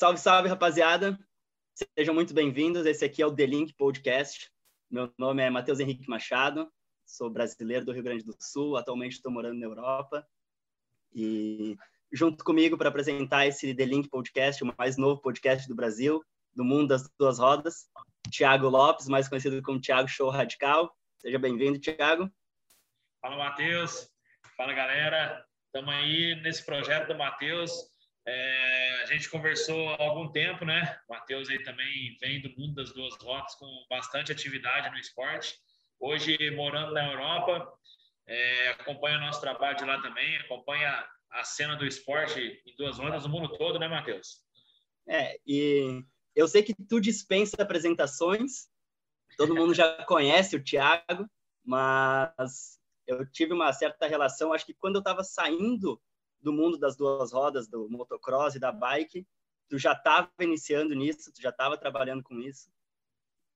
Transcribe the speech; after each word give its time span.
Salve, 0.00 0.18
salve, 0.18 0.48
rapaziada. 0.48 1.18
Sejam 1.94 2.14
muito 2.14 2.32
bem-vindos. 2.32 2.86
Esse 2.86 3.04
aqui 3.04 3.20
é 3.20 3.26
o 3.26 3.36
The 3.36 3.44
Link 3.44 3.74
Podcast. 3.74 4.50
Meu 4.90 5.12
nome 5.18 5.42
é 5.42 5.50
Matheus 5.50 5.78
Henrique 5.78 6.08
Machado. 6.08 6.72
Sou 7.04 7.28
brasileiro 7.28 7.84
do 7.84 7.92
Rio 7.92 8.02
Grande 8.02 8.24
do 8.24 8.34
Sul. 8.40 8.78
Atualmente 8.78 9.16
estou 9.16 9.30
morando 9.30 9.60
na 9.60 9.66
Europa. 9.66 10.26
E 11.12 11.76
junto 12.10 12.42
comigo 12.42 12.78
para 12.78 12.88
apresentar 12.88 13.46
esse 13.46 13.74
The 13.74 13.84
Link 13.84 14.08
Podcast, 14.08 14.64
o 14.64 14.74
mais 14.78 14.96
novo 14.96 15.20
podcast 15.20 15.68
do 15.68 15.74
Brasil, 15.74 16.24
do 16.56 16.64
mundo 16.64 16.88
das 16.88 17.06
duas 17.18 17.38
rodas, 17.38 17.86
Tiago 18.30 18.70
Lopes, 18.70 19.06
mais 19.06 19.28
conhecido 19.28 19.60
como 19.60 19.82
Tiago 19.82 20.08
Show 20.08 20.30
Radical. 20.30 20.96
Seja 21.18 21.38
bem-vindo, 21.38 21.78
Tiago. 21.78 22.32
Fala, 23.20 23.36
Matheus. 23.36 24.10
Fala, 24.56 24.72
galera. 24.72 25.44
Estamos 25.66 25.92
aí 25.92 26.36
nesse 26.36 26.64
projeto 26.64 27.08
do 27.08 27.18
Matheus. 27.18 27.90
É, 28.32 29.02
a 29.02 29.06
gente 29.06 29.28
conversou 29.28 29.88
há 29.88 30.04
algum 30.04 30.30
tempo, 30.30 30.64
né? 30.64 31.00
O 31.08 31.12
Matheus 31.12 31.50
aí 31.50 31.60
também 31.64 32.16
vem 32.20 32.40
do 32.40 32.48
mundo 32.50 32.76
das 32.76 32.92
duas 32.92 33.16
rodas 33.16 33.56
com 33.56 33.66
bastante 33.90 34.30
atividade 34.30 34.88
no 34.90 34.98
esporte. 34.98 35.58
Hoje, 35.98 36.38
morando 36.52 36.92
na 36.92 37.10
Europa, 37.10 37.72
é, 38.28 38.68
acompanha 38.68 39.18
o 39.18 39.20
nosso 39.20 39.40
trabalho 39.40 39.76
de 39.76 39.84
lá 39.84 40.00
também, 40.00 40.36
acompanha 40.36 41.04
a 41.28 41.42
cena 41.42 41.74
do 41.74 41.84
esporte 41.84 42.62
em 42.64 42.76
duas 42.76 42.98
rodas 42.98 43.24
no 43.24 43.30
mundo 43.30 43.48
todo, 43.58 43.80
né, 43.80 43.88
Matheus? 43.88 44.44
É, 45.08 45.36
e 45.44 46.00
eu 46.36 46.46
sei 46.46 46.62
que 46.62 46.72
tu 46.88 47.00
dispensa 47.00 47.60
apresentações, 47.60 48.68
todo 49.36 49.56
mundo 49.56 49.74
já 49.74 50.04
conhece 50.06 50.54
o 50.54 50.62
Thiago, 50.62 51.28
mas 51.64 52.78
eu 53.08 53.28
tive 53.28 53.54
uma 53.54 53.72
certa 53.72 54.06
relação, 54.06 54.52
acho 54.52 54.66
que 54.66 54.74
quando 54.74 54.96
eu 54.96 55.00
estava 55.00 55.24
saindo 55.24 56.00
do 56.40 56.52
mundo 56.52 56.78
das 56.78 56.96
duas 56.96 57.32
rodas, 57.32 57.68
do 57.68 57.88
motocross 57.88 58.54
e 58.54 58.58
da 58.58 58.72
bike, 58.72 59.26
tu 59.68 59.78
já 59.78 59.92
estava 59.92 60.30
iniciando 60.40 60.94
nisso, 60.94 61.32
tu 61.32 61.40
já 61.40 61.50
estava 61.50 61.76
trabalhando 61.76 62.22
com 62.22 62.38
isso. 62.40 62.70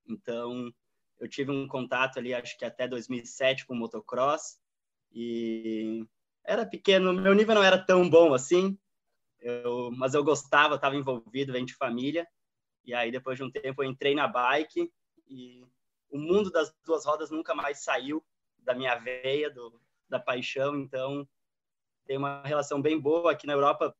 Então, 0.07 0.71
eu 1.19 1.27
tive 1.27 1.51
um 1.51 1.67
contato 1.67 2.19
ali, 2.19 2.33
acho 2.33 2.57
que 2.57 2.65
até 2.65 2.87
2007 2.87 3.65
com 3.65 3.75
motocross 3.75 4.59
e 5.11 6.05
era 6.43 6.65
pequeno, 6.65 7.13
meu 7.13 7.33
nível 7.33 7.55
não 7.55 7.63
era 7.63 7.77
tão 7.77 8.07
bom 8.09 8.33
assim, 8.33 8.77
eu, 9.39 9.91
mas 9.91 10.13
eu 10.13 10.23
gostava, 10.23 10.75
estava 10.75 10.95
envolvido, 10.95 11.53
vem 11.53 11.65
de 11.65 11.75
família. 11.75 12.27
E 12.83 12.93
aí 12.93 13.11
depois 13.11 13.37
de 13.37 13.43
um 13.43 13.51
tempo 13.51 13.83
eu 13.83 13.89
entrei 13.89 14.13
na 14.13 14.27
bike 14.27 14.91
e 15.27 15.65
o 16.09 16.17
mundo 16.17 16.51
das 16.51 16.73
duas 16.85 17.05
rodas 17.05 17.31
nunca 17.31 17.55
mais 17.55 17.83
saiu 17.83 18.23
da 18.59 18.73
minha 18.73 18.95
veia, 18.95 19.49
do, 19.49 19.79
da 20.09 20.19
paixão, 20.19 20.75
então 20.75 21.27
tem 22.05 22.17
uma 22.17 22.41
relação 22.43 22.81
bem 22.81 22.99
boa 22.99 23.31
aqui 23.31 23.47
na 23.47 23.53
Europa. 23.53 23.95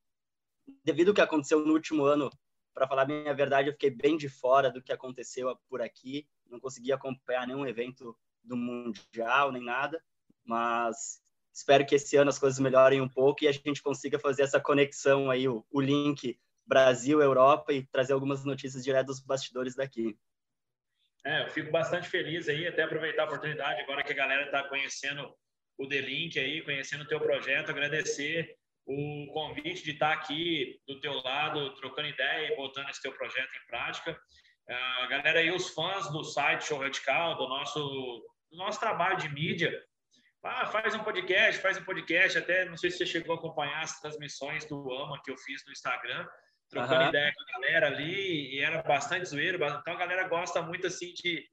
Devido 0.84 1.08
ao 1.08 1.14
que 1.14 1.20
aconteceu 1.20 1.60
no 1.64 1.72
último 1.72 2.04
ano, 2.04 2.30
para 2.74 2.86
falar 2.86 3.02
a 3.02 3.06
minha 3.06 3.34
verdade, 3.34 3.68
eu 3.68 3.72
fiquei 3.72 3.90
bem 3.90 4.16
de 4.16 4.28
fora 4.28 4.70
do 4.70 4.82
que 4.82 4.92
aconteceu 4.92 5.56
por 5.68 5.80
aqui, 5.80 6.26
não 6.48 6.60
consegui 6.60 6.92
acompanhar 6.92 7.46
nenhum 7.46 7.66
evento 7.66 8.16
do 8.42 8.56
Mundial, 8.56 9.50
nem 9.50 9.62
nada, 9.62 10.02
mas 10.44 11.20
espero 11.52 11.86
que 11.86 11.94
esse 11.94 12.16
ano 12.16 12.28
as 12.28 12.38
coisas 12.38 12.58
melhorem 12.58 13.00
um 13.00 13.08
pouco 13.08 13.44
e 13.44 13.48
a 13.48 13.52
gente 13.52 13.82
consiga 13.82 14.18
fazer 14.18 14.42
essa 14.42 14.60
conexão 14.60 15.30
aí, 15.30 15.48
o, 15.48 15.64
o 15.70 15.80
link 15.80 16.38
Brasil-Europa 16.66 17.72
e 17.72 17.86
trazer 17.86 18.12
algumas 18.12 18.44
notícias 18.44 18.84
direto 18.84 19.06
dos 19.06 19.20
bastidores 19.20 19.74
daqui. 19.74 20.18
É, 21.24 21.44
eu 21.44 21.50
fico 21.50 21.72
bastante 21.72 22.08
feliz 22.08 22.48
aí, 22.48 22.66
até 22.66 22.82
aproveitar 22.82 23.22
a 23.22 23.26
oportunidade 23.26 23.80
agora 23.80 24.04
que 24.04 24.12
a 24.12 24.16
galera 24.16 24.44
está 24.44 24.62
conhecendo 24.68 25.34
o 25.78 25.88
The 25.88 26.00
Link 26.00 26.38
aí, 26.38 26.62
conhecendo 26.62 27.04
o 27.04 27.08
teu 27.08 27.20
projeto, 27.20 27.70
agradecer 27.70 28.56
o 28.86 29.26
convite 29.32 29.82
de 29.82 29.92
estar 29.92 30.12
aqui 30.12 30.80
do 30.86 31.00
teu 31.00 31.12
lado, 31.22 31.74
trocando 31.74 32.08
ideia 32.08 32.52
e 32.52 32.56
botando 32.56 32.88
esse 32.88 33.02
teu 33.02 33.12
projeto 33.12 33.50
em 33.54 33.66
prática. 33.66 34.18
A 34.68 35.04
uh, 35.04 35.08
galera 35.08 35.40
aí, 35.40 35.50
os 35.50 35.70
fãs 35.70 36.10
do 36.10 36.22
site 36.24 36.64
Show 36.64 36.78
Radical, 36.78 37.36
do 37.36 37.48
nosso, 37.48 37.78
do 38.50 38.56
nosso 38.56 38.78
trabalho 38.78 39.16
de 39.18 39.28
mídia, 39.28 39.72
ah, 40.46 40.66
faz 40.66 40.94
um 40.94 41.02
podcast, 41.02 41.60
faz 41.60 41.76
um 41.76 41.84
podcast, 41.84 42.38
até 42.38 42.64
não 42.64 42.76
sei 42.76 42.90
se 42.90 42.98
você 42.98 43.06
chegou 43.06 43.34
a 43.34 43.38
acompanhar 43.38 43.82
as 43.82 44.00
transmissões 44.00 44.64
do 44.64 44.92
AMA 44.92 45.20
que 45.24 45.30
eu 45.30 45.36
fiz 45.38 45.64
no 45.66 45.72
Instagram, 45.72 46.26
trocando 46.70 47.02
uhum. 47.02 47.08
ideia 47.08 47.32
com 47.34 47.42
a 47.42 47.60
galera 47.60 47.86
ali, 47.88 48.54
e 48.54 48.60
era 48.60 48.82
bastante 48.82 49.28
zoeiro, 49.28 49.56
então 49.56 49.94
a 49.94 49.96
galera 49.96 50.28
gosta 50.28 50.62
muito 50.62 50.86
assim 50.86 51.12
de. 51.14 51.44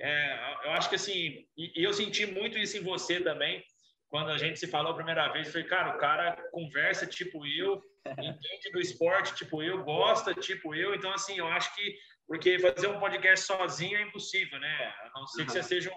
É, 0.00 0.54
eu 0.64 0.70
acho 0.72 0.88
que 0.88 0.94
assim, 0.94 1.46
e, 1.56 1.80
e, 1.80 1.84
eu 1.84 1.92
senti 1.92 2.24
muito 2.26 2.56
isso 2.56 2.76
em 2.76 2.82
você 2.82 3.20
também, 3.20 3.64
quando 4.08 4.30
a 4.30 4.38
gente 4.38 4.58
se 4.58 4.66
falou 4.66 4.92
a 4.92 4.94
primeira 4.94 5.28
vez, 5.28 5.50
falei, 5.50 5.66
cara, 5.66 5.96
o 5.96 5.98
cara 5.98 6.36
conversa 6.52 7.06
tipo 7.06 7.44
eu, 7.46 7.82
entende 8.06 8.70
do 8.72 8.80
esporte 8.80 9.34
tipo 9.34 9.62
eu, 9.62 9.82
gosta 9.82 10.32
tipo 10.34 10.74
eu, 10.74 10.94
então 10.94 11.12
assim, 11.12 11.38
eu 11.38 11.48
acho 11.48 11.74
que, 11.74 11.98
porque 12.26 12.58
fazer 12.58 12.86
um 12.86 13.00
podcast 13.00 13.46
sozinho 13.46 13.98
é 13.98 14.02
impossível, 14.02 14.58
né? 14.60 14.94
A 15.02 15.10
não 15.14 15.26
ser 15.26 15.44
que 15.44 15.52
você 15.52 15.62
seja 15.62 15.90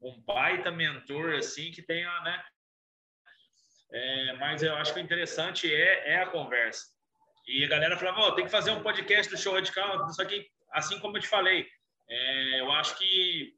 um, 0.00 0.08
um 0.08 0.20
baita 0.22 0.70
mentor, 0.70 1.34
assim, 1.34 1.70
que 1.70 1.82
tenha, 1.82 2.08
né? 2.20 2.42
É, 3.90 4.32
mas 4.34 4.62
eu 4.62 4.74
acho 4.76 4.92
que 4.92 5.00
o 5.00 5.02
interessante 5.02 5.72
é, 5.72 6.12
é 6.12 6.22
a 6.22 6.26
conversa. 6.26 6.86
E 7.46 7.64
a 7.64 7.68
galera 7.68 7.96
falava, 7.96 8.20
oh, 8.20 8.32
tem 8.32 8.44
que 8.44 8.50
fazer 8.50 8.70
um 8.70 8.82
podcast 8.82 9.32
do 9.32 9.40
Show 9.40 9.54
Radical. 9.54 10.06
Só 10.10 10.24
que, 10.24 10.46
assim 10.72 10.98
como 11.00 11.16
eu 11.16 11.22
te 11.22 11.28
falei, 11.28 11.66
é, 12.08 12.60
eu 12.60 12.72
acho 12.72 12.96
que 12.98 13.54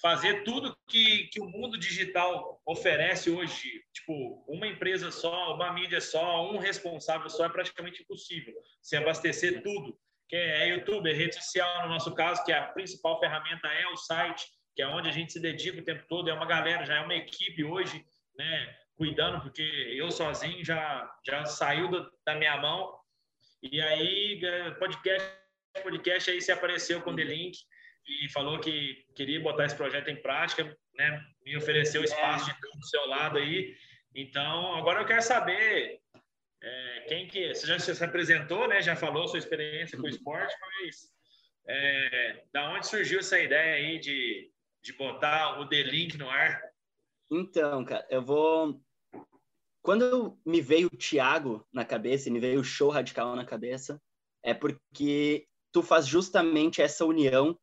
fazer 0.00 0.44
tudo 0.44 0.76
que, 0.86 1.28
que 1.28 1.40
o 1.40 1.48
mundo 1.48 1.78
digital 1.78 2.60
oferece 2.66 3.30
hoje, 3.30 3.82
tipo, 3.92 4.44
uma 4.46 4.66
empresa 4.66 5.10
só, 5.10 5.54
uma 5.54 5.72
mídia 5.72 6.00
só, 6.00 6.50
um 6.52 6.58
responsável 6.58 7.28
só, 7.30 7.46
é 7.46 7.48
praticamente 7.48 8.02
impossível. 8.02 8.54
Se 8.82 8.96
abastecer 8.96 9.62
tudo, 9.62 9.98
que 10.28 10.36
é 10.36 10.68
YouTube, 10.68 11.10
é 11.10 11.14
rede 11.14 11.34
social, 11.34 11.84
no 11.84 11.88
nosso 11.88 12.14
caso, 12.14 12.44
que 12.44 12.52
é 12.52 12.58
a 12.58 12.68
principal 12.68 13.18
ferramenta 13.18 13.66
é 13.68 13.86
o 13.88 13.96
site, 13.96 14.46
que 14.74 14.82
é 14.82 14.86
onde 14.86 15.08
a 15.08 15.12
gente 15.12 15.32
se 15.32 15.40
dedica 15.40 15.80
o 15.80 15.84
tempo 15.84 16.04
todo, 16.08 16.28
é 16.28 16.34
uma 16.34 16.46
galera, 16.46 16.84
já 16.84 16.96
é 16.96 17.00
uma 17.00 17.14
equipe 17.14 17.64
hoje, 17.64 18.04
né, 18.36 18.76
cuidando, 18.96 19.40
porque 19.40 19.62
eu 19.62 20.10
sozinho 20.10 20.64
já, 20.64 21.10
já 21.26 21.46
saiu 21.46 21.88
do, 21.88 22.10
da 22.26 22.34
minha 22.34 22.56
mão, 22.58 22.94
e 23.62 23.80
aí, 23.80 24.38
é, 24.44 24.70
podcast, 24.72 25.32
podcast 25.82 26.30
aí 26.30 26.42
se 26.42 26.52
apareceu 26.52 27.00
com 27.00 27.12
o 27.12 27.16
The 27.16 27.24
Link 27.24 27.56
e 28.06 28.28
falou 28.28 28.60
que 28.60 29.04
queria 29.14 29.40
botar 29.40 29.66
esse 29.66 29.76
projeto 29.76 30.08
em 30.08 30.20
prática, 30.20 30.76
né? 30.94 31.24
Me 31.44 31.56
ofereceu 31.56 32.04
espaço 32.04 32.46
de 32.46 32.52
do 32.52 32.86
seu 32.86 33.06
lado 33.06 33.38
aí. 33.38 33.74
Então, 34.14 34.74
agora 34.76 35.00
eu 35.00 35.06
quero 35.06 35.22
saber 35.22 36.00
é, 36.62 37.04
quem 37.08 37.26
que 37.26 37.54
você 37.54 37.66
já 37.66 37.78
se 37.78 38.04
apresentou, 38.04 38.68
né? 38.68 38.80
Já 38.82 38.94
falou 38.94 39.28
sua 39.28 39.38
experiência 39.38 39.98
com 39.98 40.04
o 40.04 40.08
esporte, 40.08 40.54
mas 40.60 41.12
é, 41.66 42.44
da 42.52 42.72
onde 42.72 42.86
surgiu 42.86 43.20
essa 43.20 43.38
ideia 43.38 43.74
aí 43.74 43.98
de, 43.98 44.50
de 44.82 44.92
botar 44.92 45.60
o 45.60 45.68
The 45.68 45.82
Link 45.82 46.16
no 46.16 46.28
ar? 46.28 46.60
Então, 47.30 47.84
cara, 47.84 48.06
eu 48.10 48.22
vou 48.22 48.80
quando 49.84 50.38
me 50.46 50.62
veio 50.62 50.86
o 50.86 50.96
Thiago 50.96 51.66
na 51.70 51.84
cabeça, 51.84 52.30
me 52.30 52.40
veio 52.40 52.60
o 52.60 52.64
show 52.64 52.88
radical 52.88 53.36
na 53.36 53.44
cabeça, 53.44 54.00
é 54.42 54.54
porque 54.54 55.46
tu 55.70 55.82
faz 55.82 56.06
justamente 56.06 56.80
essa 56.80 57.04
união 57.04 57.58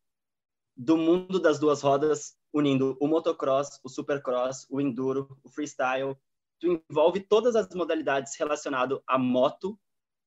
do 0.76 0.96
mundo 0.96 1.38
das 1.38 1.58
duas 1.58 1.82
rodas, 1.82 2.36
unindo 2.52 2.96
o 3.00 3.06
motocross, 3.06 3.80
o 3.82 3.88
supercross, 3.88 4.66
o 4.70 4.80
enduro, 4.80 5.38
o 5.42 5.48
freestyle. 5.48 6.16
Tu 6.58 6.82
envolve 6.90 7.20
todas 7.20 7.56
as 7.56 7.68
modalidades 7.74 8.36
relacionadas 8.36 8.98
à 9.06 9.18
moto 9.18 9.78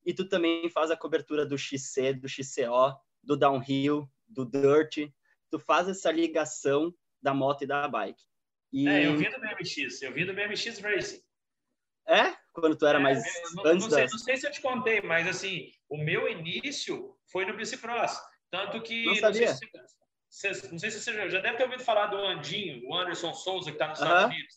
e 0.06 0.14
tu 0.14 0.28
também 0.28 0.70
faz 0.70 0.92
a 0.92 0.98
cobertura 0.98 1.46
do 1.46 1.58
XC, 1.58 2.14
do 2.14 2.28
XCO, 2.28 2.96
do 3.24 3.36
downhill, 3.36 4.10
do 4.28 4.46
dirt. 4.46 5.12
Tu 5.50 5.60
faz 5.60 5.88
essa 5.88 6.12
ligação 6.12 6.94
da 7.22 7.34
moto 7.34 7.64
e 7.64 7.68
da 7.68 7.88
bike. 7.88 8.24
E... 8.72 8.88
É, 8.88 9.08
eu 9.08 9.18
vi 9.18 9.30
do 9.30 9.40
BMX, 9.40 10.02
eu 10.02 10.14
vi 10.14 10.26
do 10.26 10.34
BMX 10.34 10.80
Racing. 10.80 11.22
É? 12.08 12.36
Quando 12.54 12.76
tu 12.76 12.86
era 12.86 13.00
é, 13.00 13.02
mais. 13.02 13.24
Não, 13.56 13.66
antes 13.66 13.86
não, 13.86 13.92
sei, 13.92 14.08
não 14.08 14.18
sei 14.20 14.38
se 14.38 14.48
eu 14.48 14.52
te 14.52 14.62
contei, 14.62 15.02
mas 15.02 15.28
assim, 15.28 15.72
o 15.90 15.98
meu 15.98 16.28
início 16.28 17.18
foi 17.32 17.46
no 17.46 17.56
bicicross. 17.56 18.20
Tanto 18.52 18.82
que. 18.82 19.06
Não 19.06 19.16
sabia. 19.16 19.48
Não 19.48 19.56
sei 19.56 19.70
se, 19.70 19.96
não 20.72 20.80
sei 20.80 20.92
se 20.92 21.00
você 21.00 21.30
já 21.30 21.40
deve 21.40 21.58
ter 21.58 21.64
ouvido 21.64 21.84
falar 21.84 22.08
do 22.08 22.18
Andinho, 22.18 22.88
o 22.88 22.96
Anderson 22.96 23.34
Souza, 23.34 23.72
que 23.72 23.76
está 23.76 23.88
nos 23.88 24.00
uh 24.00 24.04
-huh. 24.04 24.08
Estados 24.08 24.36
Unidos. 24.36 24.56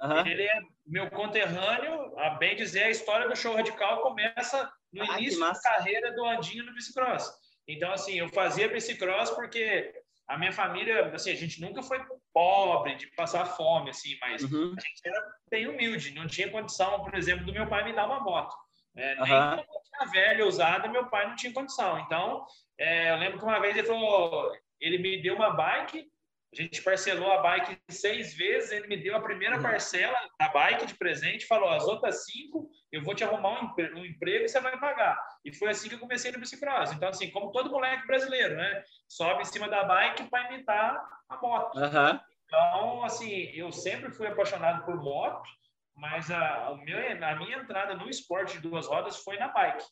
Uh 0.00 0.06
-huh. 0.06 0.26
Ele 0.26 0.42
é 0.42 0.60
meu 0.86 1.10
conterrâneo, 1.10 2.18
a 2.18 2.30
bem 2.30 2.56
dizer, 2.56 2.84
a 2.84 2.90
história 2.90 3.28
do 3.28 3.36
show 3.36 3.54
radical 3.54 4.02
começa 4.02 4.70
no 4.92 5.02
ah, 5.02 5.18
início 5.18 5.40
da 5.40 5.58
carreira 5.60 6.12
do 6.12 6.24
Andinho 6.24 6.64
no 6.64 6.74
bicicross. 6.74 7.32
Então, 7.66 7.90
assim, 7.92 8.18
eu 8.18 8.28
fazia 8.28 8.68
bicicross 8.68 9.30
porque 9.30 9.92
a 10.28 10.38
minha 10.38 10.52
família, 10.52 11.06
assim, 11.14 11.30
a 11.30 11.36
gente 11.36 11.60
nunca 11.60 11.82
foi 11.82 12.02
pobre, 12.32 12.96
de 12.96 13.06
passar 13.08 13.44
fome, 13.46 13.90
assim, 13.90 14.16
mas 14.20 14.42
uhum. 14.42 14.74
a 14.76 14.80
gente 14.80 15.00
era 15.04 15.34
bem 15.50 15.68
humilde, 15.68 16.14
não 16.14 16.26
tinha 16.26 16.50
condição, 16.50 17.02
por 17.04 17.14
exemplo, 17.14 17.44
do 17.46 17.52
meu 17.52 17.66
pai 17.66 17.84
me 17.84 17.92
dar 17.92 18.06
uma 18.06 18.20
moto. 18.20 18.54
É, 18.96 19.14
nem 19.16 19.32
uhum. 19.32 19.38
uma 19.38 19.56
moto 19.56 20.10
velha, 20.12 20.46
usada, 20.46 20.88
meu 20.88 21.08
pai 21.08 21.26
não 21.28 21.36
tinha 21.36 21.52
condição. 21.52 21.98
Então, 22.00 22.44
é, 22.78 23.10
eu 23.10 23.16
lembro 23.16 23.38
que 23.38 23.44
uma 23.44 23.60
vez 23.60 23.76
ele 23.76 23.86
falou, 23.86 24.52
ele 24.84 24.98
me 24.98 25.22
deu 25.22 25.34
uma 25.34 25.50
bike, 25.50 26.06
A 26.52 26.56
gente 26.62 26.82
parcelou 26.82 27.32
a 27.32 27.42
bike 27.42 27.76
seis 27.90 28.34
vezes, 28.34 28.70
ele 28.70 28.86
me 28.86 28.96
deu 28.96 29.16
a 29.16 29.20
primeira 29.20 29.56
uhum. 29.56 29.62
parcela 29.62 30.16
da 30.38 30.48
bike 30.48 30.86
de 30.86 30.94
presente, 30.94 31.46
falou: 31.46 31.68
as 31.70 31.84
outras 31.84 32.24
cinco 32.24 32.70
eu 32.92 33.02
vou 33.02 33.14
te 33.14 33.24
arrumar 33.24 33.60
um, 33.60 33.64
emprego, 33.64 33.98
um 33.98 34.04
emprego 34.04 34.44
e 34.44 34.48
você 34.48 34.60
vai 34.60 34.78
pagar. 34.78 35.18
E 35.44 35.52
foi 35.52 35.70
assim 35.70 35.88
que 35.88 35.96
eu 35.96 35.98
comecei 35.98 36.30
no 36.30 36.38
bicicross. 36.38 36.92
Então, 36.92 37.08
assim, 37.08 37.28
como 37.30 37.50
todo 37.50 37.70
moleque 37.70 38.06
brasileiro, 38.06 38.56
né? 38.56 38.84
Sobe 39.08 39.42
em 39.42 39.44
cima 39.44 39.68
da 39.68 39.82
bike 39.82 40.30
para 40.30 40.52
imitar 40.52 41.04
a 41.28 41.36
moto. 41.38 41.76
Uhum. 41.76 42.20
Então, 42.46 43.04
assim, 43.04 43.50
eu 43.52 43.72
sempre 43.72 44.12
fui 44.12 44.28
apaixonado 44.28 44.84
por 44.84 44.96
moto, 45.02 45.48
mas 45.96 46.30
a, 46.30 46.68
a, 46.68 46.76
meu, 46.76 46.98
a 46.98 47.36
minha 47.36 47.58
entrada 47.58 47.94
no 47.94 48.08
esporte 48.08 48.54
de 48.54 48.60
duas 48.60 48.86
rodas 48.86 49.16
foi 49.16 49.36
na 49.38 49.48
bike. 49.48 49.84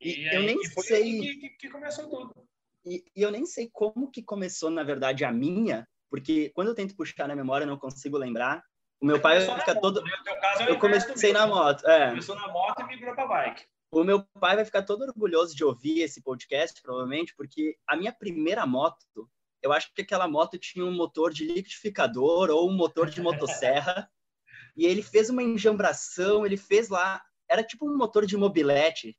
E, 0.00 0.24
e 0.24 0.28
aí, 0.28 0.36
eu 0.36 0.42
nem 0.42 0.70
foi 0.70 0.82
sei. 0.84 1.02
Assim 1.02 1.40
que, 1.40 1.48
que, 1.50 1.68
começou 1.68 2.08
tudo. 2.08 2.48
E, 2.88 3.04
e, 3.14 3.22
eu 3.22 3.30
nem 3.30 3.44
sei 3.44 3.68
como 3.70 4.10
que 4.10 4.22
começou, 4.22 4.70
na 4.70 4.82
verdade, 4.82 5.24
a 5.24 5.30
minha, 5.30 5.86
porque 6.10 6.50
quando 6.54 6.68
eu 6.68 6.74
tento 6.74 6.96
puxar 6.96 7.28
na 7.28 7.36
memória, 7.36 7.64
eu 7.64 7.68
não 7.68 7.76
consigo 7.76 8.16
lembrar. 8.16 8.62
O 9.00 9.06
meu 9.06 9.20
pai 9.20 9.44
vai 9.44 9.60
ficar 9.60 9.76
todo. 9.76 10.02
Né? 10.02 10.10
Caso, 10.40 10.62
é 10.62 10.70
eu 10.70 10.78
comecei 10.78 11.32
na 11.32 11.46
moto. 11.46 11.86
É. 11.86 12.10
Começou 12.10 12.34
na 12.34 12.48
moto 12.48 12.80
e 12.80 12.86
migrou 12.86 13.14
para 13.14 13.26
bike. 13.26 13.64
O 13.92 14.02
meu 14.02 14.24
pai 14.40 14.56
vai 14.56 14.64
ficar 14.64 14.82
todo 14.82 15.02
orgulhoso 15.02 15.54
de 15.54 15.64
ouvir 15.64 16.00
esse 16.00 16.22
podcast, 16.22 16.82
provavelmente, 16.82 17.34
porque 17.36 17.76
a 17.86 17.96
minha 17.96 18.12
primeira 18.12 18.66
moto, 18.66 19.30
eu 19.62 19.72
acho 19.72 19.92
que 19.94 20.02
aquela 20.02 20.28
moto 20.28 20.58
tinha 20.58 20.84
um 20.84 20.92
motor 20.92 21.32
de 21.32 21.46
liquidificador 21.46 22.50
ou 22.50 22.68
um 22.68 22.76
motor 22.76 23.08
de 23.08 23.20
motosserra. 23.20 24.10
e 24.76 24.84
ele 24.84 25.02
fez 25.02 25.30
uma 25.30 25.42
enjambração, 25.42 26.44
ele 26.44 26.56
fez 26.56 26.88
lá. 26.88 27.22
Era 27.48 27.62
tipo 27.62 27.88
um 27.88 27.96
motor 27.96 28.26
de 28.26 28.36
mobilete. 28.36 29.16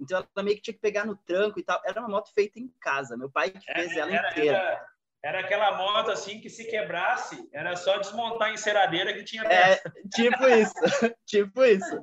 Então 0.00 0.18
ela 0.18 0.44
meio 0.44 0.56
que 0.56 0.62
tinha 0.62 0.74
que 0.74 0.80
pegar 0.80 1.04
no 1.04 1.16
tranco 1.16 1.58
e 1.58 1.62
tal. 1.62 1.80
Era 1.84 2.00
uma 2.00 2.08
moto 2.08 2.32
feita 2.32 2.58
em 2.58 2.68
casa. 2.80 3.16
Meu 3.16 3.30
pai 3.30 3.50
que 3.50 3.60
fez 3.60 3.92
era, 3.92 4.00
ela 4.00 4.30
inteira. 4.30 4.56
Era, 4.56 4.86
era, 5.22 5.40
aquela 5.40 5.76
moto 5.76 6.10
assim 6.10 6.40
que 6.40 6.48
se 6.48 6.64
quebrasse, 6.64 7.48
era 7.52 7.74
só 7.76 7.98
desmontar 7.98 8.48
a 8.48 8.52
enceradeira 8.52 9.12
que 9.12 9.24
tinha 9.24 9.42
É, 9.44 9.76
tipo 10.14 10.46
isso. 10.48 10.72
tipo 11.26 11.64
isso. 11.64 12.00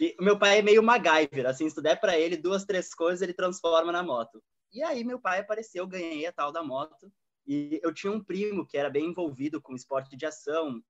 E 0.00 0.16
meu 0.20 0.38
pai 0.38 0.58
é 0.58 0.62
meio 0.62 0.82
MacGyver, 0.82 1.46
assim, 1.46 1.68
se 1.68 1.74
tu 1.74 1.82
der 1.82 2.00
para 2.00 2.18
ele 2.18 2.36
duas, 2.36 2.64
três 2.64 2.92
coisas, 2.94 3.22
ele 3.22 3.34
transforma 3.34 3.92
na 3.92 4.02
moto. 4.02 4.42
E 4.72 4.82
aí 4.82 5.04
meu 5.04 5.20
pai 5.20 5.40
apareceu, 5.40 5.86
ganhei 5.86 6.26
a 6.26 6.32
tal 6.32 6.52
da 6.52 6.62
moto. 6.62 7.12
E 7.46 7.80
eu 7.82 7.92
tinha 7.92 8.12
um 8.12 8.22
primo 8.22 8.66
que 8.66 8.76
era 8.76 8.90
bem 8.90 9.06
envolvido 9.06 9.60
com 9.60 9.74
esporte 9.74 10.16
de 10.16 10.26
ação, 10.26 10.82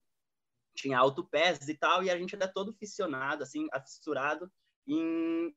tinha 0.75 0.99
autopés 0.99 1.69
e 1.69 1.75
tal, 1.75 2.02
e 2.02 2.11
a 2.11 2.17
gente 2.17 2.35
era 2.35 2.49
todo 2.49 2.73
fissionado, 2.73 3.43
assim, 3.43 3.67
afissurado 3.73 4.50
em 4.87 5.55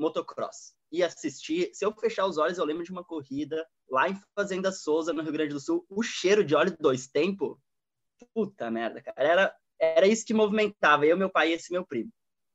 motocross. 0.00 0.74
E 0.90 1.02
assistir, 1.02 1.70
se 1.72 1.84
eu 1.84 1.92
fechar 1.92 2.26
os 2.26 2.38
olhos, 2.38 2.58
eu 2.58 2.64
lembro 2.64 2.82
de 2.82 2.90
uma 2.90 3.04
corrida 3.04 3.64
lá 3.88 4.08
em 4.08 4.20
Fazenda 4.34 4.72
Souza, 4.72 5.12
no 5.12 5.22
Rio 5.22 5.32
Grande 5.32 5.54
do 5.54 5.60
Sul, 5.60 5.84
o 5.88 6.02
cheiro 6.02 6.44
de 6.44 6.54
óleo 6.54 6.76
dois 6.80 7.06
tempo, 7.06 7.60
puta 8.34 8.70
merda, 8.70 9.00
cara, 9.02 9.16
era, 9.18 9.56
era 9.78 10.06
isso 10.06 10.24
que 10.24 10.34
movimentava, 10.34 11.06
eu, 11.06 11.16
meu 11.16 11.30
pai 11.30 11.50
e 11.50 11.52
esse 11.52 11.72
meu 11.72 11.86
primo. 11.86 12.10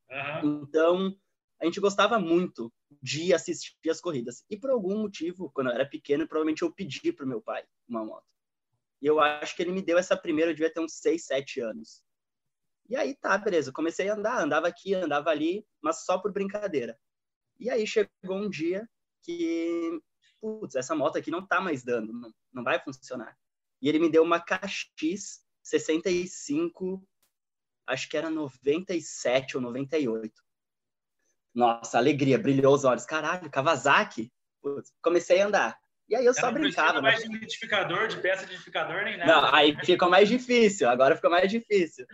Uhum. 0.09 0.63
Então, 0.63 1.15
a 1.61 1.65
gente 1.65 1.79
gostava 1.79 2.19
muito 2.19 2.71
de 3.01 3.33
assistir 3.33 3.89
as 3.89 4.01
corridas. 4.01 4.43
E 4.49 4.57
por 4.57 4.69
algum 4.69 4.97
motivo, 4.97 5.49
quando 5.53 5.67
eu 5.67 5.73
era 5.73 5.85
pequeno, 5.87 6.27
provavelmente 6.27 6.61
eu 6.61 6.73
pedi 6.73 7.11
pro 7.13 7.27
meu 7.27 7.41
pai 7.41 7.63
uma 7.87 8.03
moto. 8.03 8.25
E 9.01 9.07
eu 9.07 9.19
acho 9.19 9.55
que 9.55 9.61
ele 9.61 9.71
me 9.71 9.81
deu 9.81 9.97
essa 9.97 10.17
primeira, 10.17 10.51
eu 10.51 10.55
devia 10.55 10.73
ter 10.73 10.79
uns 10.79 10.93
6, 10.93 11.25
7 11.25 11.59
anos. 11.61 12.03
E 12.87 12.95
aí 12.95 13.15
tá, 13.15 13.37
beleza, 13.37 13.71
comecei 13.71 14.09
a 14.09 14.15
andar, 14.15 14.43
andava 14.43 14.67
aqui, 14.67 14.93
andava 14.93 15.29
ali, 15.29 15.65
mas 15.81 16.05
só 16.05 16.17
por 16.17 16.31
brincadeira. 16.31 16.97
E 17.59 17.69
aí 17.69 17.85
chegou 17.87 18.37
um 18.37 18.49
dia 18.49 18.87
que, 19.23 19.99
putz, 20.41 20.75
essa 20.75 20.95
moto 20.95 21.17
aqui 21.17 21.31
não 21.31 21.45
tá 21.45 21.59
mais 21.59 21.83
dando, 21.83 22.13
não, 22.13 22.33
não 22.53 22.63
vai 22.63 22.79
funcionar. 22.79 23.37
E 23.81 23.89
ele 23.89 23.99
me 23.99 24.09
deu 24.09 24.23
uma 24.23 24.39
KX 24.39 25.43
65, 25.63 27.07
acho 27.87 28.09
que 28.09 28.17
era 28.17 28.29
97 28.29 29.57
ou 29.57 29.63
98. 29.63 30.31
Nossa, 31.53 31.97
alegria, 31.97 32.37
brilhou 32.37 32.73
os 32.73 32.83
olhos. 32.83 33.05
Caralho, 33.05 33.49
Kawasaki. 33.49 34.31
Putz, 34.61 34.93
comecei 35.01 35.41
a 35.41 35.47
andar. 35.47 35.79
E 36.07 36.15
aí 36.15 36.25
eu 36.25 36.33
só 36.33 36.51
brincava. 36.51 36.93
Não 36.93 37.01
mais 37.01 37.23
de 37.23 37.35
identificador, 37.35 38.07
de 38.07 38.17
peça 38.19 38.45
de 38.45 38.51
identificador, 38.51 39.03
nem 39.03 39.17
nada. 39.17 39.31
Não, 39.31 39.55
aí 39.55 39.75
ficou 39.83 40.09
mais 40.09 40.27
difícil. 40.27 40.87
Agora 40.89 41.15
ficou 41.15 41.31
mais 41.31 41.49
difícil. 41.49 42.05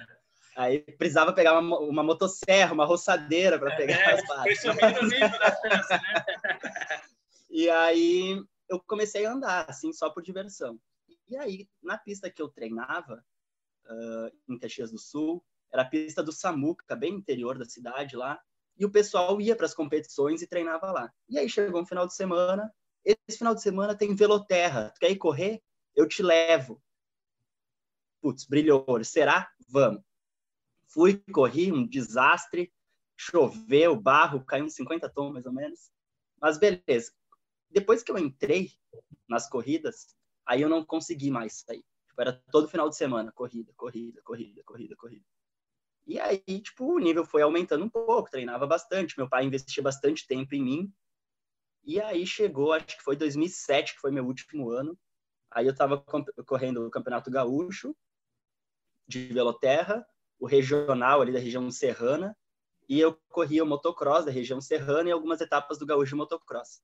Aí 0.56 0.80
precisava 0.80 1.34
pegar 1.34 1.58
uma, 1.58 1.80
uma 1.80 2.04
motosserra, 2.04 2.74
uma 2.74 2.86
roçadeira 2.86 3.58
para 3.58 3.76
pegar 3.76 3.96
é, 3.96 4.14
as 4.14 4.28
partes. 4.28 4.62
Foi 4.62 4.74
subindo 4.74 5.00
o 5.00 5.04
nível 5.04 5.40
da 5.40 5.52
peça, 5.52 5.98
né? 5.98 6.26
e 7.50 7.70
aí 7.70 8.44
eu 8.68 8.80
comecei 8.80 9.26
a 9.26 9.32
andar, 9.32 9.70
assim, 9.70 9.94
só 9.94 10.10
por 10.10 10.22
diversão. 10.22 10.80
E 11.28 11.38
aí, 11.38 11.70
na 11.82 11.98
pista 11.98 12.30
que 12.30 12.42
eu 12.42 12.50
treinava, 12.50 13.24
uh, 13.86 14.54
em 14.54 14.60
Caxias 14.60 14.92
do 14.92 14.98
Sul, 14.98 15.44
era 15.72 15.84
a 15.84 15.90
pista 15.90 16.22
do 16.22 16.34
Samuca, 16.34 16.96
bem 16.96 17.14
interior 17.14 17.58
da 17.58 17.66
cidade 17.66 18.18
lá, 18.18 18.40
e 18.78 18.86
o 18.86 18.92
pessoal 18.92 19.40
ia 19.40 19.56
para 19.56 19.66
as 19.66 19.74
competições 19.74 20.42
e 20.42 20.48
treinava 20.48 20.92
lá. 20.92 21.14
E 21.30 21.40
aí 21.40 21.48
chegou 21.48 21.82
um 21.82 21.86
final 21.86 22.06
de 22.06 22.14
semana, 22.14 22.74
esse 23.06 23.38
final 23.38 23.56
de 23.56 23.62
semana 23.62 23.96
tem 23.96 24.14
veloterra, 24.14 24.92
tu 24.94 25.00
quer 25.00 25.12
ir 25.12 25.18
correr? 25.18 25.62
Eu 25.96 26.08
te 26.08 26.22
levo. 26.22 26.82
Putz, 28.22 28.46
brilhou, 28.46 28.86
será? 29.04 29.50
Vamos. 29.70 30.04
Fui, 30.94 31.24
corri, 31.32 31.72
um 31.72 31.88
desastre, 31.88 32.72
choveu, 33.16 33.96
barro, 33.96 34.44
caiu 34.44 34.66
uns 34.66 34.76
50 34.76 35.10
tons 35.10 35.32
mais 35.32 35.46
ou 35.46 35.54
menos. 35.54 35.92
Mas 36.40 36.58
beleza. 36.58 37.14
Depois 37.70 38.04
que 38.04 38.12
eu 38.12 38.18
entrei 38.18 38.72
nas 39.28 39.48
corridas, 39.48 40.16
aí 40.46 40.62
eu 40.62 40.70
não 40.70 40.84
consegui 40.84 41.32
mais 41.32 41.64
sair. 41.66 41.86
Tipo, 42.08 42.22
era 42.22 42.44
todo 42.52 42.68
final 42.68 42.90
de 42.90 42.98
semana, 42.98 43.32
corrida, 43.32 43.72
corrida, 43.78 44.22
corrida, 44.22 44.62
corrida, 44.64 44.96
corrida. 44.98 45.26
E 46.06 46.20
aí, 46.20 46.42
tipo, 46.62 46.86
o 46.86 47.00
nível 47.00 47.24
foi 47.24 47.42
aumentando 47.42 47.86
um 47.86 47.90
pouco, 47.90 48.30
treinava 48.30 48.68
bastante, 48.68 49.18
meu 49.18 49.30
pai 49.30 49.46
investia 49.46 49.82
bastante 49.82 50.28
tempo 50.28 50.54
em 50.56 50.64
mim. 50.64 50.94
E 51.84 52.02
aí 52.02 52.28
chegou, 52.28 52.74
acho 52.74 52.98
que 52.98 53.04
foi 53.04 53.16
2007, 53.16 53.94
que 53.94 54.02
foi 54.02 54.12
meu 54.12 54.26
último 54.26 54.70
ano. 54.70 54.98
Aí 55.50 55.68
eu 55.68 55.76
tava 55.76 56.04
correndo 56.46 56.86
o 56.86 56.92
Campeonato 56.92 57.32
Gaúcho 57.32 57.96
de 59.08 59.28
Veloterra, 59.28 60.06
o 60.42 60.48
regional 60.48 61.22
ali 61.22 61.32
da 61.32 61.40
região 61.40 61.70
serrana, 61.70 62.36
e 62.90 63.00
eu 63.00 63.16
corria 63.30 63.64
o 63.64 63.68
motocross 63.68 64.26
da 64.26 64.32
região 64.32 64.60
serrana 64.60 65.08
e 65.08 65.12
algumas 65.12 65.40
etapas 65.40 65.78
do 65.78 65.86
gaúcho 65.86 66.18
motocross. 66.18 66.82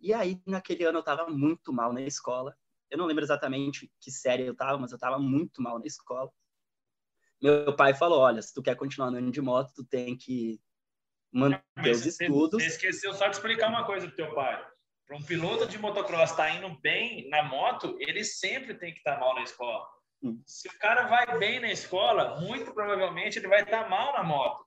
E 0.00 0.14
aí, 0.14 0.40
naquele 0.46 0.84
ano, 0.84 0.96
eu 0.96 1.00
estava 1.00 1.28
muito 1.28 1.74
mal 1.74 1.92
na 1.92 2.00
escola. 2.00 2.56
Eu 2.90 2.96
não 2.96 3.04
lembro 3.04 3.22
exatamente 3.22 3.92
que 4.00 4.10
série 4.10 4.46
eu 4.46 4.52
estava, 4.52 4.78
mas 4.78 4.90
eu 4.92 4.96
estava 4.96 5.18
muito 5.18 5.60
mal 5.60 5.78
na 5.78 5.84
escola. 5.84 6.32
Meu 7.40 7.76
pai 7.76 7.92
falou, 7.92 8.20
olha, 8.20 8.40
se 8.40 8.52
tu 8.54 8.62
quer 8.62 8.74
continuar 8.74 9.08
andando 9.08 9.30
de 9.30 9.42
moto, 9.42 9.72
tu 9.74 9.84
tem 9.84 10.16
que 10.16 10.58
manter 11.30 11.62
mas 11.76 11.98
os 11.98 12.14
você, 12.14 12.24
estudos. 12.24 12.62
Você 12.62 12.68
esqueceu 12.68 13.12
só 13.12 13.28
de 13.28 13.36
explicar 13.36 13.68
uma 13.68 13.84
coisa 13.84 14.06
pro 14.06 14.16
teu 14.16 14.34
pai. 14.34 14.66
Para 15.06 15.18
um 15.18 15.22
piloto 15.22 15.66
de 15.66 15.78
motocross 15.78 16.30
estar 16.30 16.48
tá 16.48 16.54
indo 16.54 16.80
bem 16.80 17.28
na 17.28 17.42
moto, 17.42 17.94
ele 18.00 18.24
sempre 18.24 18.74
tem 18.74 18.92
que 18.92 19.00
estar 19.00 19.14
tá 19.14 19.20
mal 19.20 19.34
na 19.34 19.42
escola. 19.42 19.86
Se 20.44 20.68
o 20.68 20.78
cara 20.78 21.06
vai 21.06 21.38
bem 21.38 21.60
na 21.60 21.70
escola, 21.70 22.40
muito 22.40 22.72
provavelmente 22.72 23.38
ele 23.38 23.48
vai 23.48 23.62
estar 23.62 23.88
mal 23.88 24.12
na 24.12 24.22
moto. 24.22 24.64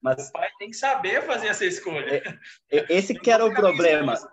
Mas, 0.00 0.28
o 0.28 0.32
pai 0.32 0.48
tem 0.58 0.70
que 0.70 0.76
saber 0.76 1.22
fazer 1.22 1.48
essa 1.48 1.64
escolha. 1.64 2.22
É, 2.70 2.78
é, 2.78 2.86
esse 2.90 3.18
que 3.18 3.30
era 3.30 3.44
o 3.44 3.52
problema. 3.52 4.12
Esposa, 4.12 4.32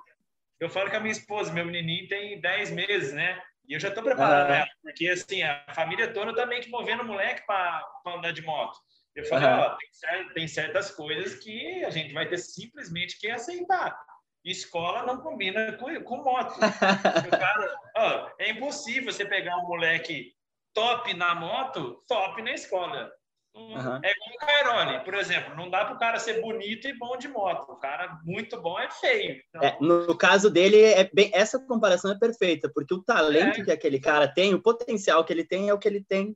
eu 0.59 0.69
falo 0.69 0.89
com 0.89 0.97
a 0.97 0.99
minha 0.99 1.11
esposa, 1.11 1.53
meu 1.53 1.65
menininho 1.65 2.07
tem 2.07 2.39
10 2.39 2.71
meses, 2.71 3.13
né? 3.13 3.41
E 3.67 3.73
eu 3.73 3.79
já 3.79 3.87
estou 3.87 4.03
preparando 4.03 4.51
ah. 4.51 4.55
ela, 4.57 4.67
porque 4.83 5.07
assim, 5.07 5.41
a 5.41 5.65
família 5.73 6.13
toda 6.13 6.35
também 6.35 6.61
tá 6.61 6.67
movendo 6.69 7.03
o 7.03 7.07
moleque 7.07 7.45
para 7.45 7.83
andar 8.05 8.33
de 8.33 8.41
moto. 8.41 8.77
Eu 9.15 9.25
falei, 9.25 9.47
ó, 9.47 9.77
tem, 9.77 10.33
tem, 10.33 10.47
certas 10.47 10.91
coisas 10.91 11.35
que 11.35 11.83
a 11.83 11.89
gente 11.89 12.13
vai 12.13 12.27
ter 12.27 12.37
simplesmente 12.37 13.19
que 13.19 13.29
aceitar. 13.29 13.97
Escola 14.43 15.03
não 15.03 15.21
combina 15.21 15.73
com, 15.73 16.03
com 16.03 16.23
moto. 16.23 16.59
cara, 17.29 17.79
ó, 17.95 18.29
é 18.39 18.51
impossível 18.51 19.11
você 19.11 19.25
pegar 19.25 19.57
um 19.57 19.67
moleque 19.67 20.33
top 20.73 21.13
na 21.13 21.35
moto, 21.35 22.01
top 22.07 22.41
na 22.41 22.51
escola. 22.51 23.11
Uhum. 23.53 23.99
É 24.01 24.13
como 24.15 24.35
o 24.35 24.37
Cairoli, 24.39 25.03
por 25.03 25.13
exemplo. 25.13 25.55
Não 25.55 25.69
dá 25.69 25.83
para 25.83 25.95
o 25.95 25.99
cara 25.99 26.19
ser 26.19 26.41
bonito 26.41 26.87
e 26.87 26.97
bom 26.97 27.17
de 27.17 27.27
moto. 27.27 27.71
O 27.71 27.75
cara 27.75 28.19
muito 28.23 28.59
bom 28.61 28.79
é 28.79 28.89
feio. 28.89 29.41
Então... 29.49 29.61
É, 29.61 29.77
no 29.81 30.17
caso 30.17 30.49
dele, 30.49 30.81
é 30.81 31.09
bem, 31.13 31.29
essa 31.33 31.59
comparação 31.59 32.11
é 32.11 32.17
perfeita, 32.17 32.71
porque 32.73 32.93
o 32.93 33.03
talento 33.03 33.61
é. 33.61 33.65
que 33.65 33.71
aquele 33.71 33.99
cara 33.99 34.27
tem, 34.27 34.53
o 34.53 34.61
potencial 34.61 35.23
que 35.25 35.33
ele 35.33 35.43
tem, 35.43 35.69
é 35.69 35.73
o 35.73 35.79
que 35.79 35.87
ele 35.87 36.03
tem 36.03 36.35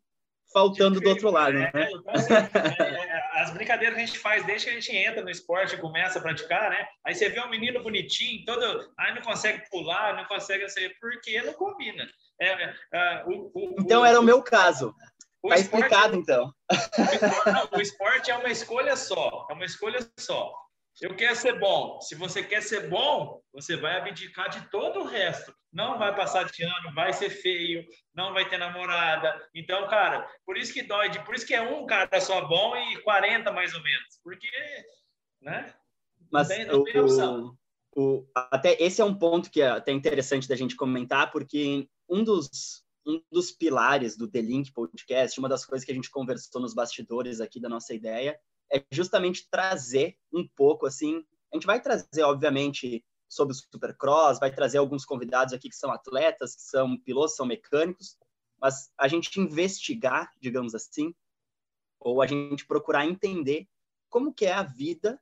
faltando 0.53 1.01
do 1.01 1.09
outro 1.09 1.29
lado. 1.29 1.53
Né? 1.53 1.69
É, 1.73 1.91
então, 1.91 2.13
assim, 2.13 2.33
é, 2.33 2.83
é, 2.83 3.41
as 3.41 3.51
brincadeiras 3.51 3.95
que 3.95 4.03
a 4.03 4.05
gente 4.05 4.19
faz 4.19 4.45
desde 4.45 4.67
que 4.67 4.71
a 4.71 4.79
gente 4.79 4.95
entra 4.95 5.21
no 5.21 5.29
esporte 5.29 5.75
e 5.75 5.79
começa 5.79 6.19
a 6.19 6.21
praticar, 6.21 6.69
né? 6.69 6.87
Aí 7.05 7.13
você 7.13 7.29
vê 7.29 7.41
um 7.41 7.49
menino 7.49 7.83
bonitinho, 7.83 8.45
todo. 8.45 8.89
Aí 8.97 9.13
não 9.13 9.21
consegue 9.21 9.69
pular, 9.69 10.15
não 10.15 10.25
consegue 10.25 10.67
ser, 10.69 10.95
porque 10.99 11.41
não 11.41 11.53
combina. 11.53 12.07
É, 12.39 12.47
é, 12.47 12.75
é, 12.93 13.23
o, 13.25 13.51
o, 13.53 13.75
então 13.79 14.05
era 14.05 14.19
o 14.19 14.23
meu 14.23 14.41
caso. 14.41 14.93
Está 15.43 15.57
explicado, 15.57 16.15
então. 16.15 16.51
Não, 17.45 17.77
o 17.77 17.81
esporte 17.81 18.31
é 18.31 18.37
uma 18.37 18.49
escolha 18.49 18.95
só. 18.95 19.47
É 19.49 19.53
uma 19.53 19.65
escolha 19.65 19.99
só. 20.19 20.53
Eu 21.01 21.15
quero 21.15 21.35
ser 21.35 21.59
bom. 21.59 21.99
Se 22.01 22.15
você 22.15 22.41
quer 22.41 22.61
ser 22.61 22.89
bom, 22.89 23.41
você 23.53 23.75
vai 23.75 23.97
abdicar 23.97 24.49
de 24.49 24.69
todo 24.69 25.01
o 25.01 25.05
resto. 25.05 25.53
não 25.71 25.99
vai 25.99 26.15
passar 26.15 26.45
de 26.45 26.63
ano, 26.63 26.93
vai 26.93 27.11
ser 27.11 27.29
feio, 27.29 27.85
não 28.13 28.33
vai 28.33 28.47
ter 28.47 28.57
namorada. 28.57 29.37
Então, 29.53 29.87
cara, 29.89 30.25
por 30.45 30.57
isso 30.57 30.73
que 30.73 30.81
dói, 30.81 31.11
por 31.23 31.35
isso 31.35 31.45
que 31.45 31.53
é 31.53 31.61
um 31.61 31.85
cara 31.85 32.19
só 32.21 32.45
bom 32.47 32.75
e 32.77 33.01
40 33.01 33.51
mais 33.51 33.73
ou 33.73 33.83
menos. 33.83 34.19
Porque, 34.23 34.47
né? 35.41 35.73
Mas 36.31 36.47
tem, 36.47 36.65
não 36.65 36.83
tem 36.83 37.01
o, 37.01 37.57
o, 37.95 38.27
até 38.33 38.81
esse 38.81 39.01
é 39.01 39.05
um 39.05 39.13
ponto 39.13 39.51
que 39.51 39.61
é 39.61 39.67
até 39.67 39.91
interessante 39.91 40.47
da 40.47 40.55
gente 40.55 40.75
comentar, 40.75 41.29
porque 41.29 41.89
um 42.09 42.23
dos 42.23 42.83
um 43.07 43.21
dos 43.31 43.51
pilares 43.51 44.17
do 44.17 44.27
The 44.27 44.41
Link 44.41 44.71
Podcast, 44.71 45.39
uma 45.39 45.47
das 45.47 45.63
coisas 45.63 45.85
que 45.85 45.91
a 45.91 45.95
gente 45.95 46.09
conversou 46.09 46.59
nos 46.59 46.73
bastidores 46.73 47.39
aqui 47.39 47.59
da 47.59 47.69
nossa 47.69 47.93
ideia, 47.93 48.39
é 48.73 48.83
justamente 48.89 49.47
trazer 49.49 50.17
um 50.33 50.47
pouco 50.55 50.87
assim. 50.87 51.23
A 51.53 51.55
gente 51.55 51.67
vai 51.67 51.79
trazer, 51.79 52.23
obviamente, 52.23 53.05
sobre 53.29 53.53
o 53.53 53.55
Supercross, 53.55 54.39
vai 54.39 54.51
trazer 54.51 54.79
alguns 54.79 55.05
convidados 55.05 55.53
aqui 55.53 55.69
que 55.69 55.75
são 55.75 55.91
atletas, 55.91 56.55
que 56.55 56.63
são 56.63 56.97
pilotos, 56.97 57.35
são 57.35 57.45
mecânicos, 57.45 58.17
mas 58.59 58.91
a 58.97 59.07
gente 59.07 59.39
investigar, 59.39 60.31
digamos 60.41 60.73
assim, 60.73 61.13
ou 61.99 62.21
a 62.21 62.27
gente 62.27 62.65
procurar 62.65 63.05
entender 63.05 63.67
como 64.09 64.33
que 64.33 64.45
é 64.45 64.53
a 64.53 64.63
vida 64.63 65.21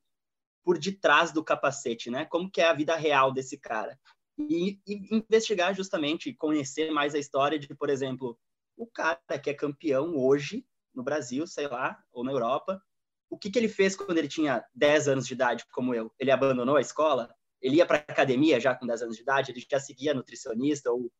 por 0.63 0.77
detrás 0.77 1.31
do 1.31 1.43
capacete, 1.43 2.09
né? 2.09 2.25
Como 2.25 2.49
que 2.49 2.61
é 2.61 2.67
a 2.67 2.73
vida 2.73 2.95
real 2.95 3.33
desse 3.33 3.57
cara. 3.57 3.99
E, 4.37 4.79
e 4.87 5.15
investigar 5.15 5.75
justamente, 5.75 6.33
conhecer 6.33 6.91
mais 6.91 7.13
a 7.13 7.19
história 7.19 7.59
de, 7.59 7.73
por 7.75 7.89
exemplo, 7.89 8.37
o 8.75 8.87
cara 8.87 9.19
que 9.41 9.49
é 9.49 9.53
campeão 9.53 10.17
hoje 10.17 10.65
no 10.93 11.03
Brasil, 11.03 11.45
sei 11.45 11.67
lá, 11.67 12.01
ou 12.11 12.23
na 12.23 12.31
Europa, 12.31 12.81
o 13.29 13.37
que, 13.37 13.49
que 13.49 13.57
ele 13.57 13.67
fez 13.67 13.95
quando 13.95 14.17
ele 14.17 14.27
tinha 14.27 14.63
10 14.75 15.07
anos 15.07 15.27
de 15.27 15.33
idade, 15.33 15.65
como 15.71 15.93
eu? 15.93 16.11
Ele 16.19 16.31
abandonou 16.31 16.77
a 16.77 16.81
escola? 16.81 17.33
Ele 17.61 17.77
ia 17.77 17.85
para 17.85 17.97
academia 17.97 18.59
já 18.59 18.75
com 18.75 18.85
10 18.85 19.03
anos 19.03 19.15
de 19.15 19.21
idade? 19.21 19.51
Ele 19.51 19.65
já 19.69 19.79
seguia 19.79 20.13
nutricionista? 20.13 20.91
Ou... 20.91 21.11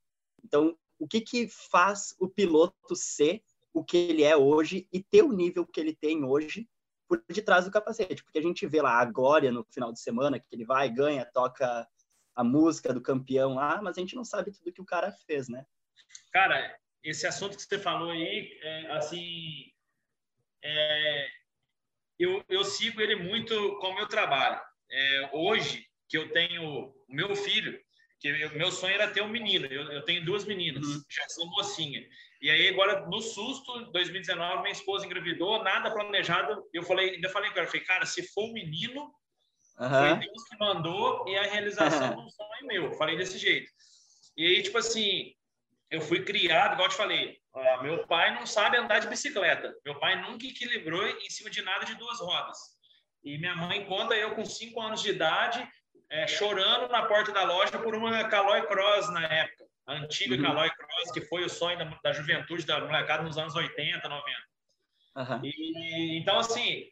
Então, 0.44 0.78
o 1.00 1.08
que, 1.08 1.22
que 1.22 1.48
faz 1.48 2.16
o 2.20 2.28
piloto 2.28 2.96
ser 2.96 3.42
o 3.74 3.84
que 3.84 3.98
ele 3.98 4.24
é 4.24 4.38
hoje 4.38 4.88
e 4.94 5.02
ter 5.02 5.24
o 5.24 5.32
nível 5.32 5.66
que 5.66 5.80
ele 5.80 5.96
tem 5.96 6.24
hoje 6.24 6.70
por 7.08 7.24
detrás 7.28 7.66
do 7.66 7.72
capacete, 7.72 8.24
porque 8.24 8.40
a 8.40 8.42
gente 8.42 8.66
vê 8.68 8.82
lá 8.82 9.00
a 9.00 9.06
glória 9.06 9.52
no 9.52 9.66
final 9.72 9.92
de 9.92 10.00
semana, 10.00 10.40
que 10.40 10.46
ele 10.52 10.66
vai, 10.66 10.90
ganha, 10.90 11.26
toca 11.26 11.88
a 12.36 12.44
música 12.44 12.94
do 12.94 13.02
campeão 13.02 13.56
lá, 13.56 13.82
mas 13.82 13.98
a 13.98 14.02
gente 14.02 14.16
não 14.16 14.26
sabe 14.26 14.52
tudo 14.52 14.72
que 14.72 14.82
o 14.82 14.86
cara 14.86 15.12
fez, 15.12 15.48
né? 15.48 15.66
Cara, 16.32 16.78
esse 17.04 17.28
assunto 17.28 17.56
que 17.56 17.64
você 17.64 17.78
falou 17.78 18.12
aí, 18.12 18.58
é, 18.62 18.92
assim, 18.92 19.72
é, 20.64 21.28
eu, 22.18 22.44
eu 22.50 22.64
sigo 22.64 23.02
ele 23.02 23.16
muito 23.16 23.78
com 23.80 23.88
o 23.90 23.96
meu 23.96 24.08
trabalho. 24.08 24.60
É, 24.90 25.30
hoje, 25.34 25.86
que 26.08 26.18
eu 26.18 26.32
tenho 26.32 26.64
o 26.64 27.16
meu 27.16 27.36
filho, 27.36 27.80
que 28.20 28.30
eu, 28.30 28.56
meu 28.56 28.72
sonho 28.72 28.94
era 28.94 29.12
ter 29.12 29.22
um 29.22 29.28
menino, 29.28 29.66
eu, 29.66 29.92
eu 29.92 30.02
tenho 30.04 30.24
duas 30.24 30.46
meninas, 30.46 30.86
uhum. 30.86 31.04
já 31.10 31.28
são 31.28 31.46
mocinha. 31.48 32.08
E 32.42 32.50
aí, 32.50 32.70
agora, 32.70 33.06
no 33.08 33.22
susto, 33.22 33.92
2019, 33.92 34.62
minha 34.62 34.72
esposa 34.72 35.06
engravidou, 35.06 35.64
nada 35.64 35.92
planejado. 35.92 36.64
Eu 36.74 36.84
falei, 36.84 37.16
ainda 37.16 37.30
falei 37.30 37.52
com 37.52 37.60
ela, 37.60 37.68
falei, 37.68 37.86
cara, 37.86 38.06
se 38.06 38.24
for 38.34 38.50
um 38.50 38.54
menino, 38.54 39.14
uhum. 39.80 39.90
foi 39.90 40.16
Deus 40.20 40.44
que 40.44 40.58
mandou 40.58 41.28
e 41.28 41.38
a 41.38 41.44
realização 41.44 42.16
do 42.24 42.30
sonho 42.30 42.68
meu. 42.68 42.94
Falei 42.94 43.18
desse 43.18 43.38
jeito. 43.38 43.72
E 44.36 44.46
aí, 44.46 44.64
tipo 44.64 44.78
assim, 44.78 45.34
eu 45.90 46.02
fui 46.02 46.24
criado, 46.24 46.74
igual 46.74 46.88
eu 46.88 46.92
te 46.92 46.98
falei, 46.98 47.38
meu 47.82 48.08
pai 48.08 48.34
não 48.34 48.46
sabe 48.46 48.78
andar 48.78 49.00
de 49.00 49.08
bicicleta. 49.08 49.74
Meu 49.86 50.00
pai 50.00 50.22
nunca 50.22 50.46
equilibrou 50.46 51.06
em 51.06 51.30
cima 51.30 51.50
de 51.50 51.62
nada 51.62 51.86
de 51.86 51.96
duas 51.96 52.20
rodas. 52.20 52.58
E 53.24 53.38
minha 53.38 53.56
mãe 53.56 53.86
conta 53.86 54.16
eu 54.16 54.36
com 54.36 54.44
cinco 54.44 54.82
anos 54.82 55.02
de 55.02 55.12
idade, 55.12 55.66
é, 56.10 56.28
chorando 56.28 56.92
na 56.92 57.06
porta 57.06 57.32
da 57.32 57.44
loja 57.44 57.78
por 57.80 57.96
uma 57.96 58.24
Caloi 58.26 58.64
Cross 58.68 59.12
na 59.12 59.26
época 59.26 59.64
a 59.86 59.94
antiga 59.94 60.36
uhum. 60.36 60.42
Caloi 60.42 60.70
Cross, 60.70 61.12
que 61.12 61.22
foi 61.22 61.44
o 61.44 61.50
sonho 61.50 61.78
da, 61.78 61.86
da, 62.04 62.14
juventude 62.14 62.66
da 62.66 62.80
molecada 62.80 63.24
nos 63.24 63.38
anos 63.38 63.56
80, 63.56 64.08
90. 64.08 64.38
Uhum. 65.16 65.42
E, 65.44 66.18
então, 66.18 66.40
assim, 66.40 66.86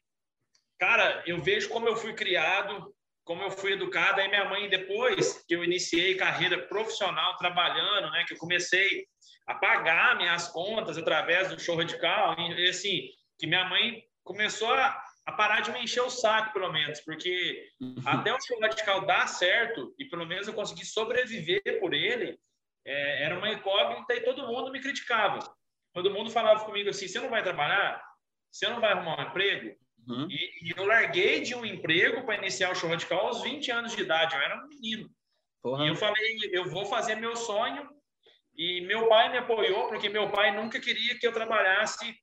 cara, 0.82 1.22
eu 1.28 1.40
vejo 1.40 1.70
como 1.70 1.88
eu 1.88 1.96
fui 1.96 2.12
criado, 2.12 2.92
como 3.24 3.44
eu 3.44 3.52
fui 3.52 3.74
educado. 3.74 4.20
Aí 4.20 4.28
minha 4.28 4.50
mãe, 4.50 4.68
depois 4.68 5.46
que 5.48 5.56
eu 5.56 5.64
iniciei 5.64 6.16
carreira 6.16 6.58
profissional 6.58 7.38
trabalhando, 7.38 8.10
né, 8.10 8.26
que 8.28 8.34
eu 8.34 8.38
comecei 8.40 9.06
a 9.46 9.54
pagar 9.54 10.18
minhas 10.18 10.48
contas 10.48 10.98
através 10.98 11.50
do 11.50 11.60
show 11.60 11.76
radical, 11.76 12.36
e 12.40 12.68
assim, 12.68 13.10
que 13.38 13.46
minha 13.46 13.64
mãe 13.66 14.02
começou 14.24 14.74
a, 14.74 15.00
a 15.28 15.32
parar 15.34 15.62
de 15.62 15.72
me 15.72 15.84
encher 15.84 16.02
o 16.02 16.10
saco, 16.10 16.52
pelo 16.52 16.74
menos, 16.74 17.00
porque 17.02 17.64
uhum. 17.80 17.96
até 18.04 18.34
o 18.34 18.42
show 18.42 18.60
radical 18.60 19.06
dar 19.06 19.28
certo, 19.28 19.94
e 20.00 20.06
pelo 20.06 20.26
menos 20.26 20.48
eu 20.48 20.54
consegui 20.56 20.84
sobreviver 20.84 21.80
por 21.80 21.94
ele, 21.94 22.40
é, 22.84 23.26
era 23.26 23.38
uma 23.38 23.52
incógnita 23.52 24.16
e 24.16 24.22
todo 24.22 24.48
mundo 24.48 24.72
me 24.72 24.82
criticava. 24.82 25.40
Todo 25.94 26.10
mundo 26.10 26.32
falava 26.32 26.66
comigo 26.66 26.90
assim: 26.90 27.08
você 27.08 27.20
não 27.20 27.30
vai 27.30 27.44
trabalhar? 27.44 28.02
Você 28.52 28.68
não 28.68 28.82
vai 28.82 28.94
arrumar 28.94 29.20
um 29.20 29.30
emprego? 29.30 29.78
Uhum. 30.08 30.27
E, 30.29 30.67
e, 30.67 30.74
eu 30.75 30.86
larguei 30.86 31.41
de 31.41 31.53
um 31.53 31.65
emprego 31.65 32.25
para 32.25 32.38
iniciar 32.38 32.72
o 32.72 32.75
show 32.75 32.89
radical 32.89 33.27
aos 33.27 33.41
20 33.43 33.72
anos 33.72 33.96
de 33.96 34.01
idade. 34.01 34.36
Eu 34.36 34.41
era 34.41 34.63
um 34.63 34.67
menino. 34.67 35.10
Porra. 35.62 35.86
E 35.86 35.89
eu 35.89 35.96
falei: 35.96 36.39
eu 36.51 36.70
vou 36.70 36.86
fazer 36.86 37.15
meu 37.15 37.36
sonho. 37.36 37.89
E 38.55 38.81
meu 38.81 39.08
pai 39.08 39.29
me 39.29 39.38
apoiou, 39.38 39.88
porque 39.88 40.10
meu 40.10 40.29
pai 40.29 40.55
nunca 40.55 40.79
queria 40.79 41.17
que 41.17 41.25
eu 41.25 41.31
trabalhasse 41.31 42.15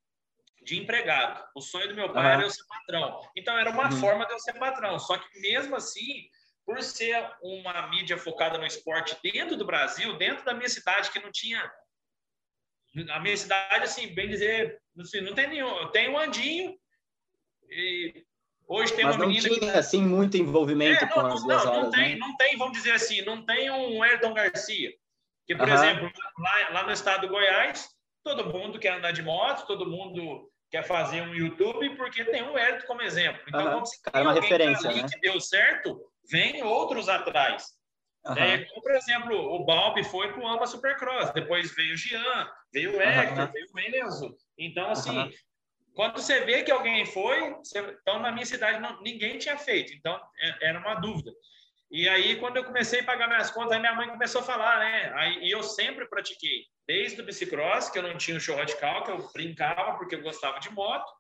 de 0.63 0.79
empregado. 0.79 1.43
O 1.55 1.61
sonho 1.61 1.89
do 1.89 1.95
meu 1.95 2.13
pai 2.13 2.25
uhum. 2.25 2.33
era 2.33 2.43
eu 2.43 2.51
ser 2.51 2.65
patrão. 2.69 3.21
Então 3.37 3.57
era 3.57 3.71
uma 3.71 3.91
uhum. 3.91 4.01
forma 4.01 4.27
de 4.27 4.33
eu 4.33 4.39
ser 4.39 4.53
patrão. 4.55 4.99
Só 4.99 5.17
que 5.17 5.41
mesmo 5.41 5.75
assim, 5.75 6.29
por 6.67 6.83
ser 6.83 7.31
uma 7.43 7.89
mídia 7.89 8.19
focada 8.19 8.59
no 8.59 8.67
esporte 8.67 9.17
dentro 9.23 9.57
do 9.57 9.65
Brasil, 9.65 10.19
dentro 10.19 10.45
da 10.45 10.53
minha 10.53 10.69
cidade, 10.69 11.11
que 11.11 11.19
não 11.19 11.33
tinha. 11.33 11.73
A 13.11 13.21
minha 13.21 13.37
cidade, 13.37 13.85
assim, 13.85 14.15
bem 14.15 14.29
dizer, 14.29 14.79
assim, 14.99 15.23
não 15.23 15.35
tem 15.35 15.49
nenhum. 15.49 15.91
Tem 15.91 16.11
um 16.11 16.19
Andinho, 16.19 16.79
e 17.71 18.25
hoje 18.67 18.93
tem 18.95 19.05
Mas 19.05 19.17
uma 19.17 19.27
menina. 19.27 19.49
Não 19.49 19.59
tinha, 19.59 19.73
que... 19.73 19.79
assim, 19.79 20.03
muito 20.03 20.37
envolvimento 20.37 21.05
é, 21.05 21.09
não, 21.09 21.15
com 21.15 21.21
as 21.21 21.43
duas 21.43 21.65
não, 21.65 21.73
horas. 21.73 21.85
Não 21.85 21.91
tem, 21.91 22.15
né? 22.15 22.17
não 22.17 22.37
tem, 22.37 22.57
vamos 22.57 22.77
dizer 22.77 22.93
assim, 22.93 23.23
não 23.23 23.45
tem 23.45 23.71
um 23.71 24.03
Ayrton 24.03 24.35
Garcia. 24.35 24.91
Que, 25.47 25.57
por 25.57 25.69
exemplo, 25.69 26.11
lá, 26.39 26.69
lá 26.73 26.83
no 26.85 26.93
estado 26.93 27.23
do 27.23 27.33
Goiás, 27.33 27.89
todo 28.23 28.53
mundo 28.53 28.79
quer 28.79 28.99
andar 28.99 29.13
de 29.13 29.23
moto, 29.23 29.67
todo 29.67 29.89
mundo 29.89 30.51
quer 30.71 30.83
fazer 30.83 31.23
um 31.23 31.35
YouTube 31.35 31.97
porque 31.97 32.25
tem 32.27 32.43
um 32.43 32.57
Ayrton 32.57 32.87
como 32.87 33.03
exemplo. 33.03 33.41
Então, 33.49 33.79
uhum. 33.79 33.83
tem 33.83 34.13
é 34.13 34.21
uma 34.21 34.35
referência, 34.35 34.91
né? 34.93 35.07
que 35.09 35.21
deu 35.21 35.41
certo, 35.41 35.99
vem 36.31 36.63
outros 36.63 37.09
atrás. 37.09 37.79
Uhum. 38.27 38.37
É, 38.37 38.65
como, 38.67 38.83
por 38.83 38.93
exemplo, 38.93 39.37
o 39.37 39.65
Balbi 39.65 40.05
foi 40.05 40.31
para 40.33 40.43
o 40.43 40.47
Amba 40.47 40.67
Supercross, 40.67 41.31
depois 41.33 41.75
veio 41.75 41.95
o 41.95 41.97
Jean, 41.97 42.51
veio 42.73 42.95
o 42.95 43.01
Hector, 43.01 43.47
uhum. 43.47 43.53
veio 43.53 43.67
o 43.75 44.07
Enzo. 44.07 44.37
Então, 44.59 44.91
assim. 44.91 45.31
Quando 45.99 46.21
você 46.21 46.43
vê 46.43 46.63
que 46.63 46.71
alguém 46.71 47.05
foi, 47.05 47.55
você, 47.55 47.81
então 48.01 48.21
na 48.21 48.31
minha 48.31 48.47
cidade 48.47 48.79
não, 48.79 49.03
ninguém 49.03 49.37
tinha 49.37 49.59
feito, 49.59 49.93
então 49.93 50.15
é, 50.41 50.69
era 50.69 50.79
uma 50.79 50.95
dúvida. 50.95 51.33
E 51.91 52.09
aí, 52.09 52.37
quando 52.37 52.57
eu 52.57 52.63
comecei 52.63 53.01
a 53.01 53.05
pagar 53.05 53.27
minhas 53.27 53.51
contas, 53.51 53.73
aí 53.73 53.81
minha 53.81 53.97
mãe 53.97 54.09
começou 54.09 54.41
a 54.41 54.45
falar, 54.45 54.79
né? 54.79 55.13
Aí, 55.17 55.41
e 55.43 55.51
eu 55.51 55.61
sempre 55.61 56.09
pratiquei, 56.09 56.67
desde 56.87 57.21
o 57.21 57.25
bicicross, 57.25 57.91
que 57.91 57.99
eu 57.99 58.05
não 58.05 58.17
tinha 58.17 58.37
o 58.37 58.41
show 58.41 58.55
radical, 58.55 59.03
que 59.03 59.11
eu 59.11 59.29
brincava 59.33 59.99
porque 59.99 60.15
eu 60.15 60.23
gostava 60.23 60.61
de 60.61 60.71
moto, 60.71 61.13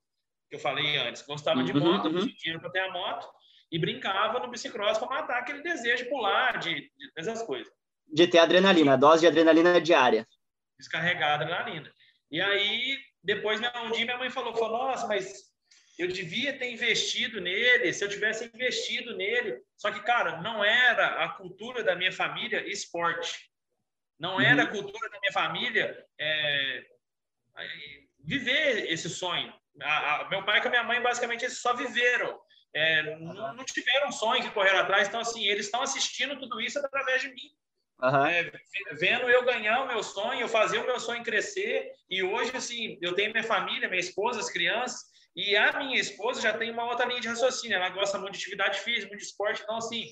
que 0.48 0.54
eu 0.54 0.60
falei 0.60 0.96
antes, 0.96 1.22
gostava 1.22 1.64
de 1.64 1.72
uhum, 1.72 1.80
moto, 1.80 2.06
uhum. 2.06 2.20
tinha 2.20 2.34
dinheiro 2.36 2.60
para 2.60 2.70
ter 2.70 2.78
a 2.78 2.92
moto 2.92 3.28
e 3.72 3.80
brincava 3.80 4.38
no 4.38 4.48
bicicross 4.48 4.96
para 4.96 5.08
matar 5.08 5.38
aquele 5.40 5.60
desejo 5.60 6.04
de 6.04 6.08
pular, 6.08 6.56
de, 6.56 6.74
de 6.74 7.12
essas 7.16 7.42
coisas. 7.42 7.72
De 8.06 8.28
ter 8.28 8.38
adrenalina, 8.38 8.96
dose 8.96 9.22
de 9.22 9.26
adrenalina 9.26 9.80
diária. 9.80 10.24
Descarregar 10.78 11.34
adrenalina. 11.34 11.92
E 12.30 12.40
aí, 12.40 12.96
depois, 13.28 13.60
um 13.60 13.90
dia 13.90 14.06
minha 14.06 14.16
mãe 14.16 14.30
falou, 14.30 14.56
falou, 14.56 14.78
nossa, 14.78 15.06
mas 15.06 15.52
eu 15.98 16.08
devia 16.08 16.58
ter 16.58 16.72
investido 16.72 17.42
nele, 17.42 17.92
se 17.92 18.02
eu 18.02 18.08
tivesse 18.08 18.46
investido 18.46 19.14
nele. 19.18 19.60
Só 19.76 19.92
que, 19.92 20.02
cara, 20.02 20.40
não 20.40 20.64
era 20.64 21.22
a 21.22 21.28
cultura 21.28 21.84
da 21.84 21.94
minha 21.94 22.10
família 22.10 22.66
esporte. 22.66 23.50
Não 24.18 24.36
uhum. 24.36 24.40
era 24.40 24.62
a 24.62 24.66
cultura 24.66 25.10
da 25.10 25.20
minha 25.20 25.32
família 25.32 26.06
é, 26.18 26.86
viver 28.24 28.90
esse 28.90 29.10
sonho. 29.10 29.52
A, 29.82 30.22
a, 30.22 30.28
meu 30.30 30.42
pai 30.42 30.62
e 30.64 30.66
a 30.66 30.70
minha 30.70 30.84
mãe, 30.84 31.02
basicamente, 31.02 31.44
eles 31.44 31.58
só 31.58 31.74
viveram 31.74 32.40
é, 32.72 33.18
não, 33.18 33.54
não, 33.54 33.64
tiveram 33.64 34.10
sonho 34.10 34.42
que 34.42 34.50
correram 34.50 34.78
atrás, 34.78 35.08
então 35.08 35.20
assim, 35.20 35.46
eles 35.46 35.66
estão 35.66 35.82
assistindo 35.82 36.38
tudo 36.38 36.60
isso 36.62 36.78
através 36.78 37.20
de 37.20 37.28
mim. 37.28 37.50
Uhum. 38.00 38.26
É, 38.26 38.52
vendo 38.92 39.28
eu 39.28 39.44
ganhar 39.44 39.82
o 39.82 39.88
meu 39.88 40.02
sonho, 40.02 40.40
eu 40.40 40.48
fazer 40.48 40.78
o 40.78 40.86
meu 40.86 41.00
sonho 41.00 41.22
crescer, 41.24 41.90
e 42.08 42.22
hoje, 42.22 42.56
assim, 42.56 42.96
eu 43.02 43.14
tenho 43.14 43.32
minha 43.32 43.44
família, 43.44 43.88
minha 43.88 44.00
esposa, 44.00 44.40
as 44.40 44.50
crianças, 44.50 45.00
e 45.34 45.56
a 45.56 45.72
minha 45.78 45.98
esposa 45.98 46.40
já 46.40 46.56
tem 46.56 46.70
uma 46.70 46.84
outra 46.84 47.06
linha 47.06 47.20
de 47.20 47.28
raciocínio, 47.28 47.76
ela 47.76 47.88
gosta 47.90 48.18
muito 48.18 48.32
de 48.34 48.38
atividade 48.38 48.80
física, 48.80 49.08
muito 49.08 49.20
de 49.20 49.26
esporte, 49.26 49.62
então, 49.62 49.76
assim, 49.76 50.06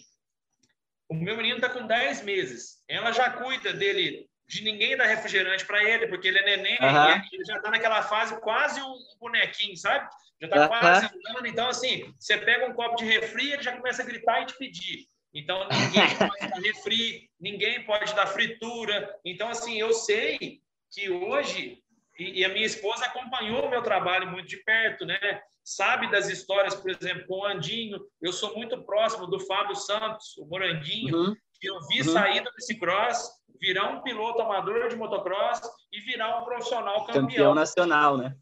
o 1.09 1.15
meu 1.15 1.37
menino 1.37 1.57
está 1.57 1.69
com 1.69 1.87
10 1.87 2.23
meses, 2.23 2.83
ela 2.89 3.13
já 3.13 3.31
cuida 3.31 3.73
dele 3.73 4.29
de 4.49 4.63
ninguém 4.63 4.97
dar 4.97 5.07
refrigerante 5.07 5.65
para 5.65 5.83
ele, 5.83 6.07
porque 6.07 6.29
ele 6.29 6.39
é 6.39 6.57
neném, 6.57 6.79
uhum. 6.81 7.23
ele 7.33 7.45
já 7.45 7.57
está 7.57 7.71
naquela 7.71 8.03
fase 8.03 8.39
quase 8.41 8.81
um 8.81 8.97
bonequinho, 9.19 9.77
sabe? 9.77 10.09
Já 10.41 10.47
está 10.47 10.63
uhum. 10.63 10.69
quase 10.69 11.07
andando. 11.07 11.47
Então, 11.47 11.69
assim, 11.69 12.15
você 12.19 12.37
pega 12.39 12.67
um 12.67 12.75
copo 12.75 12.97
de 12.97 13.05
refri, 13.05 13.53
ele 13.53 13.63
já 13.63 13.77
começa 13.77 14.03
a 14.03 14.07
gritar 14.07 14.43
e 14.43 14.47
te 14.47 14.57
pedir. 14.57 15.09
Então, 15.37 15.69
ninguém 15.69 16.09
pode 16.17 16.51
dar 16.51 16.61
refri, 16.61 17.31
ninguém 17.39 17.85
pode 17.85 18.15
dar 18.15 18.27
fritura. 18.27 19.15
Então, 19.25 19.49
assim, 19.51 19.79
eu 19.79 19.93
sei 19.93 20.63
que 20.91 21.11
hoje, 21.11 21.79
e, 22.19 22.43
a 22.43 22.49
minha 22.49 22.65
esposa 22.65 23.05
acompanhou 23.05 23.67
o 23.67 23.71
meu 23.71 23.83
trabalho 23.83 24.31
muito 24.31 24.49
de 24.49 24.57
perto, 24.57 25.05
né? 25.05 25.19
Sabe 25.63 26.11
das 26.11 26.31
histórias, 26.31 26.75
por 26.75 26.91
exemplo, 26.91 27.27
com 27.27 27.41
o 27.41 27.45
Andinho. 27.45 28.01
Eu 28.23 28.33
sou 28.33 28.57
muito 28.57 28.83
próximo 28.85 29.27
do 29.27 29.39
Fábio 29.41 29.77
Santos, 29.77 30.37
o 30.39 30.47
Moranguinho, 30.47 31.15
uhum. 31.15 31.37
que 31.61 31.69
eu 31.69 31.79
vi 31.89 32.01
uhum. 32.01 32.13
sair 32.13 32.43
do 32.43 32.51
bicicross, 32.53 33.29
virar 33.61 33.91
um 33.91 34.01
piloto 34.01 34.41
amador 34.41 34.89
de 34.89 34.97
motocross 34.97 35.61
e 35.93 36.01
virar 36.01 36.41
um 36.41 36.45
profissional 36.45 37.05
campeão. 37.05 37.27
Campeão 37.27 37.55
nacional, 37.55 38.17
né? 38.17 38.35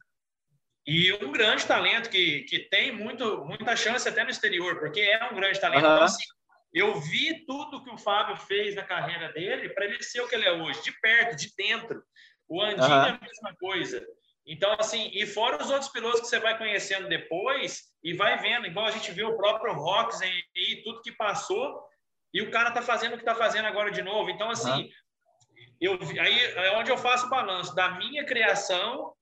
E 0.87 1.13
um 1.15 1.33
grande 1.33 1.67
talento 1.67 2.11
que, 2.11 2.43
que 2.43 2.59
tem 2.59 2.93
muito, 2.93 3.43
muita 3.47 3.75
chance 3.75 4.07
até 4.07 4.23
no 4.23 4.31
exterior, 4.31 4.79
porque 4.79 5.01
é 5.01 5.25
um 5.33 5.35
grande 5.35 5.59
talento. 5.59 5.85
Uhum. 5.85 5.95
Então, 5.95 6.05
assim, 6.05 6.25
eu 6.75 7.01
vi 7.01 7.47
tudo 7.47 7.83
que 7.85 7.91
o 7.91 7.97
Fábio 7.97 8.37
fez 8.37 8.75
na 8.75 8.83
carreira 8.83 9.33
dele 9.33 9.69
para 9.69 9.85
ele 9.85 10.03
ser 10.03 10.21
o 10.21 10.29
que 10.29 10.35
ele 10.35 10.45
é 10.45 10.53
hoje, 10.53 10.83
de 10.83 10.93
perto, 11.01 11.37
de 11.37 11.55
dentro. 11.57 12.03
O 12.49 12.61
Andinho 12.61 12.89
uhum. 12.89 13.05
é 13.05 13.11
a 13.11 13.21
mesma 13.21 13.55
coisa. 13.61 14.05
Então, 14.45 14.75
assim, 14.79 15.09
e 15.15 15.25
fora 15.25 15.63
os 15.63 15.71
outros 15.71 15.91
pilotos 15.91 16.21
que 16.21 16.27
você 16.27 16.41
vai 16.41 16.59
conhecendo 16.59 17.09
depois 17.09 17.85
e 18.03 18.13
vai 18.13 18.37
vendo, 18.39 18.67
igual 18.67 18.87
a 18.87 18.91
gente 18.91 19.11
viu 19.13 19.29
o 19.29 19.37
próprio 19.37 19.73
Rox 19.73 20.21
e 20.21 20.83
tudo 20.83 21.01
que 21.01 21.13
passou, 21.13 21.81
e 22.33 22.43
o 22.43 22.51
cara 22.51 22.73
tá 22.73 22.83
fazendo 22.83 23.15
o 23.15 23.19
que 23.19 23.25
tá 23.25 23.37
fazendo 23.37 23.67
agora 23.67 23.93
de 23.93 24.03
novo. 24.03 24.29
Então, 24.29 24.51
assim, 24.51 24.83
uhum. 24.83 24.91
eu, 25.81 25.99
aí 26.21 26.41
é 26.41 26.77
onde 26.77 26.91
eu 26.91 26.99
faço 26.99 27.27
o 27.27 27.31
balanço 27.31 27.73
da 27.75 27.93
minha 27.93 28.27
criação 28.27 29.15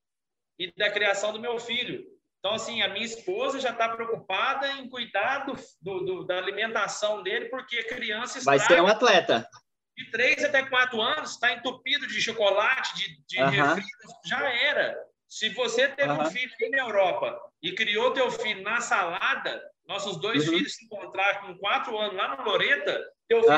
e 0.58 0.72
da 0.72 0.90
criação 0.90 1.32
do 1.32 1.38
meu 1.38 1.58
filho. 1.58 2.02
Então, 2.42 2.54
assim, 2.54 2.82
a 2.82 2.88
minha 2.88 3.04
esposa 3.04 3.60
já 3.60 3.70
está 3.70 3.88
preocupada 3.88 4.66
em 4.72 4.88
cuidar 4.88 5.46
do, 5.46 5.54
do, 5.80 6.04
do, 6.04 6.24
da 6.26 6.38
alimentação 6.38 7.22
dele, 7.22 7.44
porque 7.44 7.78
a 7.78 7.86
criança 7.86 8.40
Vai 8.40 8.58
ser 8.58 8.82
um 8.82 8.88
atleta. 8.88 9.48
De 9.96 10.10
3 10.10 10.46
até 10.46 10.64
4 10.64 11.00
anos, 11.00 11.30
está 11.30 11.52
entupido 11.52 12.04
de 12.08 12.20
chocolate, 12.20 12.96
de, 12.96 13.24
de 13.28 13.40
uh 13.40 13.46
-huh. 13.46 13.74
refri, 13.74 13.84
já 14.26 14.50
era. 14.50 14.98
Se 15.28 15.50
você 15.50 15.86
teve 15.86 16.10
uh 16.10 16.16
-huh. 16.16 16.26
um 16.26 16.30
filho 16.32 16.70
na 16.72 16.78
Europa 16.78 17.40
e 17.62 17.72
criou 17.76 18.10
teu 18.10 18.28
filho 18.28 18.64
na 18.64 18.80
salada, 18.80 19.62
nossos 19.86 20.16
dois 20.16 20.42
uh 20.42 20.50
uhum. 20.50 20.54
-huh. 20.54 20.58
filhos 20.58 20.74
se 20.74 20.84
encontraram 20.84 21.46
com 21.46 21.58
4 21.58 21.96
anos 21.96 22.16
lá 22.16 22.36
no 22.36 22.42
Loreta, 22.42 23.00
teu 23.28 23.40
filho... 23.40 23.52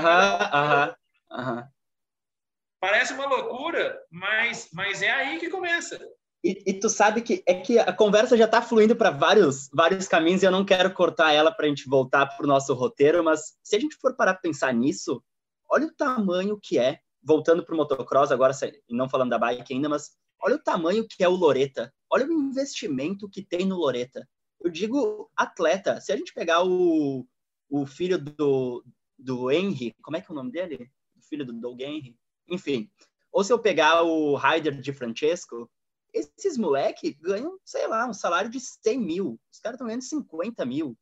Parece 2.79 3.14
uma 3.14 3.25
loucura, 3.25 3.99
mas, 4.11 4.69
mas 4.75 5.00
é 5.00 5.11
aí 5.11 5.38
que 5.38 5.49
começa. 5.49 5.99
E, 6.45 6.63
e, 6.67 6.75
tu 6.75 6.91
sabe 6.91 7.23
que 7.23 7.43
é 7.47 7.55
que 7.55 7.79
a 7.79 7.91
conversa 7.91 8.37
já 8.37 8.45
está 8.45 8.61
fluindo 8.61 8.95
para 8.95 9.11
vários, 9.11 9.71
vários 9.73 10.07
caminhos 10.07 10.43
e 10.43 10.47
eu 10.47 10.51
não 10.51 10.63
quero 10.63 10.93
cortar 10.93 11.33
ela 11.33 11.51
para 11.51 11.65
a 11.65 11.69
gente 11.71 11.89
voltar 11.89 12.27
para 12.27 12.45
o 12.45 12.47
nosso 12.47 12.75
roteiro, 12.75 13.25
mas 13.25 13.57
se 13.63 13.75
a 13.75 13.81
gente 13.81 13.97
for 13.97 14.15
parar 14.15 14.35
para 14.35 14.43
pensar 14.43 14.75
nisso, 14.75 15.25
olha 15.71 15.87
o 15.87 15.95
tamanho 15.95 16.59
que 16.63 16.79
é, 16.79 17.01
voltando 17.23 17.65
para 17.65 17.75
o 17.75 17.79
motocross 17.79 18.31
agora, 18.31 18.53
não 18.91 19.09
falando 19.09 19.31
da 19.31 19.39
bike 19.39 19.73
ainda, 19.73 19.89
mas 19.89 20.11
olha 20.39 20.57
o 20.57 20.63
tamanho 20.63 21.07
que 21.09 21.25
é 21.25 21.29
o 21.29 21.35
Loreta, 21.35 21.91
olha 22.13 22.27
o 22.27 22.33
investimento 22.33 23.27
que 23.27 23.43
tem 23.43 23.65
no 23.65 23.79
Loreta. 23.79 24.29
Eu 24.61 24.71
digo 24.71 25.31
atleta, 25.35 25.99
se 25.99 26.13
a 26.13 26.17
gente 26.17 26.35
pegar 26.35 26.63
o, 26.63 27.27
o 27.71 27.87
filho 27.87 28.19
do, 28.19 28.85
do 29.19 29.51
Henry, 29.51 29.95
como 30.03 30.19
é 30.19 30.21
que 30.21 30.31
é 30.31 30.33
o 30.33 30.37
nome 30.37 30.53
dele? 30.53 30.91
O 31.17 31.23
filho 31.23 31.47
do 31.47 31.55
Doug 31.55 31.81
Henry? 31.81 32.15
Enfim, 32.47 32.91
ou 33.33 33.43
se 33.43 33.51
eu 33.51 33.59
pegar 33.59 34.03
o 34.03 34.37
Ryder 34.37 34.79
de 34.79 34.93
Francesco, 34.93 35.71
esses 36.14 36.56
moleques 36.56 37.16
ganham, 37.21 37.59
sei 37.64 37.88
lá, 37.88 38.06
um 38.06 38.14
salário 38.14 38.49
de 38.49 38.61
100 38.61 39.00
mil. 39.00 39.40
Os 39.52 39.59
caras 39.59 39.75
estão 39.75 39.88
ganhando 39.88 40.02
50 40.02 40.64
mil 40.64 40.97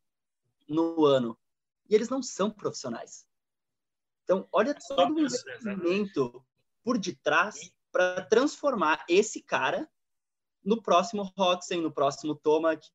no 0.66 1.04
ano. 1.04 1.38
E 1.88 1.94
eles 1.94 2.08
não 2.08 2.22
são 2.22 2.50
profissionais. 2.50 3.26
Então, 4.24 4.48
olha 4.50 4.74
todo 4.74 5.14
o 5.14 5.20
investimento 5.20 6.42
por 6.82 6.98
detrás 6.98 7.70
para 7.92 8.24
transformar 8.24 9.04
esse 9.06 9.42
cara 9.42 9.86
no 10.64 10.80
próximo 10.80 11.30
Roxen, 11.36 11.82
no 11.82 11.92
próximo 11.92 12.34
Tomac. 12.34 12.88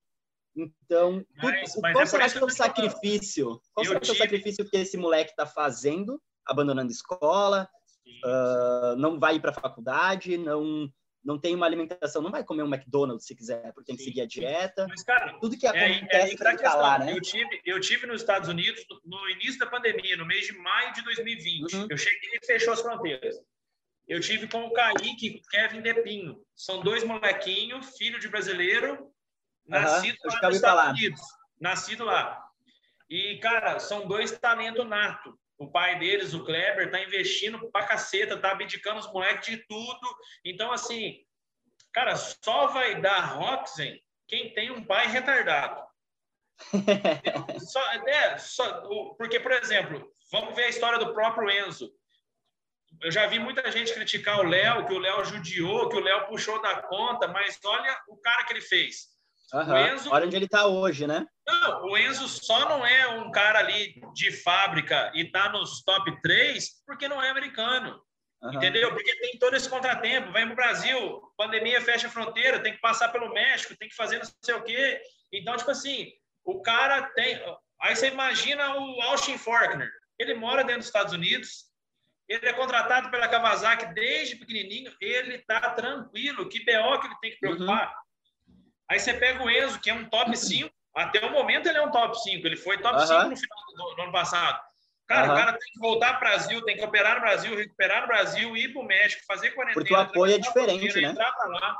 Então, 0.56 1.24
mas, 1.36 1.76
mas 1.76 1.94
qual 1.94 2.02
é 2.02 2.06
será 2.08 2.30
que 2.30 2.38
é 2.40 2.44
o 2.44 2.50
sacrifício? 2.50 3.62
Qual 3.74 3.86
será 3.86 4.00
que 4.00 4.10
é 4.10 4.14
o 4.14 4.18
sacrifício 4.18 4.68
que 4.68 4.78
esse 4.78 4.98
moleque 4.98 5.32
está 5.32 5.46
fazendo, 5.46 6.20
abandonando 6.44 6.92
escola, 6.92 7.70
uh, 8.26 8.96
não 8.96 9.20
vai 9.20 9.36
ir 9.36 9.40
para 9.40 9.52
a 9.52 9.62
faculdade, 9.62 10.36
não 10.36 10.92
não 11.24 11.38
tem 11.38 11.56
uma 11.56 11.66
alimentação, 11.66 12.22
não 12.22 12.32
vai 12.32 12.44
comer 12.44 12.64
um 12.64 12.74
McDonald's 12.74 13.26
se 13.26 13.36
quiser, 13.36 13.74
porque 13.74 13.88
tem 13.88 13.98
que 13.98 14.04
seguir 14.04 14.22
a 14.22 14.26
dieta. 14.26 14.88
Mas, 14.88 15.04
cara, 15.04 15.38
tudo 15.40 15.58
que 15.58 15.68
acontece 15.68 16.32
é, 16.32 16.34
é, 16.34 16.38
para 16.38 16.76
lá, 16.76 17.00
né? 17.00 17.14
Eu 17.14 17.22
tive, 17.22 17.62
eu 17.66 17.80
tive 17.80 18.08
nos 18.08 18.22
Estados 18.22 18.48
Unidos 18.48 18.86
no 19.04 19.30
início 19.30 19.60
da 19.60 19.68
pandemia, 19.68 20.16
no 20.16 20.26
mês 20.26 20.46
de 20.46 20.54
maio 20.58 20.94
de 20.94 21.04
2020. 21.04 21.76
Uhum. 21.76 21.88
Eu 21.90 21.98
cheguei 21.98 22.30
e 22.42 22.46
fechou 22.46 22.74
as 22.74 22.82
fronteiras. 22.82 23.36
Eu 24.08 24.22
tive 24.22 24.48
com 24.48 24.64
o 24.64 24.72
Kaique 24.72 25.28
e 25.28 25.38
o 25.38 25.42
Kevin 25.50 25.82
Depinho. 25.82 26.42
São 26.56 26.82
dois 26.82 27.04
molequinhos, 27.04 27.98
filho 27.98 28.20
de 28.20 28.30
brasileiro, 28.30 29.12
nascido 29.68 30.18
uhum. 30.24 30.32
lá 30.32 30.48
nos 30.48 30.56
Estados 30.56 30.62
falar. 30.62 30.90
Unidos. 30.92 31.22
Nascido 31.60 32.06
lá. 32.06 32.48
E, 33.10 33.38
cara, 33.40 33.80
são 33.80 34.08
dois 34.08 34.32
talentos 34.32 34.88
nato. 34.88 35.38
O 35.58 35.72
pai 35.72 35.98
deles, 35.98 36.34
o 36.34 36.44
Kleber, 36.44 36.92
tá 36.92 37.02
investindo 37.02 37.72
pra 37.72 37.86
caceta, 37.86 38.38
tá 38.38 38.52
abdicando 38.52 39.00
os 39.00 39.12
moleques 39.12 39.50
de 39.50 39.58
tudo. 39.66 40.18
Então, 40.46 40.72
assim, 40.72 41.26
cara, 41.92 42.16
só 42.16 42.68
vai 42.68 43.02
dar 43.02 43.20
Roxen 43.22 44.00
quem 44.28 44.54
tem 44.54 44.72
um 44.72 44.84
pai 44.84 45.08
retardado. 45.08 45.82
só, 47.60 47.92
é, 48.08 48.38
só, 48.38 48.82
porque, 49.18 49.40
por 49.40 49.52
exemplo, 49.52 50.12
vamos 50.32 50.56
ver 50.56 50.66
a 50.66 50.70
história 50.70 51.00
do 51.00 51.14
próprio 51.14 51.50
Enzo. 51.50 51.92
Eu 53.02 53.12
já 53.12 53.28
vi 53.28 53.38
muita 53.40 53.70
gente 53.72 53.94
criticar 53.94 54.40
o 54.40 54.48
Léo, 54.48 54.86
que 54.86 54.94
o 54.94 55.00
Léo 55.00 55.26
judiou, 55.26 55.90
que 55.90 55.98
o 55.98 56.00
Léo 56.00 56.28
puxou 56.28 56.62
da 56.62 56.82
conta, 56.82 57.28
mas 57.28 57.60
olha 57.64 58.02
o 58.08 58.18
cara 58.18 58.44
que 58.46 58.54
ele 58.54 58.62
fez. 58.62 59.17
Uhum. 59.54 59.72
O 59.72 59.78
Enzo, 59.78 60.12
Olha 60.12 60.26
onde 60.26 60.36
ele 60.36 60.46
está 60.46 60.66
hoje, 60.66 61.08
né? 61.08 61.26
Não, 61.48 61.86
o 61.86 61.98
Enzo 61.98 62.28
só 62.28 62.68
não 62.68 62.86
é 62.86 63.08
um 63.20 63.32
cara 63.32 63.60
ali 63.60 64.02
de 64.14 64.32
fábrica 64.32 65.12
e 65.16 65.22
está 65.22 65.50
nos 65.50 65.82
top 65.84 66.22
3 66.22 66.84
porque 66.86 67.08
não 67.08 67.22
é 67.22 67.30
americano. 67.30 68.02
Uhum. 68.42 68.54
Entendeu? 68.54 68.94
Porque 68.94 69.16
tem 69.20 69.40
todo 69.40 69.56
esse 69.56 69.70
contratempo. 69.70 70.32
Vai 70.32 70.44
para 70.44 70.54
o 70.54 70.56
Brasil, 70.56 71.22
pandemia 71.38 71.82
fecha 71.82 72.08
a 72.08 72.10
fronteira, 72.10 72.62
tem 72.62 72.74
que 72.74 72.82
passar 72.82 73.10
pelo 73.10 73.34
México, 73.34 73.76
tem 73.78 73.90
que 73.90 73.96
fazer 73.96 74.20
não 74.20 74.26
sei 74.44 74.56
o 74.56 74.64
quê. 74.64 75.02
Então, 75.32 75.56
tipo 75.56 75.72
assim, 75.72 76.12
o 76.44 76.62
cara 76.62 77.04
tem. 77.16 77.40
Aí 77.82 77.96
você 77.96 78.08
imagina 78.08 78.76
o 78.76 79.02
Austin 79.02 79.38
Faulkner. 79.38 79.90
Ele 80.20 80.34
mora 80.34 80.64
dentro 80.64 80.80
dos 80.80 80.88
Estados 80.88 81.14
Unidos, 81.14 81.68
ele 82.28 82.48
é 82.48 82.54
contratado 82.54 83.10
pela 83.10 83.28
Kawasaki 83.28 83.94
desde 83.94 84.36
pequenininho, 84.36 84.92
ele 85.00 85.36
está 85.36 85.60
tranquilo. 85.72 86.50
Que 86.50 86.60
BO 86.60 87.00
que 87.00 87.08
ele 87.08 87.20
tem 87.22 87.32
que 87.32 87.40
preocupar? 87.40 87.88
Uhum. 87.88 88.07
Aí 88.90 89.00
você 89.00 89.14
pega 89.14 89.44
o 89.44 89.50
Enzo, 89.50 89.80
que 89.80 89.90
é 89.90 89.94
um 89.94 90.10
top 90.10 90.36
5. 90.36 90.70
Até 90.96 91.26
o 91.26 91.32
momento 91.32 91.68
ele 91.68 91.78
é 91.78 91.82
um 91.82 91.92
top 91.92 92.20
5. 92.22 92.46
Ele 92.46 92.56
foi 92.56 92.78
top 92.80 93.00
5 93.02 93.14
no 93.30 93.38
final 93.38 93.58
do, 93.76 93.96
do, 93.96 94.02
ano 94.02 94.12
passado. 94.12 94.60
Cara, 95.08 95.32
o 95.32 95.36
cara 95.36 95.54
tem 95.54 95.72
que 95.74 95.80
voltar 95.80 96.20
para 96.20 96.30
o 96.30 96.32
Brasil, 96.32 96.66
tem 96.66 96.76
que 96.76 96.84
operar 96.84 97.16
no 97.16 97.22
Brasil, 97.22 97.56
recuperar 97.56 98.02
no 98.02 98.08
Brasil, 98.08 98.58
ir 98.58 98.74
para 98.74 98.82
o 98.82 98.86
México, 98.86 99.24
fazer 99.26 99.52
quarentena. 99.52 99.82
Porque 99.82 99.94
o 99.94 99.98
apoio 99.98 100.36
é 100.36 100.38
diferente, 100.38 101.02
né? 101.02 101.10
Entrar 101.10 101.32
para 101.32 101.48
lá. 101.48 101.78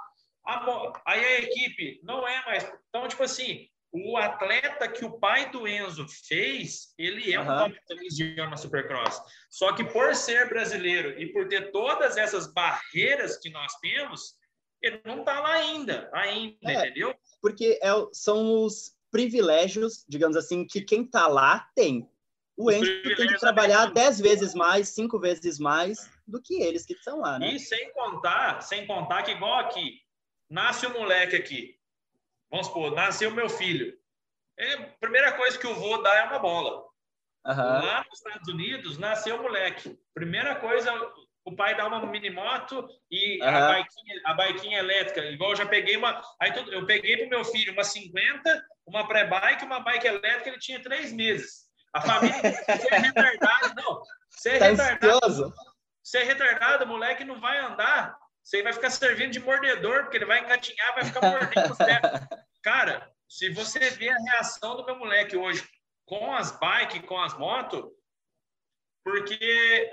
Aí 1.06 1.26
a 1.26 1.40
equipe 1.40 2.00
não 2.04 2.26
é 2.26 2.46
mais. 2.46 2.72
Então, 2.88 3.06
tipo 3.08 3.24
assim, 3.24 3.68
o 3.92 4.18
atleta 4.18 4.88
que 4.88 5.04
o 5.04 5.20
pai 5.20 5.50
do 5.50 5.68
Enzo 5.68 6.06
fez, 6.28 6.94
ele 6.98 7.34
é 7.34 7.40
um 7.40 7.46
top 7.46 7.78
3 7.88 8.16
de 8.16 8.40
ano 8.40 8.52
na 8.52 8.58
Supercross. 8.58 9.22
Só 9.50 9.74
que 9.74 9.84
por 9.84 10.14
ser 10.16 10.48
brasileiro 10.48 11.20
e 11.20 11.32
por 11.32 11.48
ter 11.48 11.72
todas 11.72 12.18
essas 12.18 12.52
barreiras 12.54 13.38
que 13.38 13.50
nós 13.50 13.74
temos, 13.82 14.36
ele 14.82 15.02
não 15.06 15.20
está 15.20 15.40
lá 15.40 15.54
ainda, 15.54 16.10
ainda, 16.14 16.58
é, 16.64 16.74
entendeu? 16.74 17.16
Porque 17.42 17.80
é, 17.82 17.90
são 18.12 18.64
os 18.64 18.96
privilégios, 19.12 20.06
digamos 20.08 20.38
assim, 20.38 20.66
que 20.66 20.82
quem 20.82 21.04
está 21.04 21.28
lá 21.28 21.68
tem. 21.76 22.10
O 22.56 22.72
Enzo 22.72 22.92
tem 23.16 23.28
que 23.28 23.40
trabalhar 23.40 23.94
dez 23.94 24.20
vezes 24.20 24.56
mais, 24.56 24.90
cinco 24.90 25.20
vezes 25.20 25.60
mais 25.60 26.10
do 26.28 26.42
que 26.42 26.62
eles 26.62 26.86
que 26.86 26.94
estão 26.94 27.20
lá, 27.20 27.38
né? 27.38 27.54
E 27.54 27.60
sem 27.60 27.94
contar, 27.94 28.62
sem 28.62 28.88
contar 28.88 29.24
que 29.24 29.32
igual 29.32 29.60
aqui, 29.60 30.02
nasce 30.50 30.88
um 30.88 30.94
moleque 30.94 31.36
aqui, 31.36 31.80
vamos 32.50 32.68
supor, 32.68 32.96
nasceu 32.96 33.30
meu 33.32 33.48
filho. 33.48 33.96
A 34.60 34.84
primeira 35.00 35.34
coisa 35.34 35.58
que 35.58 35.68
o 35.68 35.76
vô 35.76 35.98
dá 35.98 36.16
é 36.16 36.24
uma 36.24 36.40
bola. 36.40 36.88
Uhum. 37.46 37.56
Lá 37.56 38.04
nos 38.10 38.18
Estados 38.18 38.48
Unidos, 38.50 38.98
nasceu 38.98 39.38
o 39.38 39.44
moleque. 39.44 39.98
Primeira 40.14 40.56
coisa, 40.56 40.92
o 41.48 41.56
pai 41.56 41.78
dá 41.78 41.88
uma 41.88 42.06
mini 42.06 42.30
moto 42.30 42.86
e 43.10 43.42
uhum. 43.42 43.48
a, 43.48 43.74
biquinha, 43.74 44.22
a 44.26 44.34
biquinha 44.34 44.80
elétrica. 44.80 45.22
Igual 45.22 45.52
eu 45.52 45.56
já 45.56 45.66
peguei 45.66 45.96
uma. 45.96 46.22
Aí 46.42 46.52
eu 46.74 46.86
peguei 46.86 47.16
para 47.16 47.26
o 47.26 47.30
meu 47.30 47.46
filho 47.46 47.72
uma 47.72 47.86
50, 47.86 48.66
uma 48.86 49.08
pré-bike, 49.08 49.64
uma 49.64 49.80
bike 49.80 50.08
elétrica, 50.08 50.50
ele 50.50 50.60
tinha 50.60 50.82
três 50.82 51.14
meses. 51.14 51.68
A 51.94 52.02
família, 52.02 52.36
você 52.42 52.94
é 52.94 52.98
retardado, 52.98 53.76
não. 53.78 54.02
Você 54.30 54.50
é 54.50 54.60
tá 54.60 54.66
retardado. 54.66 55.54
Você 56.04 56.18
é 56.18 56.24
retardado, 56.24 56.84
o 56.84 56.88
moleque 56.88 57.24
não 57.24 57.40
vai 57.40 57.58
andar. 57.60 58.18
Você 58.44 58.62
vai 58.62 58.74
ficar 58.74 58.90
servindo 58.90 59.32
de 59.32 59.40
mordedor, 59.40 60.04
porque 60.04 60.18
ele 60.18 60.26
vai 60.26 60.42
engatinhar, 60.42 60.96
vai 60.96 61.06
ficar 61.06 61.22
mordendo 61.22 61.72
os. 61.72 61.78
Cara, 62.62 63.10
se 63.26 63.50
você 63.54 63.90
ver 63.92 64.10
a 64.10 64.32
reação 64.32 64.76
do 64.76 64.86
meu 64.86 64.98
moleque 64.98 65.38
hoje 65.38 65.66
com 66.06 66.36
as 66.36 66.52
bikes, 66.60 67.08
com 67.08 67.18
as 67.22 67.38
motos, 67.38 67.86
porque 69.02 69.90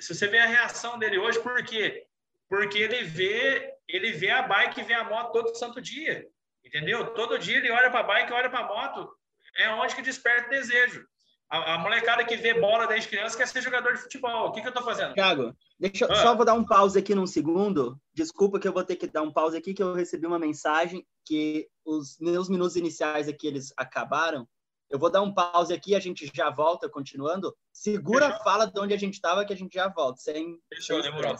se 0.00 0.14
você 0.14 0.26
vê 0.26 0.38
a 0.38 0.46
reação 0.46 0.98
dele 0.98 1.18
hoje, 1.18 1.40
por 1.40 1.62
quê? 1.64 2.06
Porque 2.48 2.78
ele 2.78 3.04
vê, 3.04 3.72
ele 3.88 4.12
vê 4.12 4.30
a 4.30 4.42
bike 4.42 4.80
e 4.80 4.84
vê 4.84 4.94
a 4.94 5.04
moto 5.04 5.32
todo 5.32 5.54
santo 5.56 5.80
dia. 5.80 6.26
Entendeu? 6.64 7.14
Todo 7.14 7.38
dia 7.38 7.56
ele 7.56 7.70
olha 7.70 7.90
para 7.90 8.00
a 8.00 8.04
bike, 8.04 8.32
olha 8.32 8.50
para 8.50 8.60
a 8.60 8.68
moto, 8.68 9.10
é 9.56 9.68
onde 9.70 9.94
que 9.94 10.02
desperta 10.02 10.48
o 10.48 10.50
desejo. 10.50 11.06
A, 11.48 11.74
a, 11.74 11.78
molecada 11.78 12.24
que 12.24 12.36
vê 12.36 12.54
bola 12.54 12.86
desde 12.86 13.08
criança 13.08 13.36
quer 13.36 13.48
ser 13.48 13.60
jogador 13.60 13.94
de 13.94 14.02
futebol. 14.02 14.48
O 14.48 14.52
que, 14.52 14.60
que 14.60 14.68
eu 14.68 14.70
estou 14.70 14.84
fazendo? 14.84 15.14
Thiago, 15.14 15.52
deixa 15.78 16.06
ah. 16.06 16.14
só 16.14 16.34
vou 16.36 16.44
dar 16.44 16.54
um 16.54 16.64
pause 16.64 16.96
aqui 16.96 17.12
num 17.12 17.26
segundo. 17.26 18.00
Desculpa 18.14 18.60
que 18.60 18.68
eu 18.68 18.72
vou 18.72 18.84
ter 18.84 18.94
que 18.94 19.08
dar 19.08 19.22
um 19.22 19.32
pause 19.32 19.56
aqui, 19.56 19.74
que 19.74 19.82
eu 19.82 19.92
recebi 19.92 20.26
uma 20.26 20.38
mensagem 20.38 21.04
que 21.24 21.68
os 21.84 22.16
meus 22.20 22.48
minutos 22.48 22.76
iniciais 22.76 23.28
aqui 23.28 23.48
eles 23.48 23.72
acabaram. 23.76 24.46
Eu 24.90 24.98
vou 24.98 25.10
dar 25.10 25.22
um 25.22 25.32
pause 25.32 25.72
aqui, 25.72 25.94
a 25.94 26.00
gente 26.00 26.30
já 26.34 26.50
volta, 26.50 26.88
continuando. 26.88 27.56
Segura 27.72 28.26
Fechou? 28.26 28.40
a 28.40 28.44
fala 28.44 28.66
de 28.66 28.80
onde 28.80 28.92
a 28.92 28.98
gente 28.98 29.14
estava, 29.14 29.44
que 29.44 29.52
a 29.52 29.56
gente 29.56 29.74
já 29.74 29.88
volta. 29.88 30.20
Sem, 30.20 30.58
Fechou, 30.68 31.00
sem 31.00 31.10
demorou. 31.10 31.36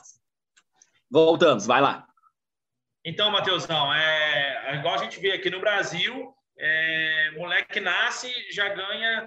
Voltamos, 1.11 1.67
vai 1.67 1.81
lá. 1.81 2.07
Então, 3.05 3.31
Matheusão, 3.31 3.93
é, 3.93 4.77
igual 4.77 4.95
a 4.95 4.99
gente 4.99 5.19
vê 5.19 5.33
aqui 5.33 5.51
no 5.51 5.61
Brasil, 5.61 6.33
é, 6.57 7.33
moleque 7.37 7.81
nasce 7.81 8.31
já 8.53 8.69
ganha 8.69 9.27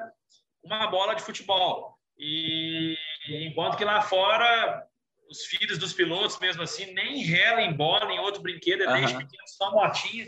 uma 0.64 0.88
bola 0.88 1.16
de 1.16 1.24
futebol. 1.24 1.98
E 2.18 2.96
enquanto 3.28 3.76
que 3.76 3.84
lá 3.84 4.02
fora, 4.02 4.88
os 5.30 5.44
filhos 5.46 5.78
dos 5.78 5.92
pilotos, 5.92 6.40
mesmo 6.40 6.62
assim, 6.62 6.94
nem 6.94 7.24
rela 7.24 7.62
em 7.62 7.74
bola, 7.74 8.12
em 8.14 8.20
outro 8.20 8.42
brinquedo, 8.42 8.84
é 8.84 8.88
uhum. 8.88 8.94
desde 8.94 9.18
pequeno, 9.18 9.48
só 9.48 9.72
motinha. 9.72 10.26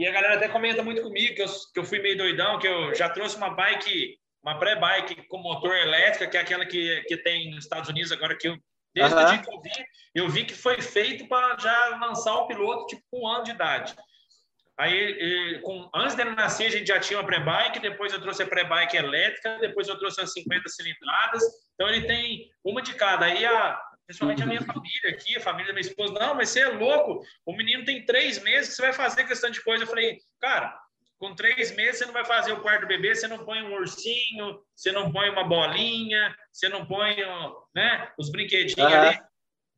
E 0.00 0.06
a 0.06 0.10
galera 0.10 0.36
até 0.36 0.48
comenta 0.48 0.82
muito 0.82 1.02
comigo 1.02 1.34
que 1.34 1.42
eu, 1.42 1.46
que 1.46 1.78
eu 1.78 1.84
fui 1.84 1.98
meio 1.98 2.16
doidão, 2.16 2.58
que 2.58 2.66
eu 2.66 2.94
já 2.94 3.10
trouxe 3.10 3.36
uma 3.36 3.50
bike, 3.50 4.18
uma 4.42 4.58
pré-bike 4.58 5.28
com 5.28 5.36
motor 5.36 5.76
elétrica, 5.76 6.26
que 6.26 6.38
é 6.38 6.40
aquela 6.40 6.64
que, 6.64 7.02
que 7.02 7.18
tem 7.18 7.50
nos 7.50 7.64
Estados 7.64 7.90
Unidos 7.90 8.10
agora, 8.10 8.34
que 8.34 8.48
eu 8.48 8.56
Desde 8.94 9.14
uhum. 9.14 9.22
o 9.22 9.26
dia 9.26 9.38
que 9.38 9.50
eu 9.52 9.60
vi, 9.60 9.70
eu 10.14 10.28
vi 10.28 10.44
que 10.44 10.54
foi 10.54 10.80
feito 10.80 11.28
para 11.28 11.56
já 11.58 11.98
lançar 12.00 12.34
o 12.34 12.46
piloto 12.46 12.86
tipo 12.86 13.02
um 13.12 13.26
ano 13.26 13.44
de 13.44 13.52
idade. 13.52 13.94
Aí, 14.76 15.60
com, 15.60 15.88
antes 15.94 16.16
dele 16.16 16.30
nascer, 16.30 16.66
a 16.66 16.70
gente 16.70 16.88
já 16.88 16.98
tinha 16.98 17.18
uma 17.18 17.26
pré-bike, 17.26 17.78
depois 17.78 18.12
eu 18.12 18.20
trouxe 18.20 18.42
a 18.42 18.46
pré-bike 18.46 18.96
elétrica, 18.96 19.58
depois 19.60 19.86
eu 19.86 19.98
trouxe 19.98 20.22
as 20.22 20.32
50 20.32 20.68
cilindradas. 20.70 21.42
Então, 21.74 21.88
ele 21.88 22.06
tem 22.06 22.50
uma 22.64 22.80
de 22.80 22.94
cada. 22.94 23.26
Aí, 23.26 23.44
a, 23.44 23.80
principalmente 24.10 24.42
a 24.42 24.46
minha 24.46 24.62
família 24.62 25.10
aqui, 25.10 25.36
a 25.36 25.40
família 25.40 25.68
da 25.68 25.72
minha 25.72 25.88
esposa, 25.88 26.12
não, 26.14 26.34
mas 26.34 26.48
você 26.48 26.62
é 26.62 26.68
louco, 26.68 27.24
o 27.46 27.56
menino 27.56 27.84
tem 27.84 28.04
três 28.04 28.42
meses, 28.42 28.74
você 28.74 28.82
vai 28.82 28.92
fazer 28.92 29.24
questão 29.24 29.50
de 29.50 29.62
coisa. 29.62 29.84
Eu 29.84 29.88
falei, 29.88 30.18
cara, 30.40 30.76
com 31.16 31.32
três 31.32 31.74
meses 31.76 31.98
você 31.98 32.06
não 32.06 32.12
vai 32.12 32.24
fazer 32.24 32.50
o 32.50 32.60
quarto 32.60 32.80
do 32.80 32.86
bebê, 32.88 33.14
você 33.14 33.28
não 33.28 33.44
põe 33.44 33.62
um 33.62 33.72
ursinho, 33.74 34.60
você 34.74 34.90
não 34.90 35.12
põe 35.12 35.30
uma 35.30 35.44
bolinha, 35.44 36.34
você 36.52 36.68
não 36.68 36.84
põe 36.86 37.18
né, 37.72 38.10
os 38.18 38.32
brinquedinhos 38.32 38.92
uhum. 38.92 39.00
ali. 39.00 39.20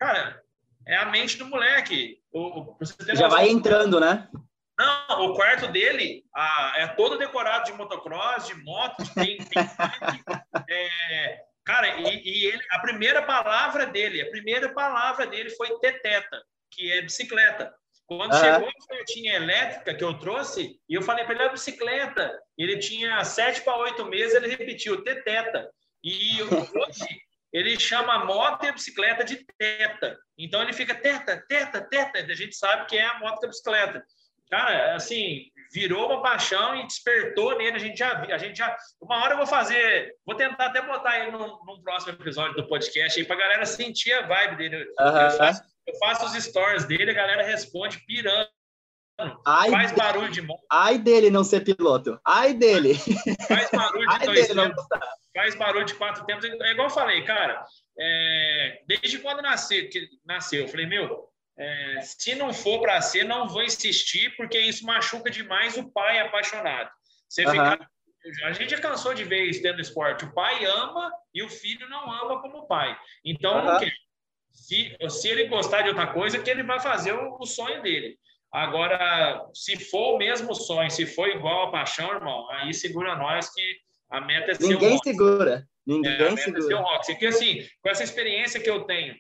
Cara, 0.01 0.43
é 0.87 0.97
a 0.97 1.07
mente 1.07 1.37
do 1.37 1.45
moleque. 1.45 2.19
O, 2.33 2.75
Já 3.13 3.29
vai 3.29 3.51
entrando, 3.51 4.01
né? 4.01 4.31
Não, 4.79 5.27
o 5.27 5.35
quarto 5.35 5.69
dele 5.69 6.25
a, 6.35 6.73
é 6.79 6.87
todo 6.87 7.19
decorado 7.19 7.67
de 7.67 7.75
motocross, 7.75 8.47
de 8.47 8.55
moto, 8.65 9.05
tem, 9.15 9.37
tem 9.45 10.91
é, 11.11 11.45
cara, 11.65 12.01
e, 12.01 12.23
e, 12.25 12.47
ele, 12.47 12.63
a 12.71 12.79
primeira 12.81 13.23
palavra 13.23 13.87
dele, 13.87 14.21
a 14.21 14.31
primeira 14.31 14.73
palavra 14.73 15.27
dele 15.27 15.51
foi 15.51 15.79
teteta, 15.79 16.43
que 16.71 16.93
é 16.93 17.03
bicicleta. 17.03 17.73
Quando 18.07 18.39
chegou 18.39 18.69
a 18.69 18.73
bicicletinha 18.73 19.35
elétrica 19.35 19.95
que 19.95 20.05
eu 20.05 20.19
trouxe, 20.19 20.79
e 20.89 20.95
eu 20.95 21.03
falei 21.03 21.25
para 21.25 21.35
ele, 21.35 21.45
a 21.45 21.53
bicicleta. 21.53 22.39
Ele 22.59 22.79
tinha 22.79 23.25
sete 23.25 23.63
para 23.63 23.77
oito 23.79 24.05
meses, 24.05 24.35
ele 24.35 24.49
repetiu, 24.49 25.03
teteta. 25.03 25.71
E 26.05 26.43
hoje 26.43 27.23
ele 27.53 27.79
chama 27.79 28.15
a 28.15 28.25
moto 28.25 28.65
e 28.65 28.69
a 28.69 28.73
bicicleta 28.73 29.25
de 29.25 29.45
teta. 29.59 30.19
Então 30.37 30.63
ele 30.63 30.73
fica 30.73 30.95
teta, 30.95 31.43
teta, 31.49 31.81
teta. 31.81 32.19
A 32.19 32.35
gente 32.35 32.57
sabe 32.57 32.87
que 32.87 32.97
é 32.97 33.05
a 33.05 33.19
moto 33.19 33.43
e 33.43 33.47
a 33.47 33.49
bicicleta. 33.49 34.05
Cara, 34.51 34.95
assim, 34.95 35.51
virou 35.73 36.07
uma 36.07 36.23
paixão 36.23 36.77
e 36.77 36.87
despertou 36.87 37.57
nele. 37.57 37.77
A 37.77 37.81
gente 37.81 37.99
já, 37.99 38.21
a 38.21 38.39
gente 38.39 38.57
já. 38.57 38.77
Uma 39.01 39.23
hora 39.23 39.35
eu 39.35 39.39
vou 39.39 39.47
fazer, 39.47 40.15
vou 40.27 40.37
tentar 40.37 40.67
até 40.67 40.83
botar 40.83 41.19
ele 41.19 41.31
num, 41.33 41.59
num 41.65 41.83
próximo 41.83 42.13
episódio 42.13 42.55
do 42.57 42.69
podcast 42.69 43.19
aí 43.19 43.27
para 43.27 43.37
galera 43.37 43.67
sentir 43.67 44.13
a 44.13 44.27
vibe 44.27 44.57
dele. 44.57 44.77
Uhum. 44.99 45.21
Eu 45.21 45.31
faço 45.33 45.73
eu 45.87 45.95
faço 45.99 46.27
os 46.27 46.45
stories 46.45 46.85
dele, 46.85 47.11
a 47.11 47.15
galera 47.15 47.43
responde 47.43 47.99
pirando. 48.07 48.49
Ai 49.47 49.71
faz 49.71 49.93
barulho 49.93 50.31
de 50.31 50.43
moto. 50.43 50.65
Ai 50.71 50.99
dele 50.99 51.31
não 51.31 51.45
ser 51.45 51.61
piloto. 51.61 52.19
Ai 52.25 52.55
dele. 52.55 52.95
Faz 53.47 53.71
barulho 53.71 54.09
de 54.09 54.15
Ai 54.15 54.27
dois 54.27 54.49
tempos. 54.49 54.85
Faz 55.35 55.55
barulho 55.55 55.85
de 55.85 55.95
quatro 55.95 56.25
tempos. 56.25 56.45
É 56.45 56.73
igual 56.73 56.89
eu 56.89 56.95
falei, 56.95 57.23
cara. 57.25 57.65
É, 57.99 58.83
desde 58.87 59.19
quando 59.19 59.43
nasceu, 59.43 59.89
que 59.91 60.09
nasceu, 60.25 60.63
eu 60.63 60.69
falei, 60.69 60.87
meu, 60.87 61.29
é, 61.59 62.01
se 62.01 62.35
não 62.35 62.53
for 62.53 62.81
para 62.81 63.01
ser, 63.01 63.25
não 63.25 63.49
vou 63.49 63.63
insistir, 63.63 64.35
porque 64.37 64.59
isso 64.59 64.85
machuca 64.85 65.31
demais 65.31 65.77
o 65.77 65.91
pai 65.91 66.19
apaixonado. 66.21 66.91
Você 67.29 67.47
fica, 67.47 67.89
a 68.45 68.53
gente 68.53 68.71
já 68.71 68.81
cansou 68.81 69.15
de 69.15 69.25
ver 69.25 69.45
isso 69.45 69.63
dentro 69.63 69.79
do 69.79 69.83
esporte. 69.83 70.25
O 70.25 70.33
pai 70.33 70.65
ama 70.65 71.13
e 71.35 71.43
o 71.43 71.49
filho 71.49 71.89
não 71.89 72.11
ama 72.11 72.41
como 72.41 72.59
o 72.59 72.67
pai. 72.67 72.97
Então, 73.25 73.59
uhum. 73.59 73.65
não 73.65 73.79
quer. 73.79 73.93
Se, 74.53 74.97
se 75.09 75.29
ele 75.29 75.49
gostar 75.49 75.83
de 75.83 75.89
outra 75.89 76.07
coisa, 76.09 76.39
que 76.39 76.51
ele 76.51 76.63
vai 76.63 76.79
fazer 76.79 77.13
o, 77.13 77.39
o 77.41 77.47
sonho 77.47 77.83
dele. 77.83 78.19
Agora, 78.53 79.49
se 79.55 79.77
for 79.77 80.15
o 80.15 80.19
mesmo 80.19 80.55
sonho, 80.55 80.91
se 80.91 81.07
for 81.07 81.27
igual 81.29 81.69
a 81.69 81.71
paixão, 81.71 82.13
irmão, 82.13 82.49
aí 82.51 82.73
segura 82.75 83.17
nós 83.17 83.51
que 83.51 83.63
a 84.11 84.21
meta 84.21 84.51
é 84.51 84.55
ser 84.55 84.67
Ninguém 84.67 84.99
segura. 84.99 85.67
Ninguém 85.87 86.13
é, 86.13 86.37
segura. 86.37 86.59
É 86.59 86.63
ser 86.63 86.75
o 86.75 86.83
Roxy. 86.83 87.13
Porque, 87.13 87.27
assim, 87.27 87.67
com 87.81 87.89
essa 87.89 88.05
experiência 88.05 88.61
que 88.61 88.69
eu 88.69 88.85
tenho, 88.85 89.17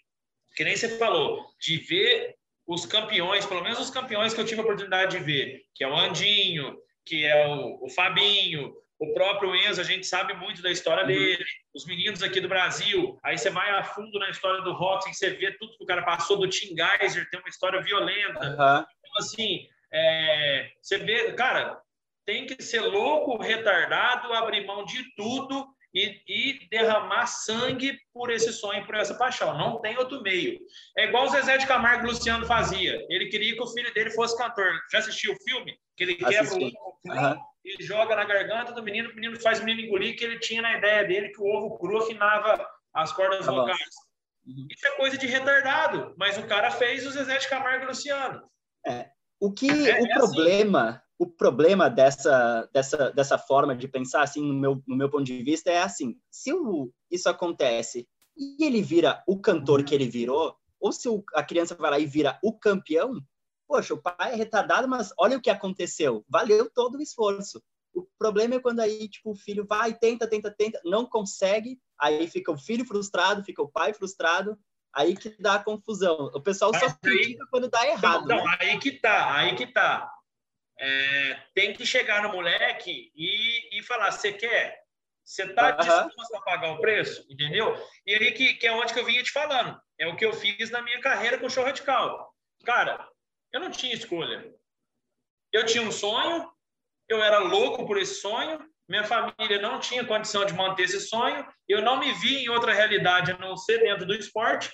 que 0.55 0.65
nem 0.65 0.77
você 0.77 0.97
falou, 0.99 1.45
de 1.61 1.77
ver 1.79 2.35
os 2.67 2.87
campeões, 2.87 3.45
pelo 3.47 3.63
menos 3.63 3.79
os 3.79 3.91
campeões 3.91 4.33
que 4.33 4.41
eu 4.41 4.45
tive 4.45 4.61
a 4.61 4.65
oportunidade 4.65 5.19
de 5.19 5.25
ver, 5.25 5.63
que 5.75 5.85
é 5.85 5.89
o 5.89 5.97
Andinho, 5.97 6.79
que 7.05 7.25
é 7.25 7.47
o, 7.47 7.85
o 7.85 7.89
Fabinho, 7.89 8.75
o 9.03 9.13
próprio 9.13 9.55
Enzo, 9.57 9.81
a 9.81 9.85
gente 9.85 10.07
sabe 10.07 10.33
muito 10.35 10.63
da 10.63 10.71
história 10.71 11.03
uhum. 11.03 11.09
dele, 11.09 11.45
os 11.75 11.85
meninos 11.85 12.23
aqui 12.23 12.41
do 12.41 12.49
Brasil. 12.49 13.19
Aí 13.25 13.37
você 13.37 13.51
vai 13.51 13.69
a 13.71 13.83
fundo 13.83 14.17
na 14.21 14.31
história 14.31 14.63
do 14.63 14.73
Roxy, 14.73 15.13
você 15.13 15.31
vê 15.31 15.51
tudo 15.59 15.77
que 15.77 15.83
o 15.83 15.87
cara 15.87 16.03
passou 16.03 16.39
do 16.39 16.49
Tim 16.49 16.73
Geiser, 16.77 17.29
tem 17.29 17.41
uma 17.41 17.49
história 17.49 17.83
violenta. 17.83 18.47
Uhum. 18.47 18.85
Então, 19.01 19.19
assim, 19.19 19.67
é, 19.93 20.71
você 20.81 20.99
vê, 20.99 21.33
cara, 21.33 21.81
tem 22.25 22.47
que 22.47 22.63
ser 22.63 22.81
louco, 22.81 23.43
retardado, 23.43 24.33
abrir 24.33 24.65
mão 24.65 24.85
de 24.85 25.03
tudo 25.17 25.67
e, 25.95 26.21
e, 26.27 26.69
derramar 26.71 27.27
sangue 27.27 27.99
por 28.13 28.31
esse 28.31 28.53
sonho, 28.53 28.85
por 28.87 28.95
essa 28.95 29.15
paixão. 29.15 29.57
Não 29.57 29.81
tem 29.81 29.97
outro 29.99 30.23
meio. 30.23 30.59
É 30.97 31.07
igual 31.07 31.27
o 31.27 31.31
Zezé 31.31 31.59
de 31.59 31.67
Camargo 31.67 32.07
e 32.07 32.11
Luciano 32.11 32.47
fazia. 32.47 33.05
Ele 33.09 33.27
queria 33.27 33.55
que 33.55 33.63
o 33.63 33.67
filho 33.67 33.93
dele 33.93 34.11
fosse 34.11 34.37
cantor. 34.37 34.73
Já 34.91 34.99
assistiu 34.99 35.33
o 35.35 35.43
filme? 35.45 35.77
Que 35.97 36.05
ele 36.05 36.15
quebra 36.17 36.55
o, 36.55 36.65
uhum 36.65 37.53
ele 37.65 37.83
joga 37.85 38.17
na 38.17 38.25
garganta 38.25 38.73
do 38.73 38.83
menino, 38.83 39.11
o 39.11 39.15
menino 39.15 39.41
faz 39.41 39.61
o 39.61 39.65
menino 39.65 39.87
engolir, 39.87 40.17
que 40.17 40.25
ele 40.25 40.39
tinha 40.39 40.61
na 40.61 40.77
ideia 40.77 41.05
dele 41.05 41.29
que 41.29 41.41
o 41.41 41.47
ovo 41.47 41.79
cru 41.79 41.99
afinava 41.99 42.67
as 42.93 43.13
cordas 43.13 43.47
tá 43.47 43.53
vocais. 43.53 43.95
Uhum. 44.45 44.67
Isso 44.71 44.87
é 44.87 44.91
coisa 44.97 45.17
de 45.17 45.27
retardado, 45.27 46.15
mas 46.17 46.37
o 46.37 46.47
cara 46.47 46.71
fez 46.71 47.07
o 47.07 47.11
Zezé 47.11 47.39
de 47.39 47.49
Camargo 47.49 47.85
e 47.85 47.89
Luciano. 47.89 48.43
É. 48.85 49.11
O 49.41 49.53
que 49.53 49.69
é, 49.69 50.01
o 50.01 50.07
é 50.07 50.15
problema, 50.15 50.89
assim. 50.89 51.01
O 51.23 51.27
problema 51.27 51.89
dessa, 51.89 52.69
dessa, 52.73 53.13
dessa 53.13 53.39
forma 53.39 53.77
de 53.77 53.87
pensar, 53.87 54.23
assim, 54.23 54.43
no 54.43 54.55
meu, 54.55 54.83
no 54.85 54.97
meu 54.97 55.09
ponto 55.09 55.23
de 55.23 55.41
vista, 55.41 55.71
é 55.71 55.81
assim: 55.81 56.19
se 56.29 56.53
o, 56.53 56.93
isso 57.09 57.29
acontece 57.29 58.09
e 58.37 58.65
ele 58.65 58.83
vira 58.83 59.23
o 59.25 59.39
cantor 59.39 59.85
que 59.85 59.95
ele 59.95 60.09
virou, 60.09 60.57
ou 60.81 60.91
se 60.91 61.09
o, 61.09 61.23
a 61.35 61.45
criança 61.45 61.77
vai 61.77 61.93
lá 61.93 61.99
e 62.01 62.07
vira 62.07 62.41
o 62.43 62.53
campeão, 62.53 63.23
poxa, 63.69 63.95
o 63.95 64.03
pai 64.03 64.33
é 64.33 64.35
retardado, 64.35 64.89
mas 64.89 65.13
olha 65.17 65.37
o 65.37 65.41
que 65.41 65.49
aconteceu, 65.49 66.25
valeu 66.29 66.69
todo 66.69 66.99
o 66.99 67.03
esforço. 67.03 67.63
O 67.95 68.05
problema 68.19 68.57
é 68.57 68.61
quando 68.61 68.81
aí, 68.81 69.09
tipo, 69.09 69.31
o 69.31 69.37
filho 69.37 69.65
vai, 69.65 69.95
tenta, 69.95 70.27
tenta, 70.27 70.51
tenta, 70.51 70.81
não 70.85 71.07
consegue, 71.07 71.79
aí 72.01 72.27
fica 72.27 72.51
o 72.51 72.59
filho 72.59 72.85
frustrado, 72.85 73.45
fica 73.45 73.63
o 73.63 73.71
pai 73.71 73.95
frustrado, 73.95 74.59
aí 74.93 75.15
que 75.15 75.41
dá 75.41 75.55
a 75.55 75.63
confusão. 75.63 76.33
O 76.35 76.41
pessoal 76.41 76.73
mas 76.73 76.83
só 76.83 76.97
critica 77.01 77.45
quando 77.49 77.71
dá 77.71 77.87
errado. 77.87 78.27
Não, 78.27 78.45
né? 78.45 78.57
aí 78.61 78.79
que 78.81 78.91
tá, 78.91 79.33
aí 79.37 79.55
que 79.55 79.69
tá. 79.69 80.11
É, 80.85 81.35
tem 81.55 81.73
que 81.73 81.87
chegar 81.87 82.25
no 82.25 82.33
moleque 82.33 83.13
e, 83.15 83.79
e 83.79 83.83
falar, 83.85 84.11
você 84.11 84.33
quer? 84.33 84.83
Você 85.25 85.47
tá 85.55 85.71
disposto 85.71 86.35
a 86.35 86.41
pagar 86.41 86.73
o 86.73 86.81
preço? 86.81 87.25
Entendeu? 87.31 87.73
E 88.05 88.17
aí 88.17 88.33
que, 88.33 88.55
que 88.55 88.67
é 88.67 88.73
onde 88.73 88.93
que 88.93 88.99
eu 88.99 89.05
vinha 89.05 89.23
te 89.23 89.31
falando. 89.31 89.81
É 89.97 90.09
o 90.09 90.17
que 90.17 90.25
eu 90.25 90.33
fiz 90.33 90.71
na 90.71 90.83
minha 90.83 91.01
carreira 91.01 91.39
com 91.39 91.47
o 91.47 91.51
show 91.51 91.63
radical. 91.65 92.35
Cara, 92.65 93.09
eu 93.53 93.61
não 93.61 93.71
tinha 93.71 93.95
escolha. 93.95 94.53
Eu 95.53 95.65
tinha 95.67 95.85
um 95.85 95.93
sonho, 95.93 96.51
eu 97.09 97.23
era 97.23 97.39
louco 97.39 97.87
por 97.87 97.97
esse 97.97 98.17
sonho, 98.17 98.59
minha 98.89 99.05
família 99.05 99.61
não 99.61 99.79
tinha 99.79 100.05
condição 100.05 100.45
de 100.45 100.53
manter 100.53 100.83
esse 100.83 101.01
sonho, 101.01 101.47
eu 101.69 101.81
não 101.81 102.01
me 102.01 102.13
vi 102.15 102.45
em 102.45 102.49
outra 102.49 102.73
realidade 102.73 103.31
a 103.31 103.39
não 103.39 103.57
ser 103.57 103.79
dentro 103.79 104.05
do 104.05 104.15
esporte. 104.15 104.73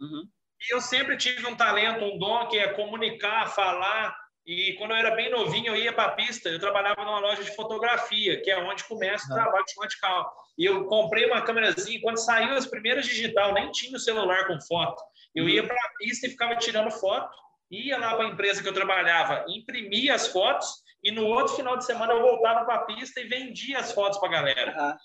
Uhum. 0.00 0.26
E 0.60 0.74
eu 0.74 0.80
sempre 0.80 1.18
tive 1.18 1.46
um 1.46 1.56
talento, 1.56 2.02
um 2.02 2.18
dom 2.18 2.48
que 2.48 2.58
é 2.58 2.72
comunicar, 2.72 3.46
falar, 3.48 4.16
E 4.50 4.72
quando 4.72 4.90
eu 4.90 4.96
era 4.96 5.14
bem 5.14 5.30
novinho, 5.30 5.68
eu 5.68 5.76
ia 5.76 5.92
para 5.92 6.06
a 6.06 6.10
pista. 6.10 6.48
Eu 6.48 6.58
trabalhava 6.58 7.04
numa 7.04 7.20
loja 7.20 7.44
de 7.44 7.54
fotografia, 7.54 8.42
que 8.42 8.50
é 8.50 8.58
onde 8.58 8.82
começa 8.82 9.24
o 9.30 9.32
trabalho 9.32 9.64
de 9.64 9.74
radical. 9.80 10.34
E 10.58 10.64
eu 10.64 10.86
comprei 10.86 11.24
uma 11.24 11.40
câmerazinha. 11.40 12.00
Quando 12.02 12.16
saiu 12.16 12.54
as 12.54 12.66
primeiras 12.66 13.06
digital, 13.06 13.54
nem 13.54 13.70
tinha 13.70 13.96
o 13.96 14.00
celular 14.00 14.48
com 14.48 14.60
foto. 14.62 15.00
Eu 15.36 15.48
ia 15.48 15.64
para 15.64 15.76
a 15.76 15.90
pista 16.00 16.26
e 16.26 16.30
ficava 16.30 16.56
tirando 16.56 16.90
foto. 16.90 17.32
Ia 17.70 17.96
lá 17.96 18.16
para 18.16 18.26
a 18.26 18.28
empresa 18.28 18.60
que 18.60 18.68
eu 18.68 18.74
trabalhava, 18.74 19.44
imprimia 19.48 20.16
as 20.16 20.26
fotos. 20.26 20.66
E 21.00 21.12
no 21.12 21.26
outro 21.26 21.54
final 21.54 21.76
de 21.76 21.84
semana 21.84 22.12
eu 22.12 22.20
voltava 22.20 22.64
para 22.64 22.74
a 22.74 22.84
pista 22.86 23.20
e 23.20 23.28
vendia 23.28 23.78
as 23.78 23.92
fotos 23.92 24.18
para 24.18 24.30
a 24.30 24.32
galera. 24.32 24.76
Uhum. 24.76 24.96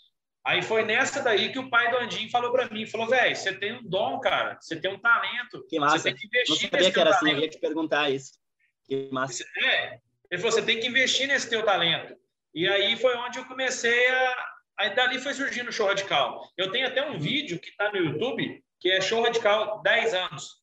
Aí 0.48 0.64
foi 0.64 0.84
nessa 0.84 1.22
daí 1.22 1.52
que 1.52 1.60
o 1.60 1.70
pai 1.70 1.92
do 1.92 1.98
Andinho 1.98 2.32
falou 2.32 2.52
para 2.52 2.68
mim, 2.68 2.88
falou, 2.88 3.08
velho, 3.08 3.36
você 3.36 3.54
tem 3.54 3.74
um 3.74 3.84
dom, 3.84 4.20
cara, 4.20 4.58
você 4.60 4.76
tem 4.76 4.92
um 4.92 5.00
talento, 5.00 5.64
que 5.70 5.80
massa. 5.80 6.00
você 6.00 6.04
tem 6.10 6.16
que 6.16 6.26
investir 6.26 6.50
Não 6.50 6.70
sabia 6.72 6.92
que 6.92 7.00
era 7.00 7.12
talento. 7.12 7.28
assim, 7.28 7.36
eu 7.36 7.40
ia 7.42 7.50
te 7.50 7.60
perguntar 7.60 8.10
isso. 8.10 8.44
Que 8.88 9.10
massa. 9.12 9.44
É, 9.58 10.00
ele 10.30 10.42
falou, 10.42 10.52
você 10.52 10.62
tem 10.62 10.80
que 10.80 10.88
investir 10.88 11.28
nesse 11.28 11.50
teu 11.50 11.64
talento. 11.64 12.16
E 12.54 12.68
aí 12.68 12.96
foi 12.98 13.16
onde 13.18 13.40
eu 13.40 13.46
comecei 13.46 14.08
a... 14.10 14.46
Aí 14.78 14.94
dali 14.94 15.20
foi 15.20 15.34
surgindo 15.34 15.70
o 15.70 15.74
Show 15.74 15.88
Radical. 15.88 16.50
Eu 16.58 16.72
tenho 16.72 16.88
até 16.88 17.08
um 17.10 17.18
vídeo 17.18 17.60
que 17.60 17.70
está 17.70 17.92
no 17.92 17.98
YouTube, 17.98 18.64
que 18.80 18.92
é 18.92 19.00
Show 19.00 19.24
Radical 19.24 19.82
10 19.82 20.14
anos. 20.14 20.62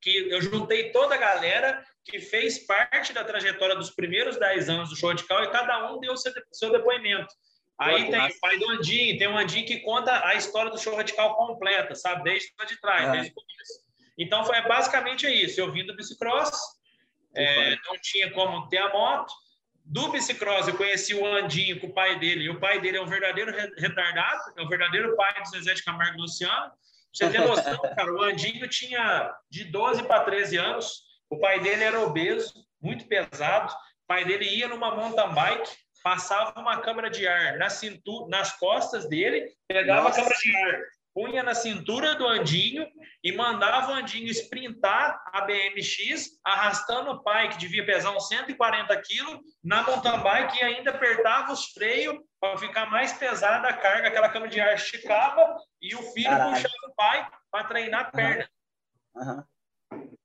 Que 0.00 0.30
eu 0.30 0.40
juntei 0.40 0.90
toda 0.90 1.14
a 1.14 1.18
galera 1.18 1.84
que 2.04 2.20
fez 2.20 2.60
parte 2.66 3.12
da 3.12 3.24
trajetória 3.24 3.74
dos 3.74 3.90
primeiros 3.90 4.38
10 4.38 4.68
anos 4.68 4.90
do 4.90 4.96
Show 4.96 5.10
Radical 5.10 5.44
e 5.44 5.50
cada 5.50 5.92
um 5.92 6.00
deu 6.00 6.16
seu, 6.16 6.32
seu 6.52 6.70
depoimento. 6.70 7.32
Aí 7.78 8.10
tem 8.10 8.26
o 8.26 8.40
pai 8.40 8.58
do 8.58 8.70
Andinho, 8.70 9.18
tem 9.18 9.28
um 9.28 9.36
Andinho 9.36 9.66
que 9.66 9.80
conta 9.80 10.26
a 10.26 10.34
história 10.34 10.70
do 10.70 10.78
show 10.78 10.96
radical 10.96 11.36
completa, 11.36 11.94
sabe? 11.94 12.24
Desde 12.24 12.50
lá 12.58 12.64
de 12.64 12.80
trás, 12.80 13.12
desde 13.12 13.30
o 13.30 13.34
começo. 13.34 13.86
Então, 14.18 14.44
foi 14.44 14.60
basicamente 14.62 15.26
isso. 15.26 15.60
Eu 15.60 15.70
vim 15.70 15.84
do 15.84 15.94
bicicross, 15.94 16.58
é, 17.36 17.76
não 17.86 17.98
tinha 18.00 18.30
como 18.32 18.68
ter 18.68 18.78
a 18.78 18.92
moto. 18.92 19.32
Do 19.84 20.08
bicicross, 20.08 20.66
eu 20.66 20.76
conheci 20.76 21.14
o 21.14 21.24
Andinho 21.24 21.78
com 21.80 21.86
o 21.86 21.92
pai 21.92 22.18
dele. 22.18 22.44
E 22.44 22.50
o 22.50 22.58
pai 22.58 22.80
dele 22.80 22.96
é 22.96 23.00
um 23.00 23.06
verdadeiro 23.06 23.52
retardado, 23.78 24.52
é 24.56 24.62
o 24.62 24.68
verdadeiro 24.68 25.14
pai 25.16 25.40
do 25.40 25.48
Zezé 25.48 25.74
de 25.74 25.84
Camargo 25.84 26.20
Luciano. 26.20 26.72
Você 27.12 27.30
tem 27.30 27.40
noção, 27.40 27.80
cara, 27.94 28.12
o 28.12 28.22
Andinho 28.22 28.68
tinha 28.68 29.32
de 29.48 29.64
12 29.64 30.02
para 30.04 30.24
13 30.24 30.56
anos. 30.56 31.02
O 31.30 31.38
pai 31.38 31.60
dele 31.60 31.84
era 31.84 32.00
obeso, 32.00 32.52
muito 32.80 33.06
pesado. 33.06 33.72
O 33.72 34.06
pai 34.08 34.24
dele 34.24 34.44
ia 34.44 34.68
numa 34.68 34.94
mountain 34.94 35.32
bike 35.32 35.86
passava 36.06 36.60
uma 36.60 36.80
câmera 36.80 37.10
de 37.10 37.26
ar 37.26 37.58
na 37.58 37.68
cintura, 37.68 38.28
nas 38.28 38.52
costas 38.60 39.08
dele, 39.08 39.52
pegava 39.66 40.04
Nossa. 40.04 40.20
a 40.20 40.22
câmera 40.22 40.40
de 40.40 40.56
ar, 40.56 40.80
punha 41.16 41.42
na 41.42 41.54
cintura 41.54 42.14
do 42.14 42.28
Andinho 42.28 42.86
e 43.24 43.32
mandava 43.32 43.90
o 43.90 43.94
Andinho 43.94 44.28
sprintar 44.28 45.18
a 45.32 45.40
BMX, 45.46 46.38
arrastando 46.44 47.10
o 47.12 47.22
pai, 47.22 47.48
que 47.48 47.56
devia 47.56 47.86
pesar 47.86 48.14
uns 48.14 48.28
140 48.28 48.94
quilos, 49.00 49.40
na 49.64 49.82
mountain 49.82 50.22
bike 50.22 50.58
e 50.58 50.62
ainda 50.62 50.90
apertava 50.90 51.54
os 51.54 51.72
freios 51.72 52.18
para 52.38 52.58
ficar 52.58 52.90
mais 52.90 53.14
pesada 53.14 53.66
a 53.66 53.72
carga, 53.72 54.08
aquela 54.08 54.28
câmera 54.28 54.52
de 54.52 54.60
ar 54.60 54.74
esticava 54.74 55.56
e 55.80 55.94
o 55.94 56.02
filho 56.12 56.28
Caralho. 56.28 56.54
puxava 56.54 56.74
o 56.86 56.94
pai 56.94 57.30
para 57.50 57.64
treinar 57.64 58.00
a 58.02 58.10
perna. 58.10 58.50
Uhum. 59.14 59.44
Uhum. 59.92 60.16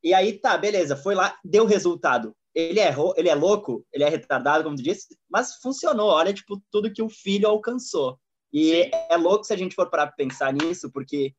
E 0.00 0.14
aí, 0.14 0.38
tá, 0.38 0.56
beleza, 0.56 0.96
foi 0.96 1.16
lá, 1.16 1.36
deu 1.42 1.66
resultado 1.66 2.36
ele 2.54 2.78
é, 2.78 2.94
ele 3.16 3.28
é 3.28 3.34
louco, 3.34 3.84
ele 3.92 4.04
é 4.04 4.08
retardado, 4.08 4.62
como 4.62 4.76
tu 4.76 4.82
disse, 4.82 5.08
mas 5.28 5.56
funcionou. 5.56 6.10
Olha, 6.10 6.32
tipo, 6.32 6.62
tudo 6.70 6.92
que 6.92 7.02
o 7.02 7.08
filho 7.08 7.48
alcançou. 7.48 8.16
E 8.54 8.84
Sim. 8.84 8.90
é 9.10 9.16
louco 9.16 9.44
se 9.44 9.52
a 9.52 9.56
gente 9.56 9.74
for 9.74 9.90
para 9.90 10.06
pensar 10.06 10.52
nisso, 10.52 10.88
porque 10.92 11.34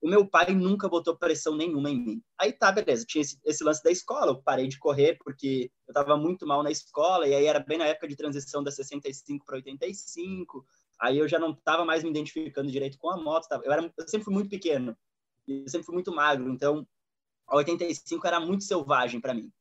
o 0.00 0.08
meu 0.08 0.24
pai 0.24 0.54
nunca 0.54 0.88
botou 0.88 1.16
pressão 1.16 1.56
nenhuma 1.56 1.90
em 1.90 2.00
mim. 2.00 2.22
Aí 2.38 2.52
tá, 2.52 2.70
beleza, 2.70 3.04
tinha 3.04 3.22
esse, 3.22 3.36
esse 3.44 3.64
lance 3.64 3.82
da 3.82 3.90
escola, 3.90 4.28
eu 4.28 4.40
parei 4.40 4.68
de 4.68 4.78
correr 4.78 5.18
porque 5.24 5.68
eu 5.88 5.92
tava 5.92 6.16
muito 6.16 6.46
mal 6.46 6.62
na 6.62 6.70
escola, 6.70 7.26
e 7.26 7.34
aí 7.34 7.44
era 7.44 7.58
bem 7.58 7.76
na 7.76 7.86
época 7.86 8.06
de 8.06 8.14
transição 8.14 8.62
da 8.62 8.70
65 8.70 9.44
para 9.44 9.56
85, 9.56 10.64
aí 11.00 11.18
eu 11.18 11.26
já 11.26 11.40
não 11.40 11.52
tava 11.52 11.84
mais 11.84 12.04
me 12.04 12.10
identificando 12.10 12.70
direito 12.70 12.96
com 12.98 13.10
a 13.10 13.16
moto, 13.16 13.48
tava, 13.48 13.64
eu, 13.64 13.72
era, 13.72 13.92
eu 13.98 14.08
sempre 14.08 14.24
fui 14.24 14.32
muito 14.32 14.48
pequeno, 14.48 14.96
e 15.48 15.68
sempre 15.68 15.84
fui 15.84 15.94
muito 15.94 16.14
magro, 16.14 16.48
então 16.48 16.86
a 17.48 17.56
85 17.56 18.24
era 18.28 18.38
muito 18.38 18.62
selvagem 18.62 19.20
para 19.20 19.34
mim. 19.34 19.52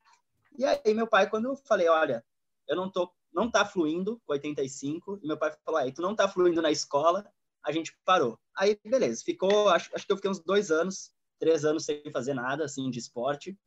E 0.57 0.63
aí 0.63 0.93
meu 0.93 1.07
pai, 1.07 1.27
quando 1.27 1.45
eu 1.45 1.55
falei, 1.55 1.89
olha, 1.89 2.23
eu 2.67 2.75
não 2.75 2.89
tô, 2.89 3.11
não 3.33 3.49
tá 3.49 3.65
fluindo 3.65 4.19
com 4.25 4.33
85, 4.33 5.19
e 5.21 5.27
meu 5.27 5.37
pai 5.37 5.55
falou, 5.63 5.79
aí 5.79 5.91
tu 5.91 6.01
não 6.01 6.15
tá 6.15 6.27
fluindo 6.27 6.61
na 6.61 6.71
escola, 6.71 7.29
a 7.63 7.71
gente 7.71 7.97
parou. 8.05 8.39
Aí, 8.57 8.79
beleza, 8.83 9.23
ficou, 9.23 9.69
acho, 9.69 9.89
acho 9.93 10.05
que 10.05 10.11
eu 10.11 10.15
fiquei 10.15 10.31
uns 10.31 10.39
dois 10.39 10.71
anos, 10.71 11.11
três 11.39 11.63
anos 11.65 11.85
sem 11.85 12.01
fazer 12.11 12.33
nada, 12.33 12.65
assim, 12.65 12.89
de 12.89 12.99
esporte. 12.99 13.57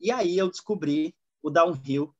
E 0.00 0.10
aí 0.10 0.36
eu 0.36 0.48
descobri 0.48 1.14
o 1.42 1.50
downhill 1.50 2.14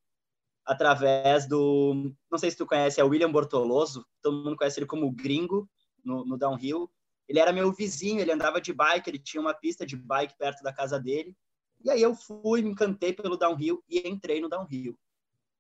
através 0.65 1.49
do, 1.49 2.13
não 2.31 2.39
sei 2.39 2.51
se 2.51 2.57
tu 2.57 2.67
conhece, 2.67 3.01
é 3.01 3.05
o 3.05 3.09
William 3.09 3.33
Bortoloso, 3.33 4.07
todo 4.23 4.45
mundo 4.45 4.57
conhece 4.57 4.79
ele 4.79 4.87
como 4.87 5.11
gringo 5.11 5.69
no, 6.05 6.25
no 6.25 6.37
downhill. 6.37 6.91
Ele 7.27 7.39
era 7.39 7.53
meu 7.53 7.73
vizinho, 7.73 8.21
ele 8.21 8.33
andava 8.33 8.61
de 8.61 8.73
bike, 8.73 9.09
ele 9.09 9.19
tinha 9.19 9.41
uma 9.41 9.55
pista 9.55 9.87
de 9.87 9.97
bike 9.97 10.37
perto 10.37 10.63
da 10.63 10.73
casa 10.73 10.99
dele. 10.99 11.37
E 11.85 11.91
aí 11.91 12.03
eu 12.03 12.15
fui, 12.15 12.63
me 12.63 12.71
encantei 12.71 13.13
pelo 13.13 13.37
downhill 13.37 13.83
e 13.89 14.07
entrei 14.09 14.41
no 14.41 14.49
downhill. 14.49 14.99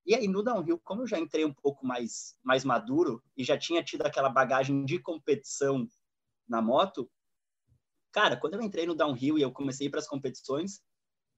E 0.08 0.14
aí 0.14 0.26
no 0.26 0.42
downhill, 0.42 0.80
como 0.82 1.02
eu 1.02 1.06
já 1.06 1.18
entrei 1.18 1.44
um 1.44 1.52
pouco 1.52 1.86
mais 1.86 2.34
mais 2.42 2.64
maduro 2.64 3.22
e 3.36 3.44
já 3.44 3.58
tinha 3.58 3.84
tido 3.84 4.06
aquela 4.06 4.30
bagagem 4.30 4.86
de 4.86 4.98
competição 4.98 5.86
na 6.48 6.62
moto, 6.62 7.10
cara, 8.10 8.34
quando 8.34 8.54
eu 8.54 8.62
entrei 8.62 8.86
no 8.86 8.94
downhill 8.94 9.38
e 9.38 9.42
eu 9.42 9.52
comecei 9.52 9.90
para 9.90 10.00
as 10.00 10.08
competições, 10.08 10.80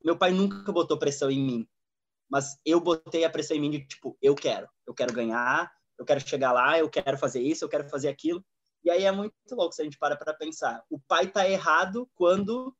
meu 0.05 0.17
pai 0.17 0.31
nunca 0.31 0.71
botou 0.71 0.97
pressão 0.97 1.33
em 1.33 1.45
mim, 1.45 1.69
mas 2.31 2.61
eu 2.65 2.81
botei 2.81 3.25
a 3.25 3.31
pressão 3.31 3.57
em 3.57 3.61
mim 3.61 3.71
de 3.73 3.85
tipo, 3.89 4.17
eu 4.23 4.37
quero, 4.37 4.69
eu 4.87 4.95
quero 4.95 5.13
ganhar, 5.13 5.69
eu 5.99 6.05
quero 6.05 6.21
chegar 6.21 6.53
lá, 6.53 6.79
eu 6.79 6.89
quero 6.89 7.19
fazer 7.19 7.43
isso, 7.43 7.65
eu 7.65 7.69
quero 7.69 7.89
fazer 7.89 8.07
aquilo. 8.07 8.45
E 8.85 8.91
aí 8.91 9.03
é 9.03 9.11
muito 9.11 9.35
louco 9.51 9.75
se 9.75 9.83
a 9.83 9.85
gente 9.85 9.99
para 9.99 10.17
para 10.17 10.33
pensar. 10.33 10.83
O 10.89 10.99
pai 11.01 11.27
tá 11.27 11.47
errado 11.47 12.09
quando 12.15 12.73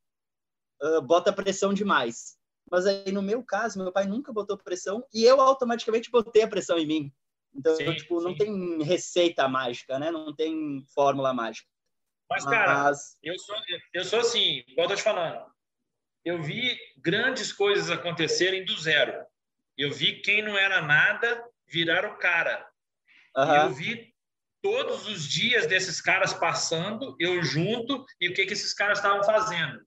uh, 0.81 1.03
bota 1.03 1.33
pressão 1.33 1.75
demais. 1.75 2.39
Mas 2.71 2.87
aí, 2.87 3.11
no 3.11 3.21
meu 3.21 3.43
caso, 3.43 3.83
meu 3.83 3.91
pai 3.91 4.07
nunca 4.07 4.33
botou 4.33 4.57
pressão 4.57 5.05
e 5.13 5.25
eu 5.25 5.41
automaticamente 5.41 6.11
botei 6.11 6.43
a 6.43 6.49
pressão 6.49 6.79
em 6.79 6.87
mim. 6.87 7.13
Então, 7.53 7.75
sim, 7.75 7.93
tipo, 7.95 8.21
sim. 8.21 8.25
não 8.25 8.37
tem 8.37 8.83
receita 8.83 9.49
mágica, 9.49 9.99
né? 9.99 10.11
Não 10.11 10.35
tem 10.35 10.85
fórmula 10.95 11.35
mágica. 11.35 11.69
Mas, 12.31 12.45
cara, 12.45 12.85
Mas... 12.85 13.19
eu, 13.23 13.37
sou, 13.39 13.57
eu 13.93 14.05
sou 14.05 14.21
assim, 14.21 14.63
igual 14.69 14.85
eu 14.85 14.91
tô 14.91 14.95
te 14.95 15.03
falando. 15.03 15.45
Eu 16.25 16.41
vi 16.41 16.79
grandes 16.97 17.53
coisas 17.53 17.91
acontecerem 17.91 18.65
do 18.65 18.79
zero. 18.79 19.27
Eu 19.77 19.91
vi 19.91 20.21
quem 20.21 20.43
não 20.43 20.57
era 20.57 20.81
nada 20.81 21.43
virar 21.67 22.05
o 22.05 22.19
cara. 22.19 22.69
Uhum. 23.37 23.55
Eu 23.55 23.71
vi 23.71 24.15
todos 24.63 25.09
os 25.09 25.27
dias 25.27 25.67
desses 25.67 26.01
caras 26.01 26.35
passando, 26.35 27.17
eu 27.19 27.43
junto, 27.43 28.05
e 28.21 28.29
o 28.29 28.35
que, 28.35 28.47
que 28.47 28.53
esses 28.53 28.75
caras 28.75 28.99
estavam 28.99 29.25
fazendo. 29.25 29.81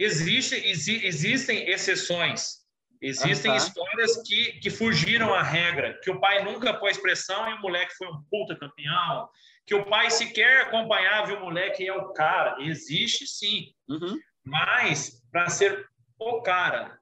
Existe, 0.00 0.54
exi, 0.54 1.04
existem 1.04 1.68
exceções, 1.68 2.60
existem 3.02 3.50
uhum. 3.50 3.56
histórias 3.58 4.22
que, 4.26 4.52
que 4.52 4.70
fugiram 4.70 5.34
à 5.34 5.42
regra, 5.42 6.00
que 6.02 6.10
o 6.10 6.18
pai 6.18 6.42
nunca 6.42 6.72
pôs 6.72 6.96
pressão 6.96 7.50
e 7.50 7.52
o 7.52 7.60
moleque 7.60 7.94
foi 7.98 8.08
um 8.08 8.22
puta 8.30 8.56
campeão, 8.56 9.28
que 9.66 9.74
o 9.74 9.84
pai 9.84 10.10
sequer 10.10 10.62
acompanhava 10.62 11.32
e 11.32 11.34
o 11.34 11.40
moleque 11.40 11.86
é 11.86 11.92
o 11.92 12.14
cara. 12.14 12.56
Existe 12.62 13.26
sim, 13.26 13.74
uhum. 13.90 14.18
mas 14.42 15.22
para 15.30 15.50
ser 15.50 15.86
o 16.18 16.40
cara, 16.40 16.98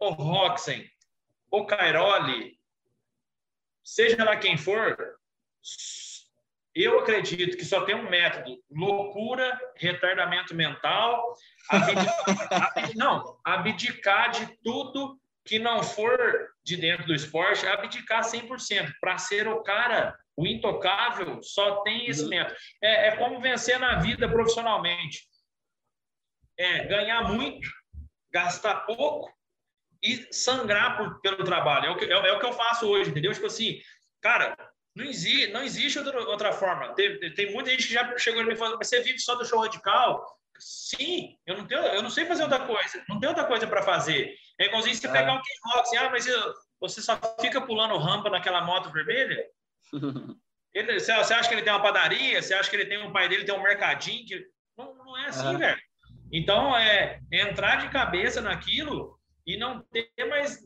o 0.00 0.08
Roxen, 0.08 0.90
o 1.50 1.66
Cairoli, 1.66 2.58
seja 3.84 4.24
lá 4.24 4.38
quem 4.38 4.56
for, 4.56 4.96
eu 6.74 7.00
acredito 7.00 7.56
que 7.56 7.64
só 7.64 7.84
tem 7.84 7.94
um 7.94 8.08
método: 8.08 8.58
loucura, 8.70 9.58
retardamento 9.76 10.54
mental, 10.54 11.34
abdicar, 11.68 12.16
não, 12.96 13.38
abdicar 13.44 14.30
de 14.30 14.46
tudo 14.62 15.20
que 15.44 15.58
não 15.58 15.82
for 15.82 16.16
de 16.64 16.76
dentro 16.76 17.06
do 17.06 17.14
esporte, 17.14 17.66
abdicar 17.66 18.22
100%. 18.22 18.92
Para 19.00 19.18
ser 19.18 19.48
o 19.48 19.62
cara, 19.62 20.16
o 20.36 20.46
intocável, 20.46 21.42
só 21.42 21.82
tem 21.82 22.06
esse 22.06 22.22
uhum. 22.22 22.30
método. 22.30 22.56
É, 22.82 23.08
é 23.08 23.16
como 23.16 23.40
vencer 23.40 23.78
na 23.78 23.98
vida 23.98 24.28
profissionalmente. 24.28 25.26
É 26.56 26.84
ganhar 26.84 27.24
muito, 27.24 27.68
gastar 28.30 28.86
pouco 28.86 29.32
e 30.02 30.26
sangrar 30.32 30.96
por, 30.96 31.20
pelo 31.20 31.44
trabalho. 31.44 31.86
É 31.86 31.90
o, 31.90 31.96
que, 31.96 32.04
é, 32.04 32.12
é 32.12 32.32
o 32.32 32.38
que 32.38 32.46
eu 32.46 32.52
faço 32.52 32.88
hoje, 32.88 33.10
entendeu? 33.10 33.32
Tipo 33.32 33.46
assim, 33.46 33.80
cara, 34.20 34.56
não 34.94 35.04
existe, 35.04 35.52
não 35.52 35.62
existe 35.62 35.98
outra, 35.98 36.18
outra 36.28 36.52
forma. 36.52 36.94
Tem, 36.94 37.18
tem 37.34 37.52
muita 37.52 37.70
gente 37.70 37.88
que 37.88 37.94
já 37.94 38.16
chegou 38.18 38.42
e 38.42 38.46
me 38.46 38.56
falou, 38.56 38.76
mas 38.78 38.88
você 38.88 39.00
vive 39.00 39.18
só 39.18 39.34
do 39.34 39.44
show 39.44 39.60
radical? 39.60 40.24
Sim, 40.58 41.36
eu 41.46 41.56
não, 41.56 41.66
tenho, 41.66 41.80
eu 41.80 42.02
não 42.02 42.10
sei 42.10 42.26
fazer 42.26 42.42
outra 42.42 42.66
coisa. 42.66 43.02
Não 43.08 43.18
tem 43.18 43.28
outra 43.28 43.44
coisa 43.44 43.66
para 43.66 43.82
fazer. 43.82 44.34
É 44.60 44.66
igualzinho 44.66 44.94
você 44.94 45.06
é. 45.06 45.12
pegar 45.12 45.32
um 45.32 45.40
kickbox, 45.40 45.88
assim, 45.88 45.96
ah, 45.96 46.10
mas 46.10 46.26
eu, 46.26 46.54
você 46.78 47.00
só 47.00 47.18
fica 47.40 47.60
pulando 47.60 47.96
rampa 47.96 48.28
naquela 48.28 48.62
moto 48.62 48.92
vermelha? 48.92 49.44
Ele, 50.74 50.98
você, 50.98 51.14
você, 51.14 51.34
acha 51.34 51.48
que 51.50 51.54
ele 51.54 51.62
tem 51.62 51.70
uma 51.70 51.82
padaria? 51.82 52.40
Você 52.40 52.54
acha 52.54 52.70
que 52.70 52.74
ele 52.74 52.86
tem 52.86 52.96
um 52.96 53.12
pai 53.12 53.28
dele 53.28 53.44
tem 53.44 53.54
um 53.54 53.62
mercadinho? 53.62 54.24
Que... 54.24 54.42
Não, 54.74 54.94
não 54.94 55.18
é 55.18 55.26
assim, 55.26 55.54
velho. 55.54 55.78
Então, 56.32 56.74
é 56.74 57.20
entrar 57.30 57.76
de 57.76 57.90
cabeça 57.90 58.40
naquilo 58.40 59.18
e 59.46 59.58
não 59.58 59.82
ter 59.82 60.10
mais 60.30 60.58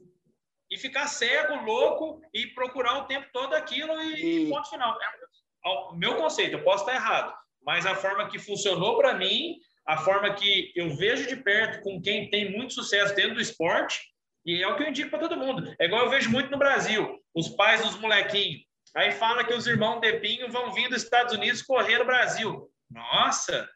e 0.70 0.79
ficar 0.79 1.07
cego, 1.07 1.64
louco 1.64 2.20
e 2.35 2.46
procurar 2.48 2.98
o 2.98 3.05
tempo 3.07 3.26
todo 3.33 3.55
aquilo 3.55 3.92
e, 4.00 4.46
e... 4.46 4.50
ponto 4.50 4.68
final. 4.68 4.98
É, 5.00 5.96
meu 5.96 6.16
conceito, 6.16 6.55
eu 6.55 6.64
posso 6.64 6.85
estar 6.85 6.94
errado, 6.94 7.35
mas 7.62 7.87
a 7.87 7.94
forma 7.94 8.29
que 8.29 8.38
funcionou 8.38 8.96
para 8.96 9.14
mim, 9.14 9.57
a 9.87 9.98
forma 9.98 10.35
que 10.35 10.72
eu 10.74 10.96
vejo 10.96 11.29
de 11.29 11.37
perto 11.37 11.83
com 11.83 12.00
quem 12.00 12.31
tem 12.31 12.50
muito 12.50 12.74
sucesso 12.74 13.14
dentro 13.14 13.35
do 13.35 13.40
esporte, 13.40 14.00
e 14.44 14.62
é 14.62 14.68
o 14.68 14.76
que 14.76 14.85
eu 14.85 14.88
indico 14.88 15.11
para 15.11 15.18
todo 15.18 15.37
mundo. 15.37 15.74
É 15.79 15.87
igual 15.87 16.05
eu 16.05 16.11
vejo 16.11 16.31
muito 16.31 16.50
no 16.50 16.59
Brasil, 16.59 17.20
os 17.35 17.48
pais 17.48 17.83
dos 17.83 17.98
molequinhos. 17.98 18.64
Aí 18.94 19.12
fala 19.12 19.44
que 19.44 19.52
os 19.52 19.66
irmãos 19.66 20.00
Depinho 20.00 20.50
vão 20.50 20.72
vir 20.72 20.88
dos 20.88 21.02
Estados 21.02 21.35
Unidos 21.35 21.62
correr 21.62 21.98
no 21.98 22.07
Brasil. 22.07 22.70
Nossa, 22.88 23.68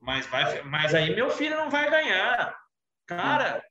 mas, 0.00 0.26
vai, 0.26 0.62
mas 0.62 0.94
aí 0.94 1.14
meu 1.14 1.30
filho 1.30 1.56
não 1.56 1.70
vai 1.70 1.90
ganhar. 1.90 2.54
Cara, 3.06 3.64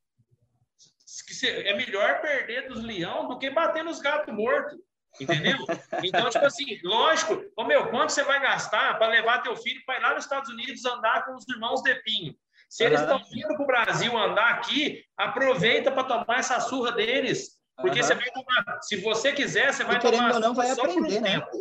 é 1.46 1.74
melhor 1.76 2.22
perder 2.22 2.68
dos 2.68 2.84
leão 2.84 3.28
do 3.28 3.38
que 3.38 3.50
bater 3.50 3.84
nos 3.84 4.00
gatos 4.00 4.34
mortos. 4.34 4.78
Entendeu? 5.20 5.58
Então, 6.04 6.30
tipo 6.30 6.46
assim, 6.46 6.80
lógico, 6.84 7.44
ô 7.58 7.64
meu, 7.66 7.90
quanto 7.90 8.12
você 8.12 8.24
vai 8.24 8.40
gastar 8.42 8.98
para 8.98 9.12
levar 9.12 9.44
teu 9.44 9.56
filho 9.58 9.82
para 9.86 9.98
ir 9.98 10.02
lá 10.02 10.14
nos 10.14 10.24
Estados 10.24 10.50
Unidos 10.50 10.86
andar 10.86 11.26
com 11.26 11.36
os 11.36 11.48
irmãos 11.50 11.84
Depinho? 11.84 12.34
Se 12.70 12.86
eles 12.86 13.02
estão 13.02 13.22
vindo 13.30 13.50
para 13.50 13.64
o 13.64 13.68
Brasil 13.68 14.18
andar 14.18 14.52
aqui, 14.52 15.04
aproveita 15.18 15.92
para 15.92 16.06
tomar 16.06 16.40
essa 16.40 16.60
surra 16.62 16.94
deles. 16.94 17.60
Porque 17.76 18.00
uhum. 18.00 18.06
você 18.06 18.16
vai 18.16 18.32
tomar, 18.32 18.82
se 18.82 18.96
você 19.02 19.34
quiser, 19.34 19.74
você 19.74 19.84
vai 19.84 20.00
tomar 20.00 20.40
não, 20.40 20.54
vai 20.54 20.72
aprender, 20.72 21.18
um 21.18 21.22
né? 21.22 21.32
tempo. 21.32 21.52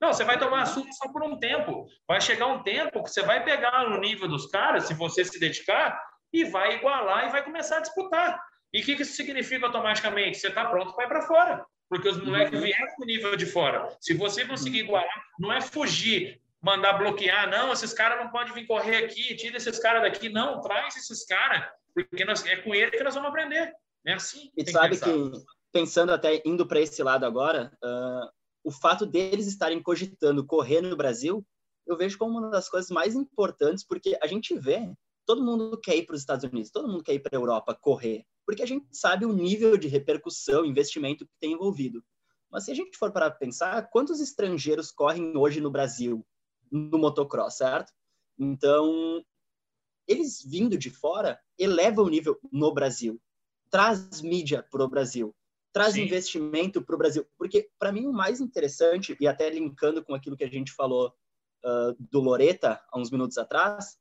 Não, 0.00 0.12
você 0.12 0.24
vai 0.24 0.38
tomar 0.38 0.64
surra 0.66 0.90
só 0.92 1.12
por 1.12 1.22
um 1.22 1.38
tempo. 1.38 1.86
Vai 2.08 2.20
chegar 2.20 2.46
um 2.46 2.62
tempo 2.62 3.02
que 3.02 3.10
você 3.10 3.22
vai 3.22 3.44
pegar 3.44 3.90
no 3.90 4.00
nível 4.00 4.28
dos 4.28 4.46
caras, 4.46 4.84
se 4.84 4.94
você 4.94 5.24
se 5.24 5.38
dedicar, 5.38 6.00
e 6.32 6.44
vai 6.44 6.76
igualar 6.76 7.28
e 7.28 7.32
vai 7.32 7.44
começar 7.44 7.78
a 7.78 7.80
disputar. 7.80 8.40
E 8.72 8.80
o 8.80 8.84
que, 8.84 8.96
que 8.96 9.02
isso 9.02 9.14
significa 9.14 9.66
automaticamente? 9.66 10.38
Você 10.38 10.48
está 10.48 10.64
pronto 10.66 10.94
para 10.94 11.04
ir 11.04 11.08
para 11.08 11.22
fora. 11.22 11.64
Porque 11.88 12.08
os 12.08 12.22
moleques 12.22 12.60
vieram 12.60 12.88
com 12.96 13.04
o 13.04 13.06
nível 13.06 13.36
de 13.36 13.46
fora. 13.46 13.96
Se 14.00 14.12
você 14.14 14.44
conseguir 14.44 14.80
igualar, 14.80 15.22
não 15.38 15.52
é 15.52 15.60
fugir 15.60 16.40
mandar 16.66 16.94
bloquear, 16.94 17.48
não, 17.48 17.72
esses 17.72 17.92
caras 17.92 18.18
não 18.18 18.30
podem 18.30 18.52
vir 18.52 18.66
correr 18.66 18.96
aqui, 18.96 19.36
tira 19.36 19.56
esses 19.56 19.78
caras 19.78 20.02
daqui, 20.02 20.28
não, 20.28 20.60
traz 20.60 20.96
esses 20.96 21.24
caras, 21.24 21.64
porque 21.94 22.24
nós, 22.24 22.44
é 22.44 22.56
com 22.56 22.74
ele 22.74 22.90
que 22.90 23.04
nós 23.04 23.14
vamos 23.14 23.28
aprender. 23.28 23.72
É 24.04 24.14
assim. 24.14 24.50
E 24.56 24.68
sabe 24.68 24.98
que, 24.98 25.04
que, 25.04 25.44
pensando 25.72 26.12
até 26.12 26.42
indo 26.44 26.66
para 26.66 26.80
esse 26.80 27.00
lado 27.04 27.24
agora, 27.24 27.72
uh, 27.84 28.28
o 28.64 28.72
fato 28.72 29.06
deles 29.06 29.46
estarem 29.46 29.80
cogitando 29.80 30.44
correr 30.44 30.80
no 30.80 30.96
Brasil, 30.96 31.46
eu 31.86 31.96
vejo 31.96 32.18
como 32.18 32.38
uma 32.38 32.50
das 32.50 32.68
coisas 32.68 32.90
mais 32.90 33.14
importantes, 33.14 33.84
porque 33.86 34.18
a 34.20 34.26
gente 34.26 34.58
vê, 34.58 34.92
todo 35.24 35.44
mundo 35.44 35.78
quer 35.80 35.96
ir 35.96 36.04
para 36.04 36.14
os 36.14 36.20
Estados 36.20 36.44
Unidos, 36.44 36.72
todo 36.72 36.88
mundo 36.88 37.04
quer 37.04 37.14
ir 37.14 37.20
para 37.20 37.36
a 37.36 37.40
Europa 37.40 37.78
correr, 37.80 38.24
porque 38.46 38.62
a 38.62 38.66
gente 38.66 38.86
sabe 38.92 39.26
o 39.26 39.32
nível 39.32 39.76
de 39.76 39.88
repercussão, 39.88 40.64
investimento 40.64 41.26
que 41.26 41.32
tem 41.40 41.52
envolvido. 41.52 42.02
Mas 42.50 42.64
se 42.64 42.70
a 42.70 42.74
gente 42.74 42.96
for 42.96 43.12
para 43.12 43.30
pensar, 43.30 43.90
quantos 43.90 44.20
estrangeiros 44.20 44.92
correm 44.92 45.36
hoje 45.36 45.60
no 45.60 45.70
Brasil? 45.70 46.24
no 46.70 46.98
motocross, 46.98 47.58
certo? 47.58 47.92
Então, 48.38 49.24
eles 50.06 50.42
vindo 50.44 50.76
de 50.76 50.90
fora 50.90 51.38
elevam 51.58 52.04
o 52.04 52.08
nível 52.08 52.38
no 52.52 52.72
Brasil, 52.72 53.20
traz 53.70 54.20
mídia 54.20 54.62
para 54.70 54.84
o 54.84 54.88
Brasil, 54.88 55.34
traz 55.72 55.94
Sim. 55.94 56.02
investimento 56.02 56.82
para 56.82 56.94
o 56.94 56.98
Brasil. 56.98 57.26
Porque, 57.38 57.70
para 57.78 57.92
mim, 57.92 58.06
o 58.06 58.12
mais 58.12 58.40
interessante, 58.40 59.16
e 59.20 59.26
até 59.26 59.48
linkando 59.48 60.04
com 60.04 60.14
aquilo 60.14 60.36
que 60.36 60.44
a 60.44 60.50
gente 60.50 60.72
falou 60.72 61.12
uh, 61.64 61.96
do 61.98 62.20
Loreta 62.20 62.82
há 62.90 62.98
uns 62.98 63.10
minutos 63.10 63.38
atrás, 63.38 63.98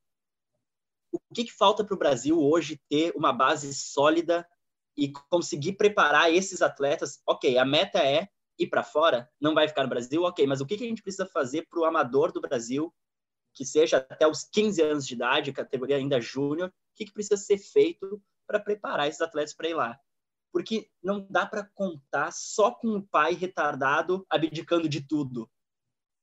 o 1.15 1.33
que, 1.33 1.45
que 1.45 1.53
falta 1.53 1.83
para 1.83 1.93
o 1.93 1.99
Brasil 1.99 2.39
hoje 2.39 2.81
ter 2.89 3.13
uma 3.15 3.33
base 3.33 3.73
sólida 3.73 4.47
e 4.97 5.11
conseguir 5.29 5.73
preparar 5.73 6.33
esses 6.33 6.61
atletas? 6.61 7.21
Ok, 7.25 7.57
a 7.57 7.65
meta 7.65 7.99
é 7.99 8.29
ir 8.57 8.67
para 8.67 8.83
fora, 8.83 9.29
não 9.39 9.53
vai 9.53 9.67
ficar 9.67 9.83
no 9.83 9.89
Brasil, 9.89 10.23
ok, 10.23 10.45
mas 10.47 10.61
o 10.61 10.65
que, 10.65 10.77
que 10.77 10.85
a 10.85 10.87
gente 10.87 11.01
precisa 11.01 11.25
fazer 11.25 11.67
para 11.69 11.79
o 11.79 11.85
amador 11.85 12.31
do 12.31 12.39
Brasil, 12.39 12.93
que 13.53 13.65
seja 13.65 13.97
até 13.97 14.27
os 14.27 14.43
15 14.43 14.81
anos 14.81 15.07
de 15.07 15.13
idade, 15.13 15.51
categoria 15.51 15.97
ainda 15.97 16.21
júnior, 16.21 16.69
o 16.69 16.73
que, 16.95 17.05
que 17.05 17.13
precisa 17.13 17.37
ser 17.37 17.57
feito 17.57 18.21
para 18.47 18.59
preparar 18.59 19.07
esses 19.07 19.21
atletas 19.21 19.53
para 19.53 19.67
ir 19.67 19.73
lá? 19.73 19.99
Porque 20.51 20.89
não 21.03 21.27
dá 21.29 21.45
para 21.45 21.69
contar 21.73 22.31
só 22.31 22.71
com 22.71 22.95
o 22.95 23.05
pai 23.05 23.33
retardado 23.33 24.25
abdicando 24.29 24.87
de 24.87 25.05
tudo. 25.05 25.49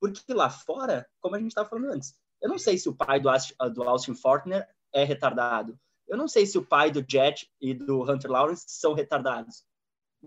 Porque 0.01 0.33
lá 0.33 0.49
fora, 0.49 1.07
como 1.21 1.37
a 1.37 1.39
gente 1.39 1.49
estava 1.49 1.69
falando 1.69 1.93
antes, 1.93 2.17
eu 2.41 2.49
não 2.49 2.59
sei 2.59 2.77
se 2.79 2.89
o 2.89 2.95
pai 2.95 3.21
do, 3.21 3.31
do 3.73 3.83
Austin 3.83 4.15
Fortner 4.15 4.67
é 4.93 5.05
retardado. 5.05 5.79
Eu 6.09 6.17
não 6.17 6.29
sei 6.29 6.45
se 6.45 6.59
o 6.59 6.67
pai 6.67 6.91
do 6.91 7.05
Jet 7.09 7.49
e 7.61 7.73
do 7.75 8.03
Hunter 8.03 8.31
Lawrence 8.31 8.65
são 8.69 8.93
retardados. 8.93 9.65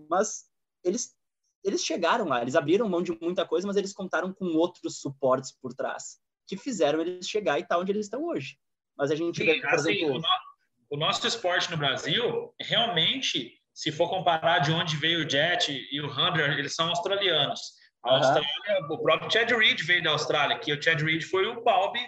Mas 0.08 0.44
eles 0.82 1.14
eles 1.66 1.84
chegaram 1.84 2.26
lá, 2.26 2.42
eles 2.42 2.54
abriram 2.54 2.88
mão 2.88 3.02
de 3.02 3.10
muita 3.20 3.44
coisa, 3.44 3.66
mas 3.66 3.76
eles 3.76 3.92
contaram 3.92 4.32
com 4.32 4.44
outros 4.54 5.00
suportes 5.00 5.50
por 5.50 5.74
trás, 5.74 6.16
que 6.46 6.56
fizeram 6.56 7.00
eles 7.00 7.28
chegar 7.28 7.58
e 7.58 7.62
estar 7.62 7.74
tá 7.74 7.80
onde 7.80 7.90
eles 7.90 8.06
estão 8.06 8.24
hoje. 8.24 8.56
Mas 8.96 9.10
a 9.10 9.16
gente 9.16 9.38
Sim, 9.38 9.46
vê, 9.46 9.60
por 9.60 9.70
assim, 9.70 9.92
exemplo... 9.92 10.14
O, 10.14 10.18
no, 10.20 10.28
o, 10.90 10.96
nosso 10.96 11.26
esporte 11.26 11.68
no 11.70 11.76
Brasil, 11.76 12.54
realmente, 12.60 13.52
se 13.74 13.90
for 13.90 14.08
comparar 14.08 14.60
de 14.60 14.70
onde 14.70 14.96
veio 14.96 15.26
o 15.26 15.28
Jet 15.28 15.72
e 15.90 16.00
o 16.00 16.06
Hunter, 16.06 16.56
eles 16.56 16.72
são 16.72 16.88
australianos. 16.88 17.60
A 18.04 18.14
Austrália, 18.14 18.48
o 18.88 18.98
próprio 19.02 19.30
Chad 19.30 19.50
Reed 19.50 19.82
veio 19.82 20.04
da 20.04 20.10
Austrália, 20.10 20.60
que 20.60 20.72
o 20.72 20.80
Chad 20.80 21.02
Reed 21.02 21.24
foi 21.24 21.46
o 21.46 21.64
Balbi 21.64 22.00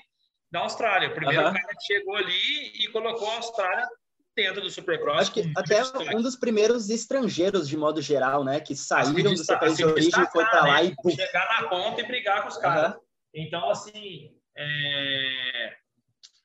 da 0.51 0.61
Austrália. 0.61 1.09
O 1.09 1.15
primeiro 1.15 1.43
cara 1.43 1.59
que 1.59 1.85
chegou 1.87 2.17
ali 2.17 2.73
e 2.83 2.89
colocou 2.89 3.31
a 3.31 3.37
Austrália 3.37 3.89
dentro 4.35 4.61
do 4.61 4.71
Supercross. 4.71 5.21
Acho 5.23 5.33
que 5.33 5.53
até 5.57 5.83
um 6.15 6.23
dos 6.23 6.37
primeiros 6.37 6.89
estrangeiros, 6.89 7.69
de 7.69 7.77
modo 7.77 8.01
geral, 8.01 8.45
né? 8.45 8.61
Que 8.61 8.77
saíram 8.77 9.33
do 9.33 9.45
seu 9.45 9.59
país 9.59 9.77
de 9.77 9.85
origem 9.85 10.23
e 10.23 10.27
foi 10.27 10.45
para 10.45 10.61
lá 10.61 10.83
né? 10.83 10.95
e... 11.05 11.11
Chegar 11.11 11.61
na 11.61 11.69
ponta 11.69 12.01
e 12.01 12.07
brigar 12.07 12.43
com 12.43 12.49
os 12.49 12.57
caras. 12.57 12.95
Uhum. 12.95 13.01
Então, 13.35 13.71
assim... 13.71 14.31
É... 14.57 15.77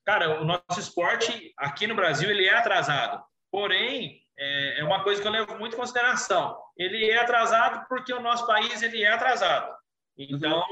Cara, 0.05 0.41
o 0.41 0.45
nosso 0.45 0.79
esporte 0.79 1.53
aqui 1.57 1.87
no 1.87 1.95
Brasil, 1.95 2.29
ele 2.29 2.45
é 2.45 2.53
atrasado. 2.53 3.23
Porém, 3.49 4.19
é, 4.37 4.81
é 4.81 4.83
uma 4.83 5.03
coisa 5.03 5.21
que 5.21 5.27
eu 5.27 5.31
levo 5.31 5.57
muito 5.57 5.75
em 5.75 5.79
consideração. 5.79 6.57
Ele 6.77 7.09
é 7.09 7.19
atrasado 7.19 7.85
porque 7.87 8.11
o 8.11 8.21
nosso 8.21 8.45
país, 8.45 8.81
ele 8.81 9.01
é 9.01 9.13
atrasado. 9.13 9.73
Então, 10.17 10.63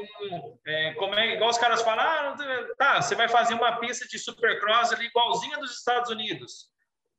é, 0.68 0.94
como 0.94 1.16
é 1.16 1.34
igual 1.34 1.50
os 1.50 1.58
caras 1.58 1.82
falam, 1.82 2.06
ah, 2.06 2.38
tá, 2.78 3.02
você 3.02 3.16
vai 3.16 3.28
fazer 3.28 3.56
uma 3.56 3.80
pista 3.80 4.08
de 4.08 4.20
supercross 4.20 4.94
ali 4.94 5.08
igualzinha 5.08 5.58
dos 5.58 5.78
Estados 5.78 6.12
Unidos 6.12 6.72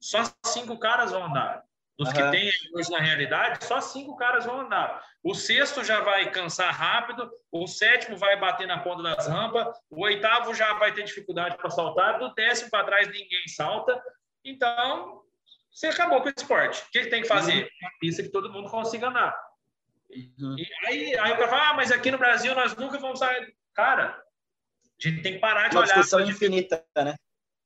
só 0.02 0.24
cinco 0.44 0.76
caras 0.78 1.12
vão 1.12 1.24
andar. 1.24 1.62
Dos 1.96 2.08
uhum. 2.08 2.14
que 2.14 2.30
tem 2.32 2.50
hoje 2.74 2.90
na 2.90 2.98
realidade, 2.98 3.64
só 3.64 3.80
cinco 3.80 4.16
caras 4.16 4.44
vão 4.44 4.62
andar. 4.62 5.02
O 5.22 5.34
sexto 5.34 5.84
já 5.84 6.00
vai 6.00 6.30
cansar 6.30 6.74
rápido, 6.74 7.30
o 7.52 7.66
sétimo 7.68 8.16
vai 8.16 8.38
bater 8.38 8.66
na 8.66 8.80
ponta 8.80 9.02
das 9.02 9.28
rampas, 9.28 9.68
o 9.88 10.02
oitavo 10.02 10.52
já 10.54 10.74
vai 10.74 10.92
ter 10.92 11.04
dificuldade 11.04 11.56
para 11.56 11.70
saltar, 11.70 12.18
do 12.18 12.34
décimo 12.34 12.70
para 12.70 12.84
trás 12.84 13.06
ninguém 13.06 13.46
salta. 13.46 14.02
Então, 14.44 15.22
você 15.70 15.86
acabou 15.86 16.20
com 16.20 16.28
o 16.28 16.32
esporte. 16.36 16.82
O 16.82 16.90
que, 16.90 17.02
que 17.02 17.10
tem 17.10 17.22
que 17.22 17.28
fazer? 17.28 17.62
Uhum. 17.62 17.68
Uma 17.82 17.90
pista 18.00 18.22
que 18.22 18.30
todo 18.30 18.52
mundo 18.52 18.68
consiga 18.68 19.08
andar. 19.08 19.38
Uhum. 20.14 20.56
E 20.58 20.68
aí, 20.86 21.18
aí 21.18 21.32
o 21.32 21.36
cara 21.36 21.48
fala, 21.48 21.70
ah, 21.70 21.74
mas 21.74 21.90
aqui 21.90 22.10
no 22.10 22.18
Brasil 22.18 22.54
nós 22.54 22.76
nunca 22.76 22.98
vamos 22.98 23.18
sair. 23.18 23.54
Cara, 23.74 24.22
a 25.02 25.08
gente 25.08 25.22
tem 25.22 25.34
que 25.34 25.38
parar 25.38 25.68
de 25.68 25.76
Uma 25.76 25.82
olhar. 25.82 25.94
Uma 25.94 26.02
discussão 26.02 26.20
infinita, 26.20 26.84
né? 26.96 27.14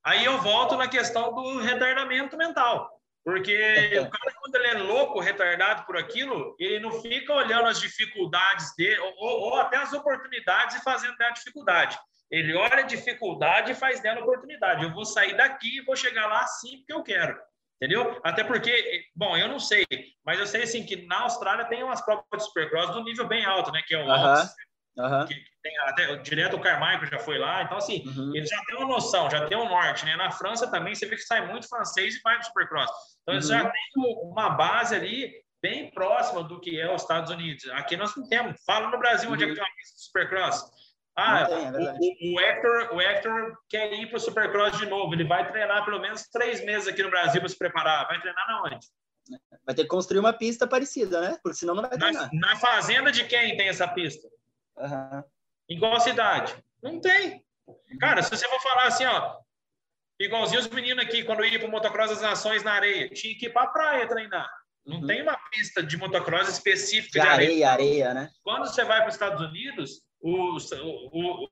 Aí 0.05 0.25
eu 0.25 0.39
volto 0.39 0.77
na 0.77 0.87
questão 0.87 1.35
do 1.35 1.59
retardamento 1.59 2.37
mental. 2.37 2.97
Porque 3.25 3.53
o 3.99 4.09
cara, 4.09 4.35
quando 4.41 4.55
ele 4.55 4.69
é 4.69 4.75
louco, 4.75 5.19
retardado 5.19 5.85
por 5.85 5.97
aquilo, 5.97 6.55
ele 6.61 6.79
não 6.79 7.03
fica 7.03 7.33
olhando 7.33 7.67
as 7.67 7.81
dificuldades 7.81 8.73
dele, 8.77 9.01
ou, 9.01 9.41
ou 9.41 9.57
até 9.57 9.79
as 9.79 9.93
oportunidades 9.93 10.77
e 10.77 10.85
fazendo 10.85 11.17
dela 11.17 11.33
dificuldade. 11.33 11.99
Ele 12.31 12.55
olha 12.55 12.79
a 12.79 12.83
dificuldade 12.83 13.73
e 13.73 13.75
faz 13.75 14.01
dela 14.01 14.21
oportunidade. 14.21 14.85
Eu 14.85 14.93
vou 14.93 15.05
sair 15.05 15.37
daqui 15.37 15.79
e 15.79 15.85
vou 15.85 15.97
chegar 15.97 16.27
lá 16.27 16.41
assim 16.41 16.79
porque 16.79 16.93
eu 16.93 17.03
quero. 17.03 17.37
Entendeu? 17.77 18.19
Até 18.25 18.43
porque, 18.43 19.05
bom, 19.15 19.37
eu 19.37 19.49
não 19.49 19.59
sei, 19.59 19.85
mas 20.25 20.39
eu 20.39 20.47
sei 20.47 20.63
assim 20.63 20.85
que 20.85 21.07
na 21.07 21.21
Austrália 21.23 21.67
tem 21.67 21.83
umas 21.83 22.03
provas 22.03 22.25
de 22.33 22.45
supercross 22.45 22.91
do 22.91 23.05
nível 23.05 23.29
bem 23.29 23.45
alto, 23.45 23.71
né? 23.71 23.83
Que 23.87 23.95
é 23.95 23.99
o 23.99 24.07
uh 24.07 24.09
-huh. 24.09 24.49
Uhum. 24.97 25.27
Tem 25.27 25.79
até, 25.81 26.17
direto 26.17 26.57
o 26.57 26.61
Carmichael 26.61 27.07
já 27.07 27.19
foi 27.19 27.37
lá, 27.39 27.63
então 27.63 27.77
assim, 27.77 28.03
uhum. 28.07 28.35
eles 28.35 28.49
já 28.49 28.59
têm 28.65 28.77
uma 28.77 28.89
noção, 28.89 29.29
já 29.29 29.47
tem 29.47 29.59
um 29.59 29.69
norte, 29.69 30.07
né? 30.07 30.17
Na 30.17 30.31
França 30.31 30.71
também 30.71 30.95
você 30.95 31.05
vê 31.05 31.17
que 31.17 31.23
sai 31.23 31.47
muito 31.47 31.69
francês 31.69 32.17
e 32.17 32.21
vai 32.23 32.39
no 32.39 32.45
Supercross. 32.45 32.91
Então 33.23 33.35
eles 33.35 33.49
já 33.49 33.63
uhum. 33.63 33.71
têm 33.71 34.31
uma 34.31 34.51
base 34.51 34.95
ali 34.95 35.33
bem 35.61 35.91
próxima 35.91 36.43
do 36.45 36.61
que 36.61 36.81
é 36.81 36.93
os 36.95 37.03
Estados 37.03 37.31
Unidos. 37.31 37.69
Aqui 37.71 37.97
nós 37.97 38.15
não 38.17 38.27
temos. 38.29 38.63
Fala 38.65 38.89
no 38.89 38.99
Brasil 38.99 39.31
onde 39.31 39.45
é 39.45 39.49
que 39.49 39.55
tem 39.55 39.63
uma 39.63 39.77
pista 39.77 39.97
de 39.97 40.05
Supercross. 40.05 40.65
Ah, 41.17 41.47
tem, 41.47 41.67
é 41.67 41.71
o, 41.71 42.35
o, 42.35 42.41
Hector, 42.41 42.95
o 42.95 43.01
Hector 43.01 43.57
quer 43.69 43.93
ir 43.95 44.07
para 44.09 44.19
o 44.19 44.21
Supercross 44.21 44.79
de 44.79 44.87
novo. 44.87 45.15
Ele 45.15 45.25
vai 45.25 45.51
treinar 45.51 45.85
pelo 45.85 45.99
menos 45.99 46.29
três 46.29 46.65
meses 46.65 46.87
aqui 46.87 47.03
no 47.03 47.11
Brasil 47.11 47.41
para 47.41 47.49
se 47.49 47.59
preparar. 47.59 48.07
Vai 48.07 48.21
treinar 48.21 48.47
na 48.47 48.63
onde? 48.63 48.79
Vai 49.65 49.75
ter 49.75 49.83
que 49.83 49.89
construir 49.89 50.21
uma 50.21 50.33
pista 50.33 50.67
parecida, 50.67 51.21
né? 51.21 51.39
Porque 51.43 51.59
senão 51.59 51.75
não 51.75 51.83
vai 51.83 51.99
treinar. 51.99 52.31
Na, 52.33 52.51
na 52.51 52.57
fazenda 52.57 53.11
de 53.11 53.25
quem 53.25 53.57
tem 53.57 53.69
essa 53.69 53.89
pista? 53.89 54.29
Uhum. 54.77 55.25
Em 55.71 55.79
qual 55.79 55.99
cidade? 56.01 56.55
Não 56.83 57.01
tem. 57.01 57.43
Cara, 57.99 58.23
se 58.23 58.31
você 58.31 58.47
for 58.47 58.61
falar 58.61 58.87
assim, 58.89 59.07
ó, 59.07 59.39
Igualzinho 60.19 60.61
os 60.61 60.69
meninos 60.69 61.05
aqui, 61.05 61.23
quando 61.25 61.45
ia 61.45 61.59
para 61.59 61.69
o 61.69 61.71
motocross 61.71 62.11
das 62.11 62.23
nações 62.23 62.63
na 62.63 62.73
areia, 62.73 63.09
tinha 63.11 63.37
que 63.37 63.47
ir 63.47 63.53
para 63.53 63.63
a 63.63 63.67
praia 63.67 64.09
treinar. 64.09 64.49
Não 64.85 65.01
uhum. 65.01 65.07
tem 65.07 65.21
uma 65.21 65.37
pista 65.51 65.83
de 65.83 65.97
motocross 65.97 66.49
específica 66.49 67.21
de, 67.21 67.27
de 67.27 67.33
areia, 67.33 67.71
areia, 67.71 68.15
né? 68.15 68.31
Quando 68.43 68.67
você 68.67 68.85
vai 68.85 69.01
para 69.01 69.09
os 69.09 69.15
Estados 69.15 69.41
Unidos, 69.47 70.01
o, 70.27 70.57
o, 70.57 71.45
o, 71.45 71.49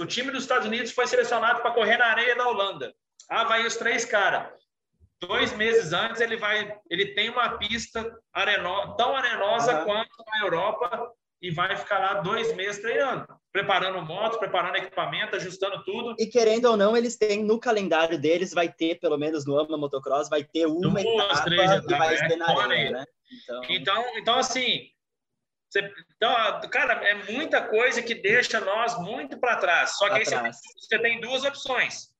o, 0.00 0.06
time 0.06 0.30
dos 0.30 0.42
Estados 0.42 0.66
Unidos 0.66 0.92
foi 0.92 1.06
selecionado 1.06 1.62
para 1.62 1.70
correr 1.70 1.96
na 1.96 2.06
areia 2.06 2.36
da 2.36 2.46
Holanda. 2.46 2.94
Ah, 3.30 3.44
vai 3.44 3.66
os 3.66 3.76
três 3.76 4.04
caras. 4.04 4.52
Dois 5.20 5.56
meses 5.56 5.92
antes 5.92 6.20
ele 6.20 6.36
vai, 6.36 6.78
ele 6.90 7.14
tem 7.14 7.30
uma 7.30 7.56
pista 7.56 8.14
areno, 8.32 8.94
tão 8.96 9.16
arenosa 9.16 9.78
uhum. 9.78 9.84
quanto 9.84 10.24
na 10.26 10.44
Europa 10.44 11.12
e 11.40 11.50
vai 11.50 11.76
ficar 11.76 11.98
lá 11.98 12.14
dois 12.20 12.54
meses 12.54 12.80
treinando, 12.80 13.26
preparando 13.52 14.00
moto, 14.02 14.38
preparando 14.38 14.76
equipamento, 14.76 15.36
ajustando 15.36 15.82
tudo. 15.84 16.14
E 16.18 16.26
querendo 16.26 16.66
ou 16.66 16.76
não, 16.76 16.96
eles 16.96 17.16
têm 17.16 17.42
no 17.42 17.58
calendário 17.58 18.18
deles, 18.18 18.52
vai 18.52 18.70
ter, 18.70 18.98
pelo 18.98 19.16
menos 19.16 19.46
no 19.46 19.58
AMA 19.58 19.78
Motocross, 19.78 20.28
vai 20.28 20.44
ter 20.44 20.66
uma 20.66 21.02
Duas, 21.02 21.04
etapa 21.04 21.44
três 21.44 21.70
etapas, 21.70 21.90
e 21.90 21.98
vai 21.98 22.16
ser 22.16 22.36
na 22.36 22.62
areia, 22.62 22.90
né? 22.90 23.04
Então... 23.30 23.62
então, 23.68 24.18
então 24.18 24.38
assim, 24.38 24.88
você, 25.74 25.92
então, 26.16 26.70
cara, 26.70 26.92
é 27.04 27.32
muita 27.32 27.66
coisa 27.66 28.00
que 28.00 28.14
deixa 28.14 28.60
nós 28.60 28.96
muito 29.00 29.36
para 29.38 29.56
trás. 29.56 29.96
Só 29.98 30.08
que 30.08 30.18
aí 30.18 30.24
você 30.24 30.40
tem, 30.40 30.52
você 30.52 30.98
tem 31.00 31.20
duas 31.20 31.42
opções. 31.42 32.14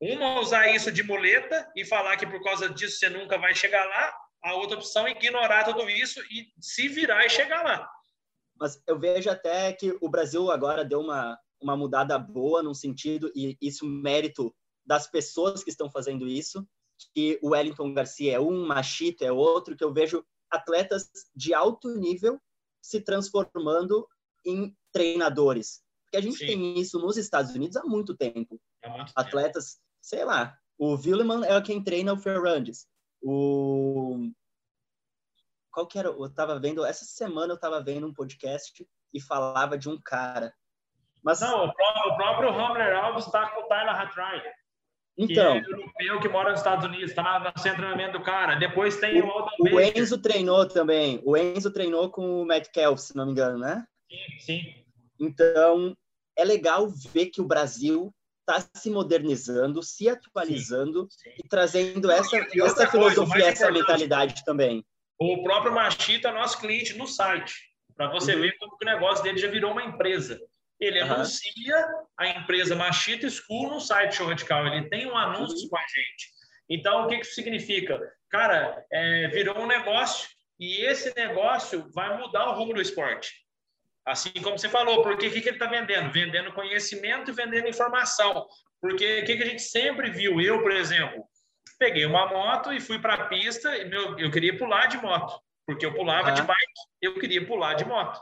Uma, 0.00 0.40
usar 0.40 0.74
isso 0.74 0.90
de 0.90 1.02
muleta 1.02 1.70
e 1.76 1.84
falar 1.84 2.16
que 2.16 2.26
por 2.26 2.42
causa 2.42 2.70
disso 2.70 2.98
você 2.98 3.10
nunca 3.10 3.36
vai 3.36 3.54
chegar 3.54 3.84
lá. 3.84 4.14
A 4.42 4.54
outra 4.54 4.78
opção 4.78 5.06
é 5.06 5.10
ignorar 5.10 5.64
tudo 5.64 5.90
isso 5.90 6.20
e 6.30 6.50
se 6.58 6.88
virar 6.88 7.26
e 7.26 7.28
chegar 7.28 7.62
lá. 7.62 7.86
Mas 8.58 8.82
eu 8.86 8.98
vejo 8.98 9.28
até 9.28 9.74
que 9.74 9.94
o 10.00 10.08
Brasil 10.08 10.50
agora 10.50 10.82
deu 10.82 11.00
uma, 11.00 11.38
uma 11.60 11.76
mudada 11.76 12.18
boa 12.18 12.62
num 12.62 12.72
sentido, 12.72 13.30
e 13.34 13.58
isso 13.60 13.84
mérito 13.84 14.54
das 14.86 15.06
pessoas 15.06 15.62
que 15.62 15.68
estão 15.68 15.90
fazendo 15.90 16.26
isso, 16.26 16.66
que 17.14 17.38
o 17.42 17.50
Wellington 17.50 17.92
Garcia 17.92 18.36
é 18.36 18.40
um, 18.40 18.66
Machito 18.66 19.22
é 19.22 19.30
outro, 19.30 19.76
que 19.76 19.84
eu 19.84 19.92
vejo 19.92 20.24
atletas 20.50 21.10
de 21.36 21.52
alto 21.52 21.94
nível 21.94 22.40
se 22.80 23.00
transformando 23.00 24.06
em 24.44 24.76
treinadores. 24.92 25.82
Porque 26.04 26.16
a 26.16 26.20
gente 26.20 26.38
Sim. 26.38 26.46
tem 26.46 26.78
isso 26.80 26.98
nos 26.98 27.16
Estados 27.16 27.54
Unidos 27.54 27.76
há 27.76 27.84
muito 27.84 28.16
tempo. 28.16 28.60
Há 28.82 28.88
muito 28.88 29.12
atletas, 29.14 29.74
tempo. 29.74 29.84
sei 30.00 30.24
lá, 30.24 30.58
o 30.78 30.94
Willeman 30.94 31.44
é 31.44 31.60
quem 31.60 31.82
treina 31.82 32.12
o 32.12 32.16
Ferrandes. 32.16 32.86
O 33.22 34.30
qual 35.70 35.86
que 35.86 35.98
era? 35.98 36.08
Eu 36.08 36.34
tava 36.34 36.58
vendo, 36.58 36.84
essa 36.84 37.04
semana 37.04 37.52
eu 37.52 37.58
tava 37.58 37.82
vendo 37.82 38.06
um 38.06 38.14
podcast 38.14 38.86
e 39.12 39.20
falava 39.20 39.78
de 39.78 39.88
um 39.88 40.00
cara. 40.00 40.52
Mas... 41.22 41.40
Não, 41.40 41.66
o 41.66 41.72
próprio, 41.72 42.12
o 42.12 42.16
próprio 42.16 42.48
Hamler 42.50 42.96
Alves 42.96 43.26
está 43.26 43.48
com 43.50 43.60
o 43.60 43.68
Tyler 43.68 43.94
Hatry. 43.94 44.42
Então. 45.20 45.60
Que 45.60 45.70
é 45.70 45.74
europeu 45.74 46.20
que 46.20 46.28
mora 46.28 46.50
nos 46.50 46.60
Estados 46.60 46.84
Unidos, 46.86 47.10
está 47.10 47.38
no 47.38 47.52
treinamento 47.52 48.18
do 48.18 48.24
cara. 48.24 48.54
Depois 48.54 48.96
tem 48.96 49.20
o, 49.20 49.26
o 49.26 49.30
Aldo 49.30 49.50
O 49.60 49.80
Enzo 49.80 50.18
treinou 50.18 50.66
também. 50.66 51.20
O 51.24 51.36
Enzo 51.36 51.70
treinou 51.70 52.10
com 52.10 52.40
o 52.42 52.46
Matt 52.46 52.68
Kelf, 52.72 52.98
se 52.98 53.14
não 53.14 53.26
me 53.26 53.32
engano, 53.32 53.58
né? 53.58 53.84
Sim, 54.08 54.38
sim. 54.40 54.74
Então, 55.20 55.94
é 56.36 56.44
legal 56.44 56.88
ver 57.12 57.26
que 57.26 57.40
o 57.40 57.46
Brasil 57.46 58.10
está 58.40 58.66
se 58.74 58.90
modernizando, 58.90 59.82
se 59.82 60.08
atualizando 60.08 61.06
sim, 61.10 61.30
sim. 61.30 61.36
e 61.44 61.48
trazendo 61.48 62.10
essa, 62.10 62.36
essa 62.38 62.86
filosofia, 62.90 63.44
essa 63.44 63.70
mentalidade 63.70 64.42
também. 64.44 64.84
O 65.18 65.42
próprio 65.42 65.74
Machita 65.74 66.28
é 66.28 66.32
nosso 66.32 66.58
cliente 66.58 66.96
no 66.96 67.06
site, 67.06 67.54
para 67.94 68.10
você 68.10 68.34
uhum. 68.34 68.40
ver 68.40 68.56
como 68.56 68.72
o 68.80 68.84
negócio 68.84 69.22
dele 69.22 69.38
já 69.38 69.48
virou 69.48 69.72
uma 69.72 69.84
empresa. 69.84 70.40
Ele 70.80 71.02
uhum. 71.02 71.12
anuncia 71.12 71.88
a 72.18 72.28
empresa 72.28 72.74
Machita 72.74 73.28
School 73.28 73.68
no 73.68 73.80
site 73.80 74.16
Show 74.16 74.28
Radical. 74.28 74.66
Ele 74.66 74.88
tem 74.88 75.06
um 75.06 75.16
anúncio 75.16 75.64
uhum. 75.64 75.68
com 75.68 75.76
a 75.76 75.82
gente. 75.82 76.30
Então, 76.68 77.04
o 77.04 77.08
que, 77.08 77.18
que 77.18 77.26
isso 77.26 77.34
significa? 77.34 78.00
Cara, 78.30 78.84
é, 78.90 79.28
virou 79.28 79.58
um 79.58 79.66
negócio 79.66 80.28
e 80.58 80.84
esse 80.84 81.12
negócio 81.16 81.90
vai 81.92 82.16
mudar 82.16 82.48
o 82.48 82.54
rumo 82.54 82.74
do 82.74 82.80
esporte. 82.80 83.32
Assim 84.06 84.30
como 84.42 84.58
você 84.58 84.68
falou, 84.68 85.02
porque 85.02 85.26
o 85.26 85.30
que, 85.30 85.40
que 85.40 85.48
ele 85.48 85.56
está 85.56 85.66
vendendo? 85.66 86.12
Vendendo 86.12 86.52
conhecimento 86.52 87.30
e 87.30 87.34
vendendo 87.34 87.68
informação. 87.68 88.46
Porque 88.80 89.20
o 89.20 89.24
que, 89.24 89.36
que 89.36 89.42
a 89.42 89.46
gente 89.46 89.62
sempre 89.62 90.10
viu? 90.10 90.40
Eu, 90.40 90.62
por 90.62 90.72
exemplo, 90.72 91.24
peguei 91.78 92.06
uma 92.06 92.26
moto 92.26 92.72
e 92.72 92.80
fui 92.80 92.98
para 92.98 93.14
a 93.14 93.26
pista. 93.26 93.76
E 93.76 93.84
meu, 93.86 94.18
eu 94.18 94.30
queria 94.30 94.56
pular 94.56 94.86
de 94.86 94.96
moto, 94.98 95.38
porque 95.66 95.84
eu 95.84 95.92
pulava 95.92 96.32
de 96.32 96.42
bike, 96.42 96.80
eu 97.02 97.14
queria 97.18 97.44
pular 97.46 97.74
de 97.74 97.84
moto. 97.84 98.20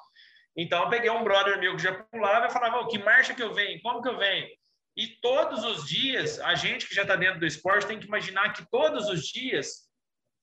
Então, 0.56 0.82
eu 0.82 0.90
peguei 0.90 1.10
um 1.10 1.24
brother 1.24 1.58
meu 1.58 1.76
que 1.76 1.82
já 1.82 1.92
pulava 2.04 2.46
e 2.46 2.50
falava: 2.50 2.88
que 2.88 2.98
marcha 2.98 3.34
que 3.34 3.42
eu 3.42 3.54
venho? 3.54 3.80
Como 3.82 4.02
que 4.02 4.08
eu 4.08 4.18
venho? 4.18 4.48
E 4.96 5.06
todos 5.20 5.64
os 5.64 5.86
dias, 5.86 6.40
a 6.40 6.54
gente 6.54 6.86
que 6.86 6.94
já 6.94 7.02
está 7.02 7.14
dentro 7.14 7.38
do 7.38 7.46
esporte 7.46 7.86
tem 7.86 8.00
que 8.00 8.06
imaginar 8.06 8.52
que 8.52 8.68
todos 8.68 9.08
os 9.08 9.22
dias 9.26 9.88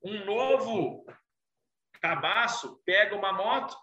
um 0.01 0.23
novo 0.23 1.05
cabaço 1.99 2.81
pega 2.85 3.15
uma 3.15 3.33
moto 3.33 3.75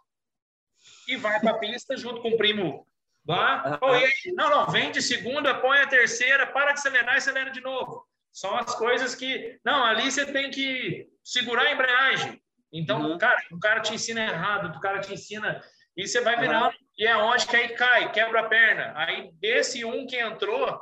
e 1.08 1.16
vai 1.16 1.40
para 1.40 1.50
a 1.50 1.58
pista 1.58 1.96
junto 1.96 2.22
com 2.22 2.30
o 2.30 2.36
primo 2.38 2.86
lá. 3.26 3.78
Oh, 3.80 4.32
não, 4.34 4.50
não, 4.50 4.70
vem 4.70 4.90
de 4.90 5.02
segunda, 5.02 5.60
põe 5.60 5.78
a 5.78 5.86
terceira, 5.86 6.46
para 6.46 6.72
de 6.72 6.80
acelerar 6.80 7.14
e 7.14 7.18
acelera 7.18 7.50
de 7.50 7.60
novo. 7.60 8.06
São 8.32 8.56
as 8.56 8.74
coisas 8.74 9.14
que. 9.14 9.60
Não, 9.64 9.84
ali 9.84 10.10
você 10.10 10.24
tem 10.24 10.50
que 10.50 11.08
segurar 11.22 11.64
a 11.64 11.72
embreagem. 11.72 12.42
Então, 12.72 13.02
uhum. 13.02 13.18
cara, 13.18 13.42
o 13.50 13.58
cara 13.58 13.80
te 13.80 13.94
ensina 13.94 14.22
errado, 14.22 14.74
o 14.74 14.80
cara 14.80 15.00
te 15.00 15.12
ensina. 15.12 15.62
E 15.97 16.07
você 16.07 16.20
vai 16.20 16.38
virando. 16.38 16.66
Uhum. 16.66 16.82
E 16.99 17.07
é 17.07 17.16
onde 17.16 17.47
que 17.47 17.57
aí 17.57 17.68
cai, 17.70 18.12
quebra 18.12 18.40
a 18.40 18.49
perna. 18.49 18.93
Aí, 18.97 19.32
desse 19.34 19.84
um 19.84 20.07
que 20.07 20.16
entrou, 20.16 20.80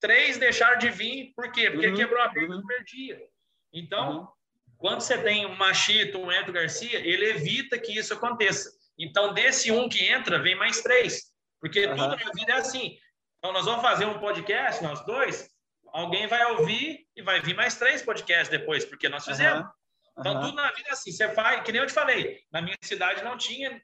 três 0.00 0.38
deixaram 0.38 0.78
de 0.78 0.90
vir. 0.90 1.32
Por 1.34 1.50
quê? 1.52 1.70
Porque 1.70 1.88
uhum. 1.88 1.96
quebrou 1.96 2.22
a 2.22 2.28
perna 2.28 2.48
no 2.48 2.54
uhum. 2.56 2.60
primeiro 2.60 2.84
dia. 2.84 3.22
Então, 3.72 4.18
uhum. 4.18 4.28
quando 4.78 5.00
você 5.00 5.18
tem 5.18 5.46
um 5.46 5.54
Machito, 5.54 6.18
um 6.18 6.32
Edson 6.32 6.52
Garcia, 6.52 6.98
ele 6.98 7.30
evita 7.30 7.78
que 7.78 7.96
isso 7.96 8.14
aconteça. 8.14 8.70
Então, 8.98 9.32
desse 9.32 9.70
um 9.70 9.88
que 9.88 10.04
entra, 10.06 10.40
vem 10.40 10.56
mais 10.56 10.80
três. 10.80 11.32
Porque 11.60 11.86
tudo 11.88 11.96
na 11.96 12.16
vida 12.16 12.52
é 12.52 12.56
assim. 12.56 12.98
Então, 13.38 13.52
nós 13.52 13.64
vamos 13.64 13.82
fazer 13.82 14.04
um 14.06 14.18
podcast, 14.18 14.82
nós 14.82 15.04
dois, 15.04 15.48
alguém 15.92 16.26
vai 16.26 16.44
ouvir 16.52 17.06
e 17.14 17.22
vai 17.22 17.40
vir 17.40 17.54
mais 17.54 17.76
três 17.76 18.02
podcasts 18.02 18.48
depois, 18.48 18.84
porque 18.84 19.08
nós 19.08 19.24
fizemos. 19.24 19.60
Uhum. 19.60 19.70
Então, 20.18 20.34
uhum. 20.34 20.40
tudo 20.40 20.56
na 20.56 20.72
vida 20.72 20.88
é 20.88 20.92
assim. 20.92 21.12
Você 21.12 21.28
faz, 21.30 21.62
que 21.62 21.72
nem 21.72 21.80
eu 21.80 21.86
te 21.86 21.92
falei, 21.92 22.40
na 22.50 22.60
minha 22.60 22.76
cidade 22.82 23.22
não 23.22 23.36
tinha 23.36 23.80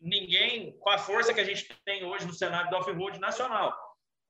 ninguém 0.00 0.76
com 0.78 0.90
a 0.90 0.98
força 0.98 1.32
que 1.32 1.40
a 1.40 1.44
gente 1.44 1.68
tem 1.84 2.04
hoje 2.04 2.26
no 2.26 2.34
cenário 2.34 2.70
do 2.70 2.76
off-road 2.76 3.18
nacional. 3.18 3.76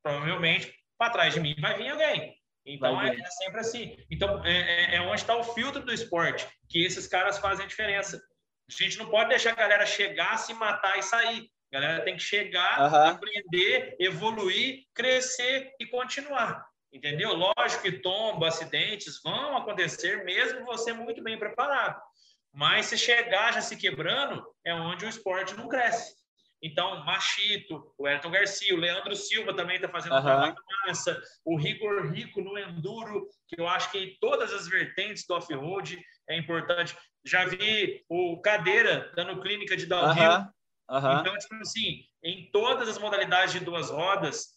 Provavelmente, 0.02 0.72
para 0.98 1.12
trás 1.12 1.34
de 1.34 1.40
mim 1.40 1.54
vai 1.60 1.76
vir 1.76 1.88
alguém. 1.88 2.34
Então, 2.64 3.00
é, 3.00 3.14
é, 3.14 3.26
sempre 3.26 3.60
assim. 3.60 3.96
Então, 4.10 4.44
é, 4.44 4.94
é, 4.94 4.96
é 4.96 5.00
onde 5.00 5.20
está 5.20 5.36
o 5.36 5.42
filtro 5.42 5.82
do 5.82 5.92
esporte, 5.92 6.46
que 6.68 6.84
esses 6.84 7.06
caras 7.06 7.38
fazem 7.38 7.64
a 7.64 7.68
diferença. 7.68 8.22
A 8.68 8.82
gente 8.82 8.98
não 8.98 9.10
pode 9.10 9.30
deixar 9.30 9.52
a 9.52 9.56
galera 9.56 9.84
chegar, 9.84 10.36
se 10.38 10.54
matar 10.54 10.98
e 10.98 11.02
sair. 11.02 11.50
A 11.72 11.80
galera 11.80 12.04
tem 12.04 12.16
que 12.16 12.22
chegar, 12.22 12.80
uhum. 12.80 13.08
aprender, 13.08 13.96
evoluir, 13.98 14.84
crescer 14.94 15.72
e 15.80 15.86
continuar. 15.86 16.64
Entendeu? 16.92 17.32
Lógico 17.32 17.82
que 17.82 17.92
tombo, 17.92 18.44
acidentes 18.44 19.20
vão 19.24 19.56
acontecer, 19.56 20.24
mesmo 20.24 20.64
você 20.66 20.92
muito 20.92 21.22
bem 21.22 21.38
preparado. 21.38 22.00
Mas 22.52 22.86
se 22.86 22.98
chegar 22.98 23.52
já 23.52 23.60
se 23.60 23.76
quebrando, 23.76 24.44
é 24.64 24.74
onde 24.74 25.04
o 25.04 25.08
esporte 25.08 25.54
não 25.54 25.68
cresce. 25.68 26.14
Então, 26.62 27.04
Machito, 27.04 27.92
o 27.98 28.06
Elton 28.06 28.30
Garcia, 28.30 28.74
o 28.74 28.78
Leandro 28.78 29.16
Silva 29.16 29.52
também 29.52 29.76
está 29.76 29.88
fazendo 29.88 30.14
uhum. 30.14 30.22
trabalho 30.22 30.54
massa, 30.86 31.20
o 31.44 31.56
Rigor 31.56 32.12
Rico 32.12 32.40
no 32.40 32.56
Enduro, 32.56 33.28
que 33.48 33.60
eu 33.60 33.66
acho 33.66 33.90
que 33.90 33.98
em 33.98 34.16
todas 34.20 34.52
as 34.52 34.68
vertentes 34.68 35.26
do 35.26 35.34
off-road 35.34 36.00
é 36.28 36.36
importante. 36.36 36.96
Já 37.24 37.44
vi 37.44 38.04
o 38.08 38.40
Cadeira 38.40 39.10
dando 39.16 39.40
clínica 39.40 39.76
de 39.76 39.86
downhill. 39.86 40.30
Uhum. 40.30 40.48
Uhum. 40.90 41.20
Então, 41.20 41.38
tipo 41.38 41.54
assim, 41.56 42.04
em 42.22 42.50
todas 42.52 42.88
as 42.88 42.98
modalidades 42.98 43.52
de 43.52 43.60
duas 43.60 43.90
rodas, 43.90 44.50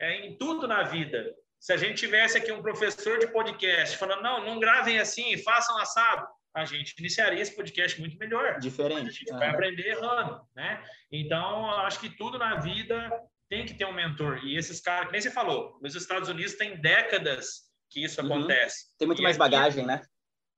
é, 0.00 0.26
em 0.26 0.36
tudo 0.36 0.66
na 0.66 0.82
vida, 0.82 1.32
se 1.60 1.72
a 1.72 1.76
gente 1.76 1.98
tivesse 1.98 2.36
aqui 2.36 2.50
um 2.50 2.62
professor 2.62 3.18
de 3.18 3.28
podcast 3.28 3.96
falando, 3.96 4.22
não, 4.22 4.44
não 4.44 4.58
gravem 4.58 4.98
assim, 4.98 5.36
façam 5.38 5.78
assado, 5.78 6.26
a 6.54 6.64
gente 6.64 6.94
iniciaria 6.98 7.40
esse 7.40 7.54
podcast 7.56 7.98
muito 8.00 8.18
melhor. 8.18 8.58
Diferente. 8.58 9.08
A 9.08 9.10
gente 9.10 9.32
vai 9.32 9.48
aprender 9.48 9.86
errando, 9.86 10.40
né? 10.54 10.82
Então, 11.10 11.70
acho 11.80 11.98
que 12.00 12.10
tudo 12.10 12.38
na 12.38 12.56
vida 12.56 13.10
tem 13.48 13.64
que 13.64 13.74
ter 13.74 13.86
um 13.86 13.92
mentor. 13.92 14.40
E 14.44 14.56
esses 14.56 14.80
caras, 14.80 15.06
que 15.06 15.12
nem 15.12 15.20
você 15.20 15.30
falou, 15.30 15.78
nos 15.80 15.94
Estados 15.94 16.28
Unidos 16.28 16.54
tem 16.54 16.80
décadas 16.80 17.70
que 17.90 18.04
isso 18.04 18.20
uhum. 18.20 18.26
acontece. 18.26 18.96
Tem 18.98 19.06
muito 19.06 19.20
e 19.20 19.22
mais 19.22 19.36
aqui, 19.36 19.50
bagagem, 19.50 19.86
né? 19.86 20.02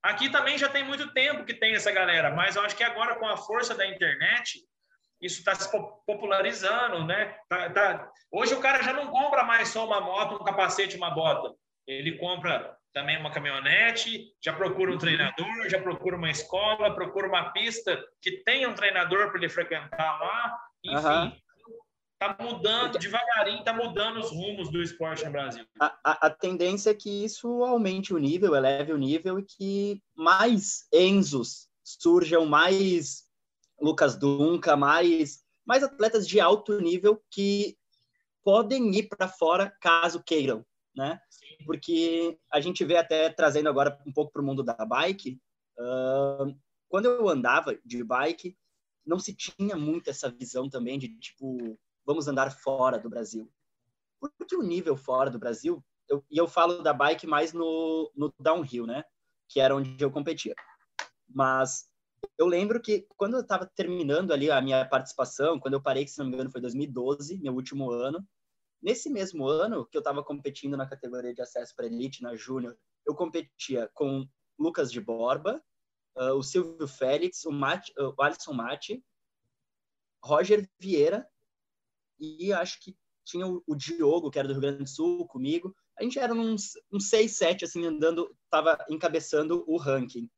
Aqui 0.03 0.31
também 0.31 0.59
já 0.59 0.69
tem 0.69 0.85
muito 0.85 1.13
tempo 1.13 1.45
que 1.45 1.55
tem 1.55 1.75
essa 1.75 1.91
galera, 1.91 2.31
mas 2.35 2.57
eu 2.57 2.63
acho 2.63 2.77
que 2.77 2.85
agora 2.85 3.19
com 3.19 3.27
a 3.27 3.37
força 3.37 3.75
da 3.75 3.87
internet, 3.87 4.61
isso 5.21 5.39
está 5.39 5.55
se 5.55 5.71
popularizando, 6.07 7.05
né? 7.07 7.37
Tá, 7.49 7.71
tá... 7.71 8.13
Hoje 8.31 8.55
o 8.55 8.61
cara 8.61 8.83
já 8.83 8.93
não 8.93 9.09
compra 9.09 9.43
mais 9.43 9.69
só 9.69 9.87
uma 9.87 10.01
moto, 10.01 10.35
um 10.35 10.45
capacete, 10.45 10.97
uma 10.97 11.11
bota. 11.11 11.55
Ele 11.87 12.19
compra 12.19 12.77
também 12.95 13.19
uma 13.19 13.33
caminhonete, 13.33 14.33
já 14.41 14.53
procura 14.53 14.93
um 14.93 14.99
treinador, 14.99 15.69
já 15.69 15.83
procura 15.83 16.17
uma 16.17 16.31
escola, 16.31 16.95
procura 16.95 17.27
uma 17.27 17.51
pista 17.51 18.01
que 18.23 18.43
tenha 18.45 18.69
um 18.69 18.75
treinador 18.75 19.29
para 19.29 19.39
ele 19.39 19.49
frequentar 19.49 20.21
lá. 20.21 20.59
Enfim, 20.85 21.07
uhum. 21.07 21.33
tá 22.21 22.37
mudando, 22.41 22.97
devagarinho, 22.97 23.65
tá 23.65 23.73
mudando 23.73 24.21
os 24.21 24.31
rumos 24.31 24.71
do 24.71 24.81
esporte 24.81 25.25
no 25.25 25.33
Brasil. 25.33 25.67
A, 25.81 25.99
a, 26.05 26.27
a, 26.27 26.31
tendência 26.31 26.91
é 26.91 26.95
que 26.95 27.25
isso 27.25 27.65
aumente 27.65 28.15
o 28.15 28.19
nível, 28.19 28.55
eleve 28.55 28.93
o 28.93 28.99
nível 28.99 29.41
e 29.41 29.43
que 29.45 30.01
mais 30.15 30.87
Enzos 30.93 31.69
surjam, 31.83 32.47
mais 32.47 33.25
Lucas 33.81 34.17
Dunca, 34.17 34.77
mais, 34.77 35.43
mais 35.67 35.83
atletas 35.83 36.29
de 36.29 36.39
alto 36.39 36.81
nível 36.81 37.21
que 37.29 37.77
podem 38.45 38.95
ir 38.95 39.09
para 39.09 39.27
fora 39.27 39.75
caso 39.81 40.23
queiram, 40.23 40.65
né? 40.95 41.19
Porque 41.65 42.39
a 42.53 42.61
gente 42.61 42.85
vê 42.85 42.97
até 42.97 43.31
trazendo 43.31 43.69
agora 43.69 44.01
um 44.07 44.13
pouco 44.13 44.33
para 44.33 44.43
o 44.43 44.45
mundo 44.45 44.63
da 44.63 44.75
bike, 44.75 45.41
uh, 45.79 46.57
quando 46.89 47.07
eu 47.07 47.29
andava 47.29 47.79
de 47.85 48.03
bike, 48.03 48.57
não 49.05 49.19
se 49.19 49.35
tinha 49.35 49.77
muito 49.77 50.09
essa 50.09 50.31
visão 50.31 50.69
também 50.69 50.99
de 50.99 51.09
tipo 51.19 51.79
vamos 52.07 52.29
andar 52.29 52.51
fora 52.51 52.99
do 52.99 53.09
Brasil. 53.09 53.51
Porque 54.21 54.57
o 54.57 54.63
nível 54.63 54.97
fora 54.97 55.31
do 55.31 55.39
Brasil, 55.39 55.85
eu, 56.09 56.25
e 56.31 56.39
eu 56.39 56.47
falo 56.47 56.83
da 56.83 56.93
bike 56.93 57.27
mais 57.27 57.53
no, 57.53 58.11
no 58.15 58.33
downhill, 58.39 58.87
né? 58.87 59.05
Que 59.49 59.61
era 59.61 59.75
onde 59.75 60.03
eu 60.03 60.11
competia. 60.11 60.55
Mas 61.29 61.89
eu 62.39 62.47
lembro 62.47 62.81
que 62.81 63.07
quando 63.17 63.35
eu 63.35 63.41
estava 63.41 63.67
terminando 63.67 64.33
ali 64.33 64.51
a 64.51 64.61
minha 64.61 64.87
participação, 64.87 65.59
quando 65.59 65.75
eu 65.75 65.83
parei, 65.83 66.05
que 66.05 66.11
se 66.11 66.19
não 66.19 66.27
me 66.27 66.35
engano 66.35 66.51
foi 66.51 66.61
2012, 66.61 67.39
meu 67.41 67.55
último 67.55 67.91
ano, 67.91 68.27
nesse 68.85 69.09
mesmo 69.09 69.49
ano 69.49 69.87
que 69.87 69.97
eu 69.97 70.01
estava 70.01 70.23
competindo 70.23 70.77
na 70.77 70.87
categoria 70.87 71.33
de 71.33 71.41
acesso 71.41 71.75
para 71.75 71.87
elite, 71.87 72.23
na 72.23 72.37
júnior, 72.37 72.79
eu 73.07 73.15
competia 73.15 73.91
com 73.95 74.29
Lucas 74.59 74.93
de 74.93 75.01
Borba, 75.01 75.65
uh, 76.17 76.35
o 76.35 76.43
Silvio 76.43 76.87
Félix, 76.87 77.47
o, 77.47 77.51
Mate, 77.51 77.91
uh, 77.99 78.15
o 78.17 78.23
Alisson 78.23 78.53
Mate, 78.53 79.03
Roger 80.23 80.69
Vieira 80.79 81.27
e 82.21 82.53
acho 82.53 82.79
que 82.81 82.95
tinha 83.25 83.47
o, 83.47 83.63
o, 83.67 83.75
Diogo, 83.75 84.31
que 84.31 84.39
era 84.39 84.47
do 84.47 84.53
Rio 84.53 84.61
Grande 84.61 84.85
do 84.85 84.89
Sul, 84.89 85.27
comigo. 85.27 85.75
A 85.99 86.03
gente 86.03 86.19
era 86.19 86.35
uns, 86.35 86.73
uns 86.93 87.09
seis, 87.09 87.39
sete, 87.39 87.65
assim, 87.65 87.87
andando, 87.87 88.37
estava 88.45 88.79
encabeçando 88.91 89.65
o 89.67 89.79
ranking. 89.79 90.31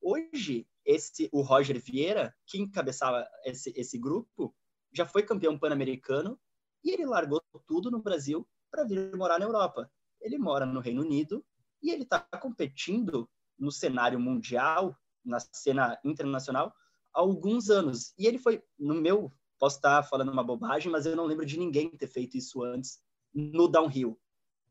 Hoje, 0.00 0.68
esse 0.84 1.28
o 1.32 1.42
Roger 1.42 1.82
Vieira, 1.82 2.32
que 2.46 2.58
encabeçava 2.58 3.28
esse, 3.44 3.72
esse 3.76 3.98
grupo, 3.98 4.54
já 4.92 5.04
foi 5.04 5.24
campeão 5.24 5.58
pan-americano 5.58 6.38
e 6.84 6.90
ele 6.90 7.06
largou 7.06 7.42
tudo 7.66 7.90
no 7.90 8.02
Brasil 8.02 8.46
para 8.70 8.84
vir 8.84 9.14
morar 9.16 9.38
na 9.38 9.46
Europa. 9.46 9.90
Ele 10.20 10.38
mora 10.38 10.66
no 10.66 10.80
Reino 10.80 11.02
Unido 11.02 11.44
e 11.82 11.90
ele 11.90 12.02
está 12.02 12.20
competindo 12.20 13.28
no 13.58 13.70
cenário 13.70 14.18
mundial, 14.18 14.96
na 15.24 15.38
cena 15.40 15.98
internacional, 16.04 16.74
há 17.14 17.20
alguns 17.20 17.70
anos. 17.70 18.14
E 18.18 18.26
ele 18.26 18.38
foi, 18.38 18.62
no 18.78 18.94
meu 18.94 19.32
Posso 19.58 19.76
estar 19.76 20.02
falando 20.04 20.30
uma 20.30 20.44
bobagem, 20.44 20.90
mas 20.90 21.04
eu 21.04 21.16
não 21.16 21.26
lembro 21.26 21.44
de 21.44 21.58
ninguém 21.58 21.90
ter 21.90 22.06
feito 22.06 22.36
isso 22.36 22.62
antes 22.62 23.00
no 23.34 23.66
downhill. 23.66 24.18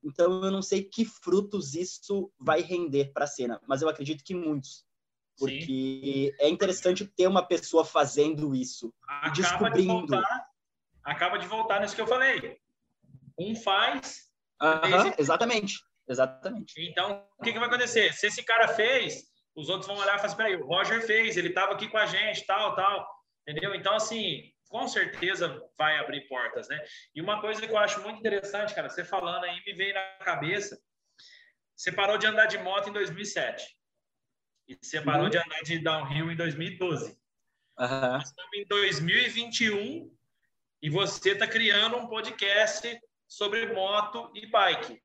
Então 0.03 0.43
eu 0.43 0.51
não 0.51 0.61
sei 0.61 0.83
que 0.83 1.03
frutos 1.03 1.75
isso 1.75 2.31
vai 2.39 2.61
render 2.61 3.11
para 3.11 3.25
a 3.25 3.27
cena, 3.27 3.61
mas 3.67 3.81
eu 3.81 3.89
acredito 3.89 4.23
que 4.23 4.33
muitos. 4.33 4.85
Porque 5.37 6.33
Sim. 6.37 6.45
é 6.45 6.49
interessante 6.49 7.05
ter 7.05 7.27
uma 7.27 7.43
pessoa 7.43 7.83
fazendo 7.83 8.55
isso, 8.55 8.93
acaba 9.03 9.33
descobrindo. 9.35 10.05
De 10.05 10.11
voltar, 10.15 10.47
acaba 11.07 11.39
de 11.39 11.47
voltar 11.47 11.79
nisso 11.79 11.95
que 11.95 12.01
eu 12.01 12.07
falei. 12.07 12.59
Um 13.39 13.55
faz. 13.55 14.29
Uh 14.61 14.65
-huh, 14.65 15.15
exatamente, 15.17 15.75
exatamente. 16.07 16.73
Então, 16.77 17.25
o 17.39 17.43
que, 17.43 17.53
que 17.53 17.59
vai 17.59 17.69
acontecer? 17.69 18.13
Se 18.13 18.27
esse 18.27 18.43
cara 18.43 18.67
fez, 18.67 19.23
os 19.55 19.69
outros 19.69 19.87
vão 19.87 19.97
olhar 19.97 20.15
e 20.15 20.17
falar 20.17 20.25
assim, 20.25 20.37
peraí, 20.37 20.55
o 20.55 20.65
Roger 20.65 21.05
fez, 21.05 21.37
ele 21.37 21.49
estava 21.49 21.73
aqui 21.73 21.87
com 21.87 21.97
a 21.97 22.05
gente, 22.05 22.45
tal, 22.45 22.75
tal. 22.75 23.07
Entendeu? 23.47 23.73
Então, 23.73 23.95
assim, 23.95 24.51
com 24.67 24.87
certeza 24.87 25.63
vai 25.77 25.97
abrir 25.97 26.27
portas, 26.27 26.67
né? 26.67 26.83
E 27.15 27.21
uma 27.21 27.39
coisa 27.39 27.65
que 27.65 27.71
eu 27.71 27.77
acho 27.77 28.01
muito 28.01 28.19
interessante, 28.19 28.75
cara, 28.75 28.89
você 28.89 29.05
falando 29.05 29.45
aí 29.45 29.63
me 29.65 29.73
veio 29.73 29.93
na 29.93 30.03
cabeça, 30.25 30.77
você 31.75 31.91
parou 31.91 32.17
de 32.17 32.27
andar 32.27 32.47
de 32.47 32.57
moto 32.57 32.89
em 32.89 32.93
2007 32.93 33.77
e 34.67 34.75
você 34.75 34.99
parou 34.99 35.25
uhum. 35.25 35.29
de 35.29 35.37
andar 35.37 35.61
de 35.61 35.79
downhill 35.79 36.31
em 36.31 36.35
2012. 36.35 37.17
Uhum. 37.79 38.17
estamos 38.17 38.53
em 38.55 38.65
2021 38.65 40.16
e 40.81 40.89
você 40.89 41.31
está 41.31 41.47
criando 41.47 41.97
um 41.97 42.07
podcast 42.07 42.99
sobre 43.27 43.73
moto 43.73 44.31
e 44.33 44.45
bike. 44.45 45.01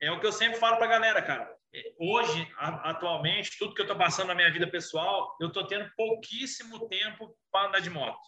É 0.00 0.10
o 0.10 0.20
que 0.20 0.26
eu 0.26 0.32
sempre 0.32 0.58
falo 0.58 0.76
para 0.76 0.86
a 0.86 0.90
galera, 0.90 1.22
cara. 1.22 1.54
Hoje, 1.98 2.48
atualmente, 2.56 3.58
tudo 3.58 3.74
que 3.74 3.80
eu 3.80 3.84
estou 3.84 3.98
passando 3.98 4.28
na 4.28 4.34
minha 4.34 4.50
vida 4.50 4.66
pessoal, 4.66 5.36
eu 5.40 5.48
estou 5.48 5.66
tendo 5.66 5.90
pouquíssimo 5.96 6.88
tempo 6.88 7.36
para 7.50 7.68
andar 7.68 7.80
de 7.80 7.90
moto 7.90 8.20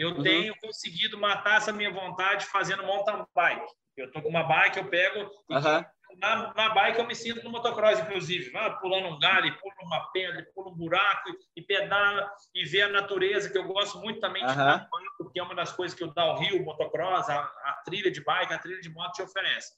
eu 0.00 0.10
uhum. 0.10 0.22
tenho 0.22 0.54
conseguido 0.60 1.18
matar 1.18 1.58
essa 1.58 1.72
minha 1.72 1.92
vontade 1.92 2.46
fazendo 2.46 2.84
mountain 2.84 3.24
bike. 3.34 3.72
Eu 3.96 4.10
tô 4.10 4.22
com 4.22 4.28
uma 4.28 4.44
bike, 4.44 4.78
eu 4.78 4.88
pego. 4.88 5.30
Uhum. 5.50 5.84
Na, 6.18 6.52
na, 6.54 6.68
bike 6.70 6.98
eu 6.98 7.06
me 7.06 7.14
sinto 7.14 7.42
no 7.44 7.50
motocross, 7.50 8.00
inclusive. 8.00 8.50
Vai 8.50 8.78
pulando 8.78 9.08
um 9.08 9.18
galho, 9.18 9.56
pula 9.58 9.74
uma 9.82 10.10
pedra, 10.12 10.46
pula 10.54 10.70
um 10.70 10.74
buraco 10.74 11.30
e, 11.30 11.60
e 11.60 11.62
pedala 11.62 12.30
e 12.54 12.64
vê 12.64 12.82
a 12.82 12.88
natureza, 12.88 13.50
que 13.50 13.56
eu 13.56 13.64
gosto 13.64 13.98
muito 13.98 14.20
também 14.20 14.44
de 14.44 14.52
uhum. 14.52 14.86
porque 15.18 15.40
é 15.40 15.42
uma 15.42 15.54
das 15.54 15.72
coisas 15.72 15.96
que 15.96 16.04
o 16.04 16.12
downhill, 16.12 16.62
o 16.62 16.64
motocross, 16.64 17.28
a, 17.28 17.40
a 17.40 17.82
trilha 17.84 18.10
de 18.10 18.22
bike, 18.22 18.52
a 18.52 18.58
trilha 18.58 18.80
de 18.80 18.90
moto 18.90 19.12
te 19.12 19.22
oferece. 19.22 19.72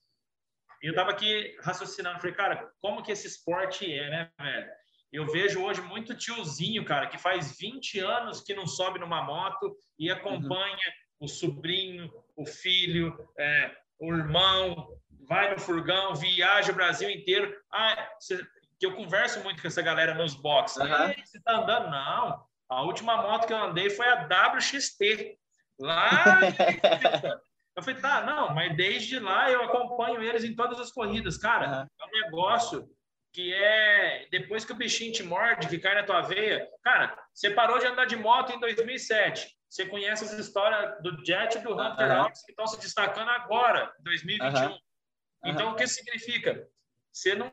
E 0.82 0.88
eu 0.88 0.94
tava 0.94 1.10
aqui 1.12 1.56
raciocinando, 1.60 2.18
falei, 2.18 2.34
cara, 2.34 2.72
como 2.80 3.02
que 3.02 3.12
esse 3.12 3.26
esporte 3.26 3.90
é, 3.92 4.10
né, 4.10 4.30
velho? 4.40 4.70
Eu 5.12 5.26
vejo 5.26 5.62
hoje 5.62 5.80
muito 5.82 6.16
tiozinho, 6.16 6.84
cara, 6.84 7.06
que 7.06 7.18
faz 7.18 7.56
20 7.58 8.00
anos 8.00 8.40
que 8.40 8.54
não 8.54 8.66
sobe 8.66 8.98
numa 8.98 9.22
moto 9.22 9.76
e 9.98 10.10
acompanha 10.10 10.74
uhum. 11.20 11.26
o 11.26 11.28
sobrinho, 11.28 12.10
o 12.34 12.46
filho, 12.46 13.28
é, 13.38 13.76
o 14.00 14.12
irmão, 14.12 14.88
vai 15.28 15.52
no 15.52 15.60
furgão, 15.60 16.14
viaja 16.14 16.72
o 16.72 16.74
Brasil 16.74 17.08
inteiro. 17.10 17.54
Ah, 17.72 18.08
cê, 18.20 18.44
que 18.78 18.86
eu 18.86 18.94
converso 18.96 19.40
muito 19.44 19.62
com 19.62 19.68
essa 19.68 19.80
galera 19.80 20.14
nos 20.14 20.34
boxes. 20.34 20.78
Uhum. 20.78 21.14
Você 21.24 21.40
tá 21.40 21.56
andando? 21.56 21.90
Não. 21.90 22.44
A 22.68 22.82
última 22.82 23.16
moto 23.16 23.46
que 23.46 23.52
eu 23.52 23.62
andei 23.62 23.90
foi 23.90 24.06
a 24.08 24.26
WXT. 24.26 25.38
Lá. 25.78 26.40
eu 27.76 27.82
falei, 27.82 28.00
tá, 28.00 28.22
não, 28.22 28.54
mas 28.54 28.76
desde 28.76 29.18
lá 29.20 29.50
eu 29.50 29.62
acompanho 29.62 30.22
eles 30.22 30.42
em 30.42 30.54
todas 30.54 30.80
as 30.80 30.90
corridas. 30.90 31.36
Cara, 31.36 31.68
uhum. 31.68 31.86
é 32.00 32.04
um 32.04 32.24
negócio 32.24 32.88
que 33.32 33.54
é 33.54 34.26
depois 34.30 34.64
que 34.64 34.72
o 34.72 34.76
bichinho 34.76 35.12
te 35.12 35.22
morde, 35.22 35.68
que 35.68 35.78
cai 35.78 35.94
na 35.94 36.02
tua 36.02 36.20
veia. 36.20 36.68
Cara, 36.82 37.16
você 37.32 37.50
parou 37.50 37.78
de 37.78 37.86
andar 37.86 38.04
de 38.04 38.16
moto 38.16 38.52
em 38.52 38.60
2007. 38.60 39.48
Você 39.68 39.86
conhece 39.86 40.24
as 40.24 40.32
histórias 40.32 41.00
do 41.02 41.24
Jet 41.24 41.56
e 41.56 41.62
do 41.62 41.72
Hunter 41.72 42.06
uh 42.06 42.24
-huh. 42.24 42.32
que 42.44 42.50
estão 42.50 42.66
se 42.66 42.78
destacando 42.78 43.30
agora, 43.30 43.90
2021. 44.00 44.48
Uh 44.48 44.52
-huh. 44.52 44.78
Então, 45.44 45.68
uh 45.68 45.70
-huh. 45.70 45.74
o 45.74 45.76
que 45.76 45.86
significa? 45.86 46.68
Você 47.12 47.34
não, 47.34 47.52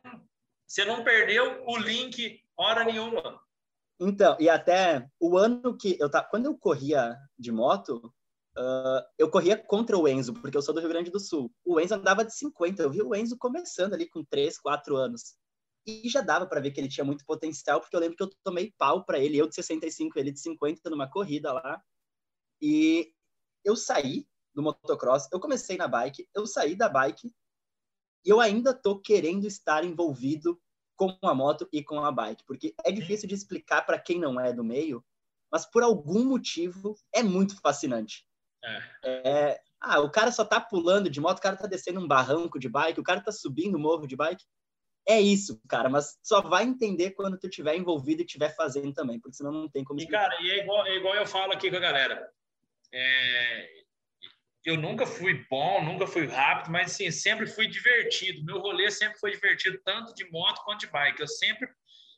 você 0.68 0.86
não 0.86 1.04
perdeu 1.04 1.64
o 1.66 1.78
link 1.78 2.42
hora 2.58 2.84
nenhuma. 2.84 3.42
Então, 4.00 4.38
e 4.40 4.50
até 4.50 5.10
o 5.20 5.38
ano 5.38 5.78
que 5.78 5.98
eu 6.00 6.10
tava, 6.10 6.28
quando 6.30 6.46
eu 6.46 6.58
corria 6.58 7.18
de 7.38 7.52
moto, 7.52 8.14
uh, 8.58 9.04
eu 9.18 9.30
corria 9.30 9.58
contra 9.58 9.98
o 9.98 10.08
Enzo, 10.08 10.34
porque 10.34 10.56
eu 10.56 10.62
sou 10.62 10.74
do 10.74 10.80
Rio 10.80 10.90
Grande 10.90 11.12
do 11.12 11.20
Sul. 11.20 11.54
O 11.66 11.80
Enzo 11.80 11.96
andava 11.96 12.24
de 12.24 12.34
50, 12.34 12.84
eu 12.84 12.90
vi 12.90 13.02
o 13.02 13.14
Enzo 13.14 13.38
começando 13.38 13.94
ali 13.94 14.08
com 14.08 14.24
3, 14.24 14.58
4 14.60 14.96
anos 14.96 15.38
e 15.90 16.10
já 16.10 16.22
dava 16.22 16.46
para 16.46 16.62
ver 16.62 16.72
que 16.72 16.80
ele 16.80 16.90
tinha 16.90 17.04
muito 17.04 17.26
potencial, 17.26 17.80
porque 17.80 17.96
eu 17.96 18.00
lembro 18.00 18.16
que 18.16 18.24
eu 18.24 18.30
tomei 18.44 18.74
pau 18.78 19.04
para 19.04 19.20
ele, 19.20 19.38
eu 19.38 19.48
de 19.48 19.56
65, 19.56 20.18
ele 20.20 20.32
de 20.32 20.40
50 20.40 20.90
numa 20.90 21.10
corrida 21.10 21.52
lá. 21.52 21.82
E 22.62 23.14
eu 23.64 23.76
saí 23.76 24.28
do 24.54 24.62
motocross, 24.62 25.28
eu 25.32 25.40
comecei 25.40 25.78
na 25.78 25.88
bike, 25.88 26.28
eu 26.36 26.46
saí 26.46 26.76
da 26.76 26.90
bike 26.90 27.34
e 28.26 28.30
eu 28.30 28.40
ainda 28.40 28.74
tô 28.74 29.00
querendo 29.00 29.46
estar 29.46 29.84
envolvido 29.84 30.60
com 30.96 31.18
a 31.22 31.34
moto 31.34 31.68
e 31.72 31.84
com 31.84 32.04
a 32.04 32.12
bike, 32.12 32.44
porque 32.46 32.74
é 32.84 32.92
difícil 32.92 33.28
de 33.28 33.36
explicar 33.36 33.86
para 33.86 34.00
quem 34.00 34.20
não 34.20 34.40
é 34.40 34.52
do 34.52 34.64
meio, 34.64 35.04
mas 35.52 35.66
por 35.66 35.82
algum 35.82 36.26
motivo 36.26 36.96
é 37.14 37.24
muito 37.24 37.60
fascinante. 37.62 38.26
É. 38.64 38.82
é. 39.04 39.62
ah, 39.80 40.02
o 40.02 40.12
cara 40.12 40.32
só 40.32 40.44
tá 40.44 40.60
pulando 40.60 41.10
de 41.10 41.22
moto, 41.22 41.38
o 41.38 41.42
cara 41.42 41.56
tá 41.56 41.68
descendo 41.68 42.00
um 42.00 42.08
barranco 42.08 42.60
de 42.60 42.68
bike, 42.68 43.00
o 43.00 43.04
cara 43.04 43.22
tá 43.22 43.32
subindo 43.32 43.78
um 43.78 43.82
morro 43.82 44.06
de 44.06 44.16
bike 44.16 44.44
é 45.10 45.20
isso, 45.20 45.60
cara, 45.68 45.90
mas 45.90 46.20
só 46.22 46.40
vai 46.40 46.64
entender 46.64 47.12
quando 47.12 47.36
tu 47.38 47.48
estiver 47.48 47.76
envolvido 47.76 48.22
e 48.22 48.26
estiver 48.26 48.56
fazendo 48.56 48.94
também, 48.94 49.20
porque 49.20 49.36
senão 49.36 49.52
não 49.52 49.68
tem 49.68 49.84
como. 49.84 50.00
E, 50.00 50.08
cara, 50.08 50.40
e 50.40 50.52
é 50.52 50.60
igual, 50.60 50.86
é 50.86 50.96
igual 50.96 51.16
eu 51.16 51.26
falo 51.26 51.52
aqui 51.52 51.70
com 51.72 51.78
a 51.78 51.80
galera. 51.80 52.32
É... 52.94 53.84
Eu 54.66 54.76
nunca 54.76 55.06
fui 55.06 55.46
bom, 55.50 55.84
nunca 55.84 56.06
fui 56.06 56.28
rápido, 56.28 56.72
mas 56.72 56.92
assim, 56.92 57.10
sempre 57.12 57.48
fui 57.48 57.68
divertido. 57.68 58.44
Meu 58.44 58.60
rolê 58.60 58.92
sempre 58.92 59.20
foi 59.20 59.32
divertido, 59.32 59.80
tanto 59.84 60.14
de 60.14 60.30
moto 60.30 60.64
quanto 60.64 60.82
de 60.82 60.88
bike. 60.88 61.22
Eu 61.22 61.28
sempre 61.28 61.70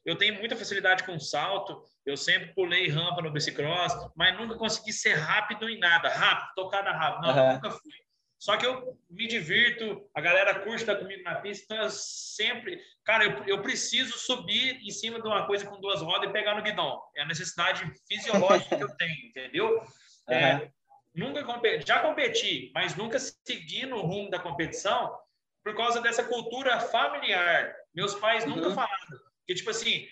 eu 0.03 0.15
tenho 0.15 0.35
muita 0.35 0.55
facilidade 0.55 1.03
com 1.03 1.19
salto, 1.19 1.83
eu 2.05 2.17
sempre 2.17 2.53
pulei 2.53 2.87
rampa 2.89 3.21
no 3.21 3.31
bicicross, 3.31 3.93
mas 4.15 4.35
nunca 4.35 4.55
consegui 4.55 4.91
ser 4.91 5.13
rápido 5.13 5.69
em 5.69 5.77
nada, 5.77 6.09
rápido, 6.09 6.55
tocada 6.55 6.91
rápido. 6.91 7.27
Não, 7.27 7.37
uhum. 7.37 7.53
nunca 7.53 7.71
fui. 7.71 7.91
Só 8.39 8.57
que 8.57 8.65
eu 8.65 8.97
me 9.07 9.27
divirto, 9.27 10.09
a 10.15 10.19
galera 10.19 10.61
curte 10.61 10.81
estar 10.81 10.95
comigo 10.95 11.21
na 11.21 11.35
pista, 11.35 11.63
então 11.65 11.85
eu 11.85 11.91
sempre. 11.91 12.81
Cara, 13.05 13.25
eu, 13.25 13.43
eu 13.45 13.61
preciso 13.61 14.17
subir 14.17 14.79
em 14.81 14.89
cima 14.89 15.21
de 15.21 15.27
uma 15.27 15.45
coisa 15.45 15.63
com 15.67 15.79
duas 15.79 16.01
rodas 16.01 16.27
e 16.27 16.33
pegar 16.33 16.55
no 16.55 16.63
guidão. 16.63 16.99
É 17.15 17.21
a 17.21 17.27
necessidade 17.27 17.83
fisiológica 18.07 18.75
que 18.75 18.83
eu 18.83 18.89
tenho, 18.97 19.27
entendeu? 19.27 19.77
Uhum. 19.77 20.33
É, 20.33 20.71
nunca 21.13 21.43
competi, 21.43 21.87
já 21.87 21.99
competi, 21.99 22.71
mas 22.73 22.95
nunca 22.95 23.19
segui 23.19 23.85
no 23.85 24.01
rumo 24.01 24.29
da 24.29 24.39
competição 24.39 25.17
por 25.63 25.75
causa 25.75 26.01
dessa 26.01 26.23
cultura 26.23 26.79
familiar. 26.79 27.75
Meus 27.93 28.15
pais 28.15 28.45
nunca 28.45 28.69
uhum. 28.69 28.75
falaram. 28.75 29.19
Que, 29.45 29.53
tipo 29.53 29.69
assim, 29.69 30.07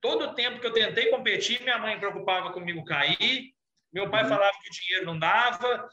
todo 0.00 0.26
o 0.26 0.34
tempo 0.34 0.60
que 0.60 0.66
eu 0.66 0.72
tentei 0.72 1.10
competir, 1.10 1.62
minha 1.62 1.78
mãe 1.78 1.98
preocupava 1.98 2.52
comigo 2.52 2.84
cair, 2.84 3.54
meu 3.92 4.10
pai 4.10 4.22
uhum. 4.22 4.28
falava 4.28 4.56
que 4.62 4.68
o 4.68 4.72
dinheiro 4.72 5.06
não 5.06 5.18
dava, 5.18 5.88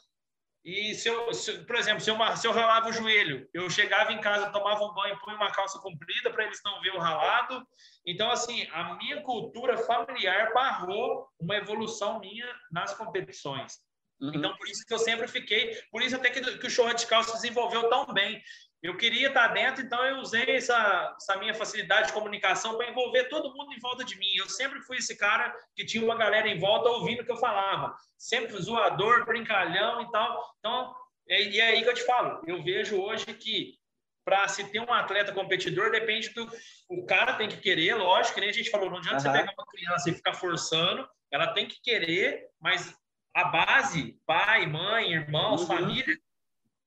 e 0.63 0.95
se 0.95 1.09
eu, 1.09 1.33
se, 1.33 1.65
por 1.65 1.75
exemplo, 1.75 1.99
se 1.99 2.09
eu, 2.09 2.37
se 2.37 2.47
eu 2.47 2.53
ralava 2.53 2.87
o 2.87 2.93
joelho, 2.93 3.49
eu 3.53 3.69
chegava 3.69 4.13
em 4.13 4.21
casa, 4.21 4.49
tomava 4.49 4.85
um 4.85 4.93
banho, 4.93 5.19
punha 5.19 5.35
uma 5.35 5.51
calça 5.51 5.77
comprida 5.79 6.31
para 6.31 6.45
eles 6.45 6.61
não 6.63 6.79
ver 6.79 6.91
o 6.91 6.99
ralado. 6.99 7.67
Então, 8.05 8.31
assim, 8.31 8.65
a 8.71 8.95
minha 8.95 9.21
cultura 9.23 9.77
familiar 9.77 10.53
barrou 10.53 11.27
uma 11.37 11.57
evolução 11.57 12.19
minha 12.19 12.47
nas 12.71 12.93
competições. 12.93 13.77
Uhum. 14.22 14.32
Então, 14.36 14.55
por 14.55 14.68
isso 14.68 14.86
que 14.86 14.93
eu 14.93 14.99
sempre 14.99 15.28
fiquei, 15.28 15.76
por 15.91 16.01
isso 16.01 16.16
até 16.16 16.30
que, 16.30 16.57
que 16.57 16.68
o 16.68 16.70
show 16.70 16.86
radical 16.86 17.24
se 17.24 17.34
desenvolveu 17.34 17.89
tão 17.89 18.05
bem. 18.14 18.41
Eu 18.82 18.97
queria 18.97 19.30
estar 19.30 19.47
dentro, 19.47 19.82
então 19.82 20.03
eu 20.03 20.18
usei 20.18 20.57
essa, 20.57 21.16
essa 21.16 21.38
minha 21.38 21.53
facilidade 21.53 22.07
de 22.07 22.14
comunicação 22.14 22.76
para 22.76 22.89
envolver 22.89 23.30
todo 23.30 23.53
mundo 23.55 23.74
em 23.74 23.80
volta 23.80 24.03
de 24.03 24.18
mim. 24.18 24.28
Eu 24.36 24.49
sempre 24.49 24.82
fui 24.82 24.97
esse 24.97 25.18
cara 25.18 25.55
que 25.74 25.86
tinha 25.86 26.03
uma 26.03 26.18
galera 26.18 26.49
em 26.49 26.59
volta 26.59 26.89
ouvindo 26.89 27.22
o 27.22 27.26
que 27.26 27.32
eu 27.32 27.38
falava. 27.38 27.95
Sempre 28.18 28.61
zoador, 28.61 29.26
brincalhão 29.26 30.01
e 30.01 30.11
tal. 30.11 30.53
Então, 30.59 30.93
é, 31.30 31.43
e 31.43 31.59
é 31.61 31.68
aí 31.68 31.82
que 31.82 31.89
eu 31.89 31.93
te 31.93 32.05
falo. 32.05 32.41
Eu 32.45 32.61
vejo 32.61 33.01
hoje 33.01 33.26
que 33.28 33.78
para 34.26 34.47
se 34.47 34.64
ter 34.66 34.80
um 34.80 34.93
atleta 34.93 35.34
competidor, 35.34 35.91
depende 35.91 36.30
do. 36.30 36.49
O 36.89 37.05
cara 37.05 37.34
tem 37.34 37.47
que 37.47 37.57
querer, 37.57 37.95
lógico, 37.95 38.36
que 38.36 38.41
nem 38.41 38.49
a 38.49 38.53
gente 38.53 38.70
falou, 38.70 38.89
não 38.89 38.97
adianta 38.97 39.16
uhum. 39.16 39.22
você 39.22 39.32
pegar 39.32 39.53
uma 39.57 39.68
criança 39.68 40.09
e 40.09 40.14
ficar 40.14 40.34
forçando, 40.34 41.07
ela 41.32 41.53
tem 41.53 41.68
que 41.68 41.82
querer, 41.82 42.47
mas 42.59 42.93
a 43.34 43.45
base, 43.45 44.19
pai, 44.25 44.65
mãe, 44.67 45.13
irmãos, 45.13 45.61
uhum. 45.61 45.67
família, 45.67 46.15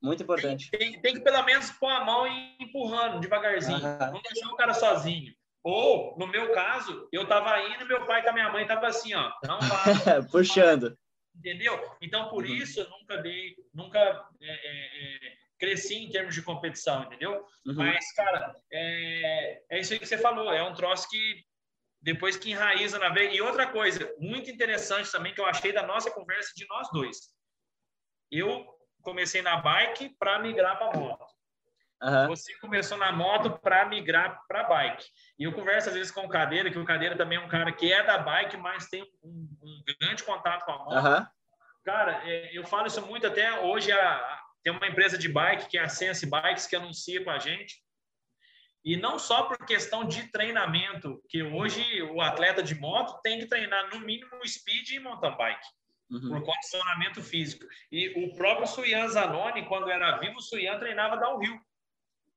muito 0.03 0.23
importante. 0.23 0.71
Tem, 0.71 1.01
tem, 1.01 1.15
que 1.15 1.21
pelo 1.21 1.43
menos 1.43 1.71
pôr 1.73 1.91
a 1.91 2.05
mão 2.05 2.27
e 2.27 2.57
empurrando 2.61 3.21
devagarzinho. 3.21 3.79
Uhum. 3.79 4.13
Não 4.13 4.23
deixar 4.23 4.49
o 4.49 4.57
cara 4.57 4.75
sozinho. 4.75 5.35
Ou, 5.65 6.17
no 6.17 6.29
meu 6.29 6.53
caso, 6.53 7.09
eu 7.11 7.27
tava 7.27 7.61
indo 7.61 7.87
meu 7.87 8.07
pai 8.07 8.23
com 8.23 8.31
a 8.31 8.33
minha 8.33 8.53
mãe 8.53 8.67
tava 8.67 8.87
assim, 8.87 9.15
ó. 9.15 9.33
Não 9.43 9.59
vai. 9.59 10.23
Puxando. 10.31 10.97
Entendeu? 11.35 11.79
Então, 12.01 12.29
por 12.29 12.45
uhum. 12.45 12.55
isso, 12.55 12.81
eu 12.81 12.89
nunca 12.89 13.17
dei, 13.19 13.57
nunca 13.75 13.99
é, 14.41 14.49
é, 14.49 15.27
é, 15.27 15.33
cresci 15.59 15.97
em 15.97 16.09
termos 16.09 16.35
de 16.35 16.43
competição, 16.43 17.03
entendeu? 17.03 17.45
Uhum. 17.67 17.75
Mas, 17.75 18.13
cara, 18.13 18.55
é, 18.71 19.63
é 19.71 19.81
isso 19.81 19.93
aí 19.93 19.99
que 19.99 20.07
você 20.07 20.17
falou. 20.17 20.53
É 20.53 20.63
um 20.63 20.75
troço 20.75 21.09
que 21.11 21.45
depois 22.07 22.37
que 22.37 22.53
enraiza 22.53 23.01
na 23.01 23.09
veia. 23.09 23.35
E 23.35 23.43
outra 23.43 23.67
coisa, 23.67 24.09
muito 24.17 24.49
interessante 24.49 25.11
também, 25.11 25.35
que 25.35 25.41
eu 25.41 25.47
achei 25.47 25.73
da 25.73 25.83
nossa 25.83 26.09
conversa 26.09 26.53
de 26.55 26.65
nós 26.69 26.89
dois. 26.93 27.17
Eu 28.31 28.65
comecei 29.03 29.43
na 29.43 29.57
bike 29.57 30.17
para 30.17 30.39
migrar 30.39 30.79
para 30.79 30.97
moto. 30.97 31.27
Uhum. 32.01 32.29
Você 32.29 32.57
começou 32.61 32.97
na 32.97 33.11
moto 33.11 33.59
para 33.59 33.87
migrar 33.87 34.41
para 34.47 34.63
bike. 34.63 35.05
E 35.37 35.45
eu 35.45 35.53
converso 35.53 35.89
às 35.89 35.97
vezes 35.97 36.13
com 36.13 36.21
o 36.21 36.29
Cadeira, 36.29 36.71
que 36.71 36.79
o 36.79 36.85
Cadeira 36.85 37.17
também 37.17 37.39
é 37.39 37.41
um 37.41 37.49
cara 37.49 37.73
que 37.73 37.93
é 37.93 38.05
da 38.05 38.19
bike, 38.19 38.57
mas 38.57 38.89
tem 38.89 39.03
um, 39.25 39.49
um 39.61 39.83
grande 40.01 40.23
contato 40.23 40.65
com 40.65 40.73
a 40.73 40.79
moto. 40.79 40.95
Uhum. 40.95 41.27
Cara, 41.85 42.23
é, 42.25 42.57
eu 42.57 42.65
falo 42.65 42.87
isso 42.87 43.05
muito 43.05 43.27
até 43.27 43.61
hoje. 43.63 43.91
A, 43.91 44.41
tem 44.63 44.73
uma 44.73 44.87
empresa 44.87 45.19
de 45.19 45.29
bike, 45.29 45.67
que 45.67 45.77
é 45.77 45.83
a 45.83 45.89
Sense 45.89 46.25
Bikes, 46.25 46.69
que 46.69 46.77
anuncia 46.77 47.25
com 47.25 47.31
a 47.31 47.39
gente. 47.41 47.85
E 48.87 48.97
não 48.97 49.19
só 49.19 49.43
por 49.43 49.59
questão 49.67 50.05
de 50.05 50.31
treinamento, 50.31 51.21
que 51.29 51.43
hoje 51.43 52.03
o 52.03 52.21
atleta 52.21 52.63
de 52.63 52.77
moto 52.77 53.21
tem 53.21 53.41
que 53.41 53.47
treinar 53.47 53.93
no 53.93 53.99
mínimo 53.99 54.47
speed 54.47 54.91
e 54.91 55.01
mountain 55.01 55.37
bike 55.37 55.67
uhum. 56.09 56.29
por 56.29 56.45
condicionamento 56.45 57.21
físico. 57.21 57.67
E 57.91 58.25
o 58.25 58.37
próprio 58.37 58.65
Suyan 58.69 59.09
Zanoni, 59.09 59.67
quando 59.67 59.91
era 59.91 60.19
vivo, 60.19 60.37
o 60.37 60.41
Suyan 60.41 60.79
treinava 60.79 61.17
downhill. 61.17 61.61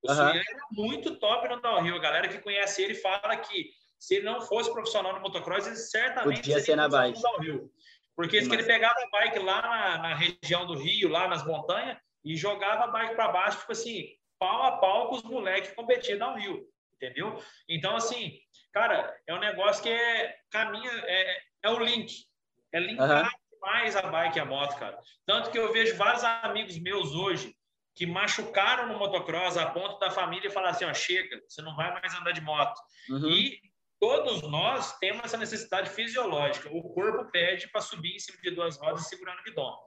O 0.02 0.10
uhum. 0.10 0.16
Suyan 0.16 0.42
era 0.42 0.66
muito 0.72 1.20
top 1.20 1.48
no 1.50 1.62
downhill. 1.62 1.98
A 1.98 2.00
galera 2.00 2.28
que 2.28 2.40
conhece 2.40 2.82
ele 2.82 2.96
fala 2.96 3.38
que 3.38 3.70
se 4.00 4.16
ele 4.16 4.26
não 4.26 4.42
fosse 4.42 4.74
profissional 4.74 5.14
no 5.14 5.22
motocross, 5.22 5.68
ele 5.68 5.76
certamente 5.76 6.38
Podia 6.38 6.60
ser 6.62 6.76
na 6.76 6.90
bike. 6.90 7.22
downhill. 7.22 7.72
Porque 8.16 8.42
que 8.42 8.52
ele 8.52 8.64
pegava 8.64 8.96
a 8.96 9.10
bike 9.12 9.38
lá 9.38 9.62
na, 9.62 9.98
na, 10.00 10.16
região 10.16 10.66
do 10.66 10.74
Rio, 10.74 11.10
lá 11.10 11.28
nas 11.28 11.46
montanhas, 11.46 11.96
e 12.26 12.36
jogava 12.36 12.86
a 12.86 12.88
bike 12.88 13.14
para 13.14 13.32
baixo, 13.32 13.60
tipo 13.60 13.72
assim, 13.72 14.08
pau 14.40 14.64
a 14.64 14.78
pau 14.78 15.10
com 15.10 15.16
os 15.16 15.24
moleques 15.24 15.70
que 15.70 15.76
competiam 15.76 16.18
downhill. 16.18 16.66
Entendeu? 16.96 17.42
Então, 17.68 17.96
assim, 17.96 18.40
cara, 18.74 19.16
é 19.28 19.34
um 19.34 19.40
negócio 19.40 19.84
que 19.84 19.90
é 19.90 20.36
caminha, 20.50 20.92
é, 20.92 21.42
é 21.64 21.70
o 21.70 21.80
link. 21.80 22.26
É 22.72 22.80
linkar 22.80 23.24
uhum 23.24 23.40
mais 23.62 23.96
a 23.96 24.02
bike 24.04 24.38
e 24.38 24.42
a 24.42 24.46
moto, 24.46 24.78
cara. 24.78 24.98
Tanto 25.26 25.52
que 25.52 25.60
eu 25.60 25.72
vejo 25.72 25.96
vários 25.98 26.24
amigos 26.24 26.80
meus 26.80 27.14
hoje 27.14 27.56
que 27.96 28.06
machucaram 28.06 28.88
no 28.88 28.98
motocross 28.98 29.58
a 29.58 29.70
ponto 29.70 30.00
da 30.00 30.10
família 30.10 30.50
falar 30.50 30.70
assim, 30.70 30.86
ó, 30.86 30.94
chega, 30.94 31.42
você 31.48 31.62
não 31.62 31.76
vai 31.76 31.92
mais 31.94 32.14
andar 32.16 32.32
de 32.32 32.42
moto. 32.42 32.80
Uhum. 33.10 33.30
E 33.30 33.60
todos 34.00 34.42
nós 34.44 34.98
temos 35.00 35.26
essa 35.26 35.38
necessidade 35.38 35.90
fisiológica. 35.90 36.70
O 36.72 36.82
corpo 36.94 37.30
pede 37.32 37.68
para 37.70 37.82
subir 37.82 38.16
em 38.16 38.20
cima 38.20 38.38
de 38.42 38.52
duas 38.52 38.78
rodas 38.78 39.08
segurando 39.08 39.40
o 39.40 39.44
guidão. 39.44 39.78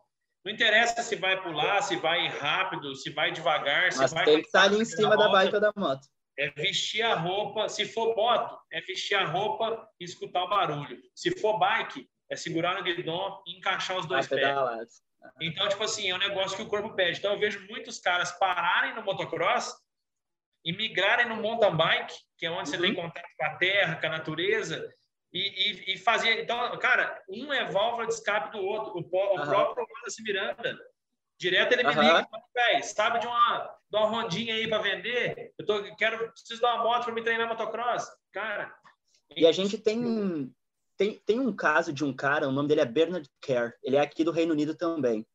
Não 0.45 0.53
interessa 0.53 1.03
se 1.03 1.15
vai 1.17 1.41
pular, 1.41 1.81
se 1.83 1.97
vai 1.97 2.27
rápido, 2.29 2.95
se 2.97 3.11
vai 3.11 3.31
devagar, 3.31 3.93
se 3.93 3.99
Mas 3.99 4.13
vai... 4.13 4.25
tem 4.25 4.41
que 4.41 4.47
estar 4.47 4.63
ali 4.63 4.81
em 4.81 4.85
cima 4.85 5.17
da, 5.17 5.29
bike 5.29 5.55
ou 5.55 5.61
da 5.61 5.73
moto. 5.77 6.07
É 6.37 6.51
vestir 6.51 7.03
a 7.03 7.15
roupa, 7.15 7.69
se 7.69 7.87
for 7.87 8.17
moto, 8.17 8.59
é 8.73 8.81
vestir 8.81 9.15
a 9.15 9.25
roupa 9.25 9.89
e 10.01 10.05
escutar 10.05 10.45
o 10.45 10.49
barulho. 10.49 10.99
Se 11.15 11.31
for 11.39 11.59
bike, 11.59 12.09
é 12.29 12.37
segurar 12.37 12.75
no 12.75 12.83
guidão 12.83 13.43
e 13.47 13.57
encaixar 13.57 13.99
os 13.99 14.07
dois 14.07 14.27
pés. 14.27 15.03
Então, 15.41 15.69
tipo 15.69 15.85
assim, 15.85 16.11
é 16.11 16.15
um 16.15 16.19
negócio 16.19 16.57
que 16.57 16.63
o 16.63 16.69
corpo 16.69 16.95
pede. 16.95 17.19
Então, 17.19 17.35
eu 17.35 17.39
vejo 17.39 17.65
muitos 17.69 18.01
caras 18.01 18.33
pararem 18.33 18.95
no 18.95 19.03
motocross 19.03 19.77
e 20.65 20.73
migrarem 20.73 21.29
no 21.29 21.37
mountain 21.37 21.77
bike, 21.77 22.15
que 22.37 22.47
é 22.47 22.51
onde 22.51 22.61
uhum. 22.61 22.67
você 22.67 22.79
tem 22.79 22.95
contato 22.95 23.29
com 23.39 23.45
a 23.45 23.57
terra, 23.57 24.01
com 24.01 24.07
a 24.07 24.11
natureza, 24.11 24.93
e, 25.33 25.41
e, 25.41 25.95
e 25.95 25.99
fazer. 25.99 26.43
Então, 26.43 26.79
cara, 26.79 27.23
um 27.29 27.53
é 27.53 27.71
válvula 27.71 28.07
de 28.07 28.15
escape 28.15 28.57
do 28.57 28.65
outro. 28.65 28.93
O, 28.93 28.99
o 28.99 29.01
uhum. 29.01 29.45
próprio 29.45 29.87
Wallace 29.91 30.23
Miranda, 30.23 30.79
direto 31.39 31.73
ele 31.73 31.85
me 31.85 31.95
uhum. 31.95 32.03
liga, 32.03 32.29
velho, 32.55 32.85
sabe 32.85 33.19
de 33.21 33.27
uma, 33.27 33.77
de 33.91 33.97
uma 33.97 34.07
rondinha 34.07 34.55
aí 34.55 34.69
para 34.69 34.83
vender? 34.83 35.53
Eu 35.59 35.67
tô, 35.67 35.97
quero, 35.97 36.31
preciso 36.31 36.61
dar 36.61 36.75
uma 36.75 36.85
moto 36.85 37.05
para 37.05 37.15
me 37.15 37.23
treinar 37.23 37.49
motocross. 37.49 38.09
Cara. 38.33 38.75
E 39.35 39.47
a 39.47 39.53
gente 39.53 39.79
tem 39.79 40.53
tem, 40.97 41.21
tem 41.27 41.41
um 41.41 41.55
caso 41.55 41.93
de 41.93 42.05
um 42.05 42.13
cara, 42.13 42.49
o 42.49 42.53
nome 42.53 42.69
dele 42.69 42.83
é 42.83 42.87
Bernard 42.87 43.29
Kerr, 43.41 43.73
ele 43.83 43.97
é 43.97 44.01
aqui 44.01 44.23
do 44.23 44.31
Reino 44.31 44.53
Unido 44.53 44.75
também. 44.75 45.27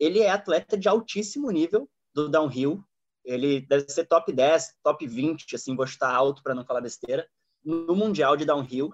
Ele 0.00 0.20
é 0.20 0.30
atleta 0.30 0.76
de 0.76 0.88
altíssimo 0.88 1.50
nível 1.50 1.88
do 2.12 2.28
downhill, 2.28 2.82
ele 3.24 3.60
deve 3.60 3.88
ser 3.88 4.06
top 4.06 4.32
10, 4.32 4.74
top 4.82 5.06
20, 5.06 5.54
assim, 5.54 5.76
vou 5.76 5.84
estar 5.84 6.12
alto 6.12 6.42
para 6.42 6.54
não 6.54 6.64
falar 6.64 6.80
besteira, 6.80 7.28
no 7.64 7.94
Mundial 7.94 8.36
de 8.36 8.44
Downhill. 8.44 8.92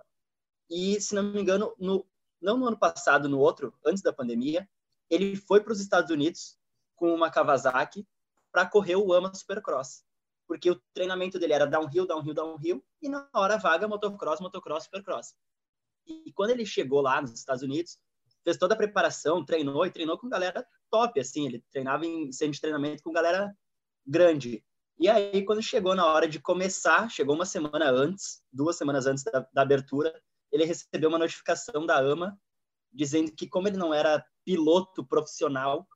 E, 0.70 1.00
se 1.00 1.14
não 1.14 1.22
me 1.24 1.40
engano, 1.40 1.74
no, 1.78 2.06
não 2.40 2.56
no 2.56 2.66
ano 2.66 2.78
passado, 2.78 3.28
no 3.28 3.38
outro, 3.38 3.74
antes 3.84 4.02
da 4.02 4.12
pandemia, 4.12 4.68
ele 5.10 5.34
foi 5.34 5.60
para 5.60 5.72
os 5.72 5.80
Estados 5.80 6.10
Unidos 6.10 6.56
com 6.94 7.12
uma 7.12 7.30
Kawasaki 7.30 8.06
para 8.52 8.66
correr 8.66 8.96
o 8.96 9.12
AMA 9.12 9.34
Supercross. 9.34 10.04
Porque 10.46 10.70
o 10.70 10.80
treinamento 10.94 11.38
dele 11.38 11.52
era 11.52 11.66
downhill, 11.66 12.06
downhill, 12.06 12.34
downhill, 12.34 12.84
e 13.02 13.08
na 13.08 13.28
hora 13.34 13.56
vaga, 13.56 13.88
motocross, 13.88 14.40
motocross, 14.40 14.84
supercross. 14.84 15.34
E 16.06 16.32
quando 16.32 16.50
ele 16.50 16.66
chegou 16.66 17.00
lá 17.00 17.20
nos 17.20 17.32
Estados 17.32 17.62
Unidos, 17.62 17.98
fez 18.44 18.56
toda 18.56 18.74
a 18.74 18.76
preparação, 18.76 19.44
treinou 19.44 19.84
e 19.86 19.90
treinou 19.90 20.18
com 20.18 20.28
galera 20.28 20.66
top, 20.90 21.20
assim, 21.20 21.46
ele 21.46 21.64
treinava 21.70 22.04
em 22.04 22.32
centro 22.32 22.54
de 22.54 22.60
treinamento 22.60 23.02
com 23.02 23.12
galera 23.12 23.56
grande. 24.06 24.64
E 24.98 25.08
aí, 25.08 25.44
quando 25.44 25.62
chegou 25.62 25.94
na 25.94 26.04
hora 26.06 26.28
de 26.28 26.40
começar, 26.40 27.08
chegou 27.08 27.34
uma 27.34 27.46
semana 27.46 27.90
antes, 27.90 28.42
duas 28.52 28.76
semanas 28.76 29.06
antes 29.06 29.24
da, 29.24 29.46
da 29.52 29.62
abertura, 29.62 30.20
ele 30.52 30.64
recebeu 30.64 31.08
uma 31.08 31.18
notificação 31.18 31.86
da 31.86 31.98
AMA 31.98 32.38
dizendo 32.92 33.32
que, 33.32 33.48
como 33.48 33.68
ele 33.68 33.76
não 33.76 33.94
era 33.94 34.24
piloto 34.44 35.04
profissional, 35.04 35.86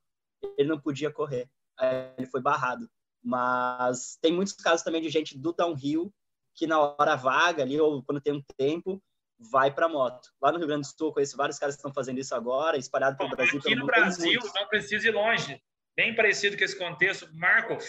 ele 0.57 0.69
não 0.69 0.79
podia 0.79 1.11
correr. 1.11 1.49
Aí 1.77 2.13
ele 2.17 2.27
foi 2.27 2.41
barrado. 2.41 2.89
Mas 3.23 4.17
tem 4.21 4.31
muitos 4.31 4.53
casos 4.53 4.83
também 4.83 5.01
de 5.01 5.09
gente 5.09 5.37
do 5.37 5.51
downhill 5.51 6.13
que 6.53 6.65
na 6.65 6.79
hora 6.79 7.15
vaga 7.15 7.63
ali, 7.63 7.79
ou 7.79 8.01
quando 8.03 8.21
tem 8.21 8.33
um 8.33 8.43
tempo, 8.55 9.03
vai 9.37 9.73
para 9.73 9.89
moto. 9.89 10.29
Lá 10.41 10.51
no 10.51 10.57
Rio 10.57 10.67
Grande 10.67 10.87
do 10.87 10.97
Sul, 10.97 11.11
conheço 11.11 11.35
vários 11.35 11.59
caras 11.59 11.75
que 11.75 11.79
estão 11.79 11.93
fazendo 11.93 12.19
isso 12.19 12.33
agora, 12.33 12.77
espalhado 12.77 13.17
pelo 13.17 13.29
Brasil. 13.29 13.59
Aqui 13.59 13.75
no 13.75 13.85
Brasil, 13.85 14.39
não 14.55 14.67
precisa 14.67 15.07
ir 15.07 15.11
longe. 15.11 15.61
Bem 15.95 16.15
parecido 16.15 16.57
com 16.57 16.63
esse 16.63 16.77
contexto, 16.77 17.29
Markov. 17.33 17.83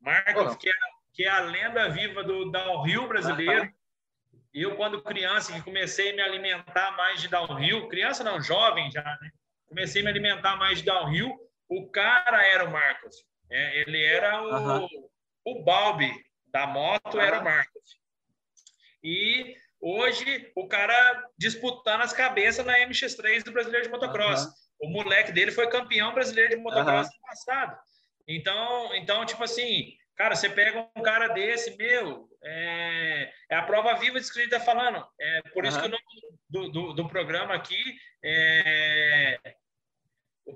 Markov, 0.00 0.56
que, 0.56 0.68
é, 0.68 0.72
que 1.12 1.24
é 1.24 1.28
a 1.28 1.40
lenda 1.40 1.88
viva 1.88 2.22
do 2.22 2.50
downhill 2.50 3.08
brasileiro. 3.08 3.72
Eu, 4.54 4.76
quando 4.76 5.02
criança, 5.02 5.52
que 5.52 5.62
comecei 5.62 6.12
a 6.12 6.14
me 6.14 6.22
alimentar 6.22 6.96
mais 6.96 7.20
de 7.20 7.28
downhill, 7.28 7.88
criança 7.88 8.22
não, 8.22 8.40
jovem 8.40 8.90
já, 8.90 9.02
né? 9.02 9.30
Comecei 9.66 10.02
a 10.02 10.04
me 10.04 10.10
alimentar 10.10 10.56
mais 10.56 10.78
de 10.78 10.84
downhill, 10.84 11.34
o 11.68 11.90
cara 11.90 12.46
era 12.46 12.64
o 12.64 12.70
Marcos. 12.70 13.16
É, 13.50 13.80
ele 13.80 14.02
era 14.02 14.42
o, 14.42 14.88
o 15.46 15.64
Balbi 15.64 16.12
da 16.46 16.66
moto, 16.66 17.18
era 17.18 17.40
o 17.40 17.44
Marcos. 17.44 17.98
E 19.02 19.56
Hoje, 19.84 20.48
o 20.54 20.68
cara 20.68 21.28
disputando 21.36 22.02
as 22.02 22.12
cabeças 22.12 22.64
na 22.64 22.78
MX3 22.78 23.42
do 23.42 23.50
Brasileiro 23.50 23.84
de 23.84 23.90
Motocross. 23.90 24.44
Uhum. 24.44 24.52
o 24.82 24.88
moleque 24.90 25.32
dele 25.32 25.50
foi 25.50 25.68
campeão 25.68 26.14
brasileiro 26.14 26.50
de 26.50 26.56
motocross 26.56 27.08
uhum. 27.08 27.12
no 27.14 27.26
passado. 27.26 27.76
Então, 28.28 28.94
então, 28.94 29.26
tipo 29.26 29.42
assim, 29.42 29.92
cara, 30.14 30.36
você 30.36 30.48
pega 30.48 30.88
um 30.94 31.02
cara 31.02 31.26
desse, 31.28 31.76
meu, 31.76 32.28
é, 32.44 33.32
é 33.50 33.56
a 33.56 33.62
prova 33.62 33.94
viva 33.94 34.18
disso 34.18 34.32
que 34.32 34.40
a 34.40 34.42
gente 34.42 34.52
está 34.52 34.64
falando. 34.64 35.06
É 35.20 35.42
por 35.54 35.64
isso 35.64 35.76
uhum. 35.76 35.82
que 35.82 35.88
o 35.88 35.90
nome 35.90 36.04
do, 36.48 36.68
do, 36.70 36.92
do 36.94 37.08
programa 37.08 37.54
aqui 37.54 37.80
é, 38.24 39.38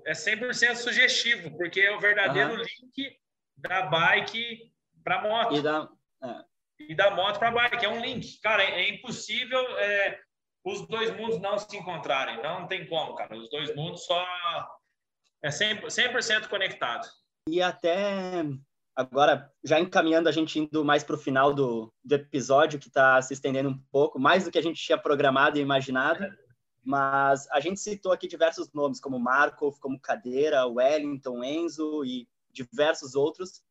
é 0.04 0.12
100% 0.12 0.74
sugestivo, 0.76 1.56
porque 1.56 1.80
é 1.80 1.94
o 1.94 2.00
verdadeiro 2.00 2.54
uhum. 2.54 2.58
link 2.58 3.18
da 3.56 3.82
bike 3.82 4.72
para 5.02 5.22
moto. 5.22 5.56
E 5.56 5.62
da, 5.62 5.88
é. 6.22 6.44
e 6.80 6.94
da 6.94 7.10
moto 7.10 7.38
para 7.38 7.50
bike. 7.50 7.84
É 7.84 7.88
um 7.88 8.00
link. 8.00 8.40
Cara, 8.40 8.62
é, 8.62 8.82
é 8.82 8.88
impossível 8.90 9.60
é, 9.78 10.20
os 10.64 10.86
dois 10.88 11.14
mundos 11.16 11.40
não 11.40 11.58
se 11.58 11.76
encontrarem. 11.76 12.42
Não 12.42 12.66
tem 12.66 12.86
como, 12.88 13.14
cara. 13.14 13.36
Os 13.36 13.48
dois 13.48 13.74
mundos 13.74 14.04
só 14.04 14.26
é 15.42 15.48
100%, 15.48 16.20
100 16.20 16.48
conectados. 16.48 17.08
E 17.48 17.62
até 17.62 18.42
agora, 18.96 19.52
já 19.62 19.78
encaminhando 19.78 20.28
a 20.28 20.32
gente 20.32 20.58
indo 20.58 20.82
mais 20.82 21.04
para 21.04 21.14
o 21.14 21.18
final 21.18 21.52
do, 21.52 21.92
do 22.02 22.14
episódio, 22.14 22.78
que 22.80 22.88
está 22.88 23.20
se 23.20 23.34
estendendo 23.34 23.68
um 23.68 23.78
pouco, 23.92 24.18
mais 24.18 24.44
do 24.44 24.50
que 24.50 24.58
a 24.58 24.62
gente 24.62 24.82
tinha 24.82 24.96
programado 24.96 25.58
e 25.58 25.60
imaginado, 25.60 26.26
mas 26.82 27.46
a 27.50 27.60
gente 27.60 27.78
citou 27.78 28.10
aqui 28.10 28.26
diversos 28.26 28.72
nomes, 28.72 28.98
como 28.98 29.18
Markov, 29.18 29.78
como 29.80 30.00
Cadeira, 30.00 30.66
Wellington, 30.66 31.44
Enzo 31.44 32.04
e 32.04 32.26
diversos 32.50 33.14
outros. 33.14 33.62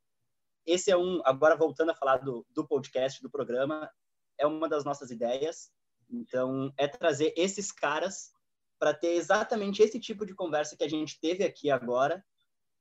Esse 0.65 0.91
é 0.91 0.97
um, 0.97 1.21
agora 1.25 1.55
voltando 1.55 1.91
a 1.91 1.95
falar 1.95 2.17
do, 2.17 2.45
do 2.51 2.67
podcast, 2.67 3.21
do 3.21 3.29
programa, 3.29 3.89
é 4.37 4.45
uma 4.45 4.69
das 4.69 4.85
nossas 4.85 5.09
ideias. 5.09 5.71
Então, 6.09 6.71
é 6.77 6.87
trazer 6.87 7.33
esses 7.35 7.71
caras 7.71 8.31
para 8.77 8.93
ter 8.93 9.13
exatamente 9.13 9.81
esse 9.81 9.99
tipo 9.99 10.25
de 10.25 10.35
conversa 10.35 10.75
que 10.75 10.83
a 10.83 10.89
gente 10.89 11.19
teve 11.19 11.43
aqui 11.43 11.71
agora, 11.71 12.23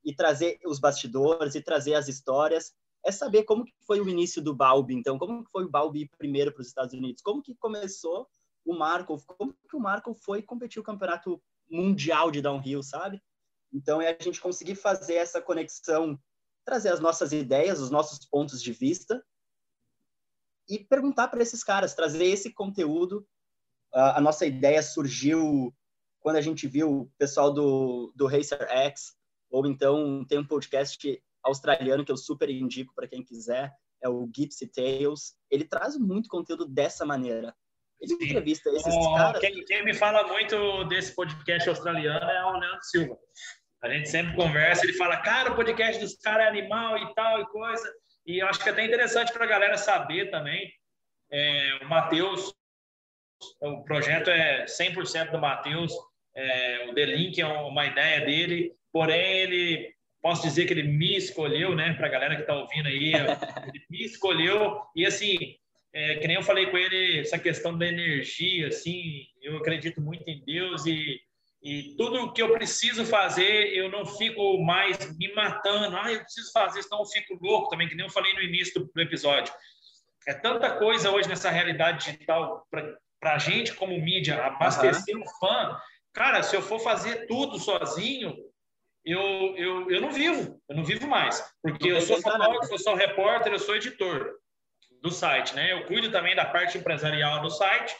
e 0.05 0.15
trazer 0.15 0.59
os 0.67 0.79
bastidores 0.79 1.55
e 1.55 1.63
trazer 1.63 1.95
as 1.95 2.09
histórias 2.09 2.75
é 3.05 3.13
saber 3.13 3.45
como 3.45 3.65
que 3.65 3.73
foi 3.87 4.01
o 4.01 4.09
início 4.09 4.43
do 4.43 4.55
Balbi, 4.55 4.95
então, 4.95 5.19
como 5.19 5.45
que 5.45 5.51
foi 5.51 5.65
o 5.65 5.71
Balbi 5.71 6.09
primeiro 6.17 6.53
para 6.53 6.63
os 6.63 6.69
Estados 6.69 6.95
Unidos, 6.95 7.23
como 7.23 7.43
que 7.43 7.55
começou 7.55 8.29
o 8.65 8.75
Marco, 8.75 9.23
como 9.27 9.55
que 9.69 9.77
o 9.77 9.81
Marco 9.81 10.15
foi 10.15 10.43
competir 10.43 10.81
o 10.81 10.85
campeonato 10.85 11.41
mundial 11.71 12.31
de 12.31 12.41
downhill, 12.41 12.83
sabe? 12.83 13.23
Então, 13.73 14.01
é 14.01 14.17
a 14.19 14.23
gente 14.23 14.41
conseguir 14.41 14.75
fazer 14.75 15.15
essa 15.15 15.41
conexão, 15.41 16.19
trazer 16.65 16.89
as 16.91 17.01
nossas 17.01 17.33
ideias, 17.33 17.81
os 17.81 17.91
nossos 17.91 18.25
pontos 18.25 18.63
de 18.63 18.73
vista 18.73 19.23
e 20.69 20.79
perguntar 20.79 21.29
para 21.29 21.43
esses 21.43 21.63
caras, 21.63 21.95
trazer 21.95 22.25
esse 22.25 22.53
conteúdo. 22.53 23.27
A, 23.93 24.21
nossa 24.21 24.47
ideia 24.47 24.83
surgiu 24.83 25.75
quando 26.21 26.37
a 26.37 26.41
gente 26.41 26.67
viu 26.67 27.01
o 27.01 27.11
pessoal 27.19 27.53
do, 27.53 28.13
do 28.15 28.27
Racer 28.27 28.67
X 28.71 29.15
ou 29.55 29.65
então 29.69 30.25
tem 30.25 30.37
um 30.37 30.45
podcast 30.45 31.23
australiano 31.45 32.05
que 32.05 32.11
eu 32.11 32.17
super 32.17 32.51
indico 32.51 32.93
para 32.93 33.07
quem 33.07 33.23
quiser, 33.23 33.73
é 34.03 34.09
o 34.09 34.29
Gypsy 34.37 34.67
Tales. 34.67 35.37
Ele 35.49 35.65
traz 35.65 35.97
muito 35.97 36.29
conteúdo 36.29 36.67
dessa 36.67 37.07
maneira. 37.07 37.55
Ele 38.01 38.17
Sim. 38.17 38.25
entrevista 38.25 38.69
esses 38.71 38.93
oh, 38.93 39.15
caras. 39.15 39.41
Quem, 39.41 39.65
quem, 39.65 39.85
me 39.85 39.95
fala 39.95 40.27
muito 40.27 40.83
desse 40.85 41.15
podcast 41.15 41.69
australiano 41.69 42.29
é 42.29 42.45
o 42.47 42.59
Leandro 42.59 42.83
Silva. 42.83 43.17
A 43.81 43.89
gente 43.89 44.09
sempre 44.09 44.35
conversa, 44.35 44.85
ele 44.85 44.95
fala, 44.95 45.19
cara, 45.19 45.53
o 45.53 45.55
podcast 45.55 46.03
dos 46.03 46.17
caras 46.17 46.47
é 46.47 46.49
animal 46.49 46.99
e 46.99 47.15
tal 47.15 47.41
e 47.41 47.47
coisa. 47.47 47.95
E 48.27 48.43
eu 48.43 48.49
acho 48.49 48.61
que 48.61 48.69
é 48.69 48.73
até 48.73 48.85
interessante 48.85 49.33
para 49.33 49.45
a 49.45 49.49
galera 49.49 49.77
saber 49.79 50.33
também. 50.33 50.69
É, 51.31 51.79
o 51.81 51.89
Matheus, 51.89 52.53
o 53.61 53.85
projeto 53.85 54.31
é 54.31 54.65
100% 54.65 55.31
do 55.31 55.39
Matheus. 55.39 55.93
É, 56.35 56.89
o 56.91 56.95
The 56.95 57.05
Link 57.05 57.41
é 57.41 57.47
uma 57.47 57.87
ideia 57.87 58.21
dele 58.23 58.75
porém 58.95 59.41
ele 59.41 59.95
posso 60.23 60.43
dizer 60.43 60.67
que 60.67 60.73
ele 60.73 60.85
me 60.85 61.17
escolheu, 61.17 61.75
né? 61.75 61.93
Para 61.95 62.07
a 62.07 62.11
galera 62.11 62.37
que 62.37 62.43
está 62.43 62.55
ouvindo 62.55 62.87
aí, 62.87 63.13
ele 63.13 63.85
me 63.91 64.05
escolheu 64.05 64.81
e 64.95 65.05
assim, 65.05 65.37
é, 65.93 66.15
que 66.15 66.29
nem 66.29 66.37
eu 66.37 66.43
falei 66.43 66.67
com 66.67 66.79
ele 66.79 67.19
essa 67.19 67.39
questão 67.39 67.77
da 67.77 67.87
energia, 67.87 68.69
assim, 68.69 69.27
eu 69.43 69.59
acredito 69.59 70.01
muito 70.01 70.23
em 70.27 70.43
Deus 70.45 70.87
e 70.87 71.21
e 71.65 71.97
tudo 71.97 72.31
que 72.31 72.43
eu 72.43 72.53
preciso 72.53 73.07
fazer, 73.07 73.75
eu 73.75 73.91
não 73.91 74.05
fico 74.05 74.63
mais 74.63 74.99
me 75.17 75.33
matando. 75.33 75.97
Ah, 75.97 76.13
eu 76.13 76.21
preciso 76.21 76.53
fazer, 76.53 76.83
senão 76.83 77.01
eu 77.01 77.07
fico 77.07 77.39
louco 77.43 77.71
também, 77.71 77.89
que 77.89 77.95
nem 77.95 78.05
eu 78.05 78.13
falei 78.13 78.35
no 78.35 78.43
início 78.43 78.87
do, 78.95 79.01
episódio. 79.01 79.51
É 80.29 80.35
tanta 80.35 80.77
coisa 80.77 81.11
hoje 81.11 81.27
nessa 81.27 81.49
realidade 81.49 82.05
digital 82.05 82.67
para 82.71 83.35
a 83.35 83.39
gente, 83.39 83.73
como 83.73 83.99
mídia, 83.99 84.45
abastecer 84.45 85.17
uhum. 85.17 85.23
um 85.23 85.27
fã. 85.41 85.81
Cara, 86.13 86.43
se 86.43 86.55
eu 86.55 86.61
for 86.61 86.81
fazer 86.81 87.27
tudo 87.27 87.59
sozinho, 87.59 88.37
eu, 89.05 89.21
eu, 89.57 89.91
eu 89.91 90.01
não 90.01 90.11
vivo, 90.11 90.61
eu 90.69 90.77
não 90.77 90.85
vivo 90.85 91.07
mais, 91.07 91.43
porque 91.63 91.89
eu 91.89 92.01
sou 92.01 92.21
fotógrafo, 92.21 92.73
eu 92.73 92.79
sou 92.79 92.95
repórter, 92.95 93.53
eu 93.53 93.59
sou 93.59 93.77
editor 93.77 94.35
do 95.03 95.11
site, 95.11 95.55
né? 95.55 95.73
Eu 95.73 95.85
cuido 95.85 96.11
também 96.11 96.35
da 96.35 96.47
parte 96.47 96.79
empresarial 96.79 97.43
do 97.43 97.51
site, 97.51 97.95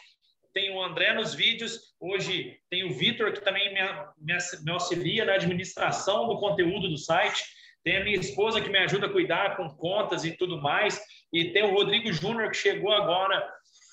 tem 0.55 0.73
o 0.73 0.81
André 0.81 1.13
nos 1.13 1.35
vídeos, 1.35 1.93
hoje 1.99 2.57
tem 2.69 2.85
o 2.85 2.93
Vitor, 2.93 3.33
que 3.33 3.41
também 3.41 3.73
me, 3.73 3.81
me, 4.17 4.37
me, 4.63 4.71
auxilia 4.71 5.25
na 5.25 5.33
administração 5.33 6.27
do 6.27 6.39
conteúdo 6.39 6.87
do 6.87 6.97
site, 6.97 7.43
tem 7.83 7.97
a 7.97 8.03
minha 8.03 8.17
esposa 8.17 8.61
que 8.61 8.69
me 8.69 8.79
ajuda 8.79 9.05
a 9.05 9.11
cuidar 9.11 9.57
com 9.57 9.69
contas 9.75 10.23
e 10.23 10.31
tudo 10.31 10.59
mais, 10.61 10.99
e 11.31 11.51
tem 11.51 11.63
o 11.63 11.73
Rodrigo 11.73 12.11
Júnior, 12.11 12.49
que 12.49 12.57
chegou 12.57 12.91
agora 12.91 13.45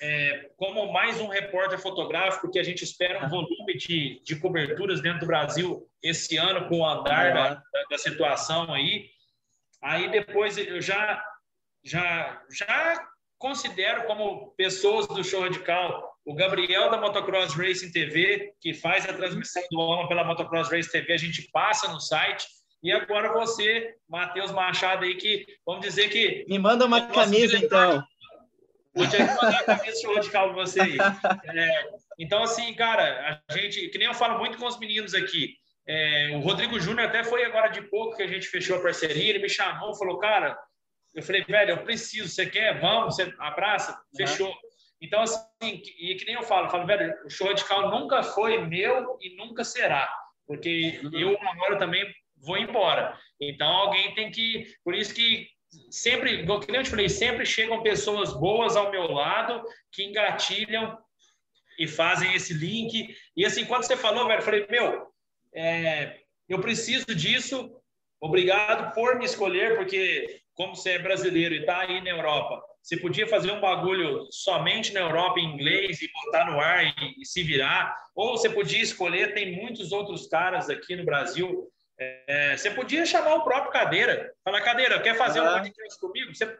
é, 0.03 0.51
como 0.57 0.93
mais 0.93 1.21
um 1.21 1.29
repórter 1.29 1.79
fotográfico, 1.79 2.51
que 2.51 2.59
a 2.59 2.63
gente 2.65 2.83
espera 2.83 3.25
um 3.25 3.29
volume 3.29 3.77
de, 3.77 4.21
de 4.25 4.35
coberturas 4.35 5.01
dentro 5.01 5.21
do 5.21 5.27
Brasil 5.27 5.89
esse 6.03 6.37
ano, 6.37 6.69
com 6.69 6.81
o 6.81 6.87
andar 6.87 7.33
da, 7.33 7.63
da, 7.89 7.99
situação 7.99 8.75
aí. 8.75 9.07
Aí 9.81 10.11
depois 10.11 10.59
eu 10.59 10.83
já, 10.83 11.23
já, 11.85 12.43
já 12.51 13.09
considero 13.39 14.05
como 14.07 14.53
pessoas 14.57 15.07
do 15.07 15.23
show 15.23 15.43
radical 15.43 16.11
o 16.25 16.35
Gabriel 16.35 16.91
da 16.91 17.01
Motocross 17.01 17.55
Racing 17.55 17.93
TV, 17.93 18.55
que 18.61 18.75
faz 18.75 19.09
a 19.09 19.13
transmissão 19.13 19.63
do 19.71 19.79
homem 19.79 20.09
pela 20.09 20.25
Motocross 20.25 20.69
Racing 20.69 20.91
TV, 20.91 21.13
a 21.13 21.17
gente 21.17 21.49
passa 21.53 21.93
no 21.93 22.01
site. 22.01 22.45
E 22.83 22.91
agora 22.91 23.33
você, 23.33 23.95
Matheus 24.09 24.51
Machado 24.51 25.05
aí, 25.05 25.15
que 25.15 25.47
vamos 25.65 25.83
dizer 25.83 26.09
que. 26.09 26.45
Me 26.49 26.59
manda 26.59 26.85
uma 26.85 27.07
camisa, 27.07 27.57
então. 27.57 28.05
Vou 28.95 29.09
te 29.09 29.19
mandar 29.19 29.61
a 29.61 29.65
camisa 29.65 30.15
radical 30.15 30.53
para 30.53 30.65
você 30.65 30.81
aí. 30.81 30.99
É, 31.45 31.91
então, 32.19 32.43
assim, 32.43 32.75
cara, 32.75 33.43
a 33.49 33.53
gente, 33.57 33.89
que 33.89 33.99
nem 33.99 34.07
eu 34.07 34.15
falo 34.15 34.39
muito 34.39 34.59
com 34.59 34.67
os 34.67 34.79
meninos 34.79 35.15
aqui, 35.15 35.57
é, 35.87 36.31
o 36.35 36.41
Rodrigo 36.41 36.79
Júnior 36.79 37.09
até 37.09 37.25
foi 37.25 37.45
agora 37.45 37.69
de 37.69 37.83
pouco 37.83 38.17
que 38.17 38.23
a 38.23 38.27
gente 38.27 38.47
fechou 38.47 38.77
a 38.77 38.83
parceria, 38.83 39.31
ele 39.31 39.41
me 39.41 39.49
chamou, 39.49 39.95
falou, 39.95 40.19
cara, 40.19 40.57
eu 41.15 41.23
falei, 41.23 41.43
velho, 41.45 41.71
eu 41.71 41.85
preciso, 41.85 42.29
você 42.29 42.47
quer? 42.47 42.81
Vamos, 42.81 43.17
você 43.17 43.33
abraça? 43.39 43.99
Fechou. 44.17 44.49
Uhum. 44.49 44.57
Então, 45.01 45.23
assim, 45.23 45.83
e 45.99 46.15
que 46.15 46.25
nem 46.25 46.37
eu 46.37 46.43
falo, 46.43 46.67
eu 46.67 46.71
falo, 46.71 46.87
velho, 46.87 47.13
o 47.25 47.31
show 47.31 47.49
radical 47.49 47.91
nunca 47.91 48.23
foi 48.23 48.65
meu 48.67 49.19
e 49.21 49.37
nunca 49.37 49.65
será, 49.65 50.09
porque 50.47 51.01
uhum. 51.03 51.19
eu, 51.19 51.35
uma 51.35 51.65
hora 51.65 51.79
também 51.79 52.05
vou 52.37 52.57
embora. 52.57 53.19
Então, 53.41 53.69
alguém 53.69 54.15
tem 54.15 54.31
que, 54.31 54.67
por 54.85 54.95
isso 54.95 55.15
que 55.15 55.49
sempre, 55.91 56.45
como 56.47 56.65
eu 56.69 56.83
te 56.83 56.91
falei, 56.91 57.09
sempre 57.09 57.47
chegam 57.47 57.83
pessoas 57.83 58.33
boas 58.33 58.77
ao 58.77 58.91
meu 58.91 59.11
lado 59.11 59.63
que 59.91 60.05
engatilham 60.05 60.99
e 61.79 61.87
fazem 61.87 62.35
esse 62.35 62.53
link. 62.53 63.15
E 63.37 63.45
assim, 63.45 63.65
quando 63.65 63.85
você 63.85 63.97
falou, 63.97 64.27
velho, 64.27 64.41
eu 64.41 64.45
falei, 64.45 64.67
meu, 64.69 65.07
é, 65.55 66.21
eu 66.49 66.61
preciso 66.61 67.15
disso, 67.15 67.71
obrigado 68.21 68.95
por 68.95 69.17
me 69.17 69.25
escolher, 69.25 69.77
porque 69.77 70.41
como 70.55 70.77
você 70.77 70.91
é 70.91 70.99
brasileiro 70.99 71.55
e 71.55 71.61
está 71.61 71.81
aí 71.81 72.01
na 72.03 72.11
Europa, 72.11 72.63
você 72.83 72.97
podia 72.97 73.27
fazer 73.27 73.53
um 73.53 73.61
bagulho 73.61 74.27
somente 74.31 74.93
na 74.93 75.01
Europa 75.01 75.39
em 75.39 75.55
inglês 75.55 76.03
e 76.03 76.11
botar 76.13 76.51
no 76.51 76.61
ar 76.61 76.85
e, 76.85 76.95
e 77.21 77.25
se 77.25 77.43
virar, 77.43 77.97
ou 78.15 78.37
você 78.37 78.51
podia 78.51 78.83
escolher, 78.83 79.35
tem 79.35 79.57
muitos 79.57 79.93
outros 79.93 80.27
caras 80.27 80.69
aqui 80.69 80.97
no 80.97 81.05
Brasil 81.05 81.71
é, 82.27 82.57
você 82.57 82.71
podia 82.71 83.05
chamar 83.07 83.35
o 83.35 83.45
próprio 83.45 83.73
Cadeira. 83.73 84.35
Falar, 84.45 84.61
Cadeira, 84.63 85.01
quer 85.01 85.17
fazer 85.17 85.41
uhum. 85.41 85.49
um 85.49 85.53
podcast 85.53 86.01
comigo? 86.01 86.35
Você, 86.35 86.59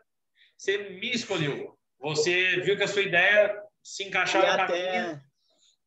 você 0.57 0.79
me 0.79 1.11
escolheu. 1.11 1.79
Você 2.01 2.61
viu 2.61 2.77
que 2.77 2.83
a 2.83 2.89
sua 2.89 3.03
ideia 3.03 3.63
se 3.83 4.05
encaixava 4.05 4.47
e 4.47 4.49
até... 4.49 4.91
Minha. 4.91 5.25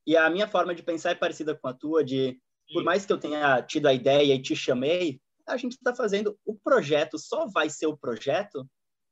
E 0.07 0.15
a 0.15 0.29
minha 0.29 0.47
forma 0.47 0.75
de 0.75 0.83
pensar 0.83 1.11
é 1.11 1.15
parecida 1.15 1.55
com 1.55 1.67
a 1.67 1.73
tua, 1.73 2.03
de 2.03 2.39
por 2.71 2.83
mais 2.83 3.05
que 3.05 3.13
eu 3.13 3.17
tenha 3.17 3.61
tido 3.63 3.87
a 3.87 3.93
ideia 3.93 4.33
e 4.33 4.41
te 4.41 4.55
chamei, 4.55 5.19
a 5.47 5.57
gente 5.57 5.73
está 5.73 5.93
fazendo 5.95 6.37
o 6.45 6.55
projeto, 6.55 7.17
só 7.17 7.47
vai 7.47 7.69
ser 7.69 7.87
o 7.87 7.97
projeto 7.97 8.67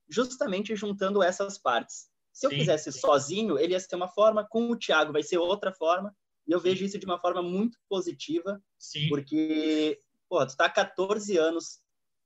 justamente 0.10 0.76
juntando 0.76 1.22
essas 1.24 1.58
partes. 1.58 2.08
Se 2.32 2.48
eu 2.48 2.50
sim, 2.50 2.58
fizesse 2.58 2.91
sozinho, 2.91 3.60
ele 3.60 3.74
ia 3.74 3.80
ser 3.80 3.96
uma 3.96 4.08
forma, 4.08 4.46
com 4.48 4.70
o 4.70 4.78
Thiago 4.78 5.14
vai 5.14 5.22
ser 5.22 5.38
outra 5.38 5.72
forma, 5.72 6.16
e 6.48 6.52
eu 6.52 6.60
vejo 6.60 6.84
isso 6.84 6.98
de 6.98 7.06
uma 7.06 7.20
forma 7.20 7.41
muito 7.41 7.78
positiva, 7.88 8.62
sim. 8.78 9.08
porque 9.08 10.00
pô, 10.34 10.43
tu 10.47 10.57
tá 10.57 10.65
há 10.65 10.69
14 10.69 11.38
anos 11.38 11.79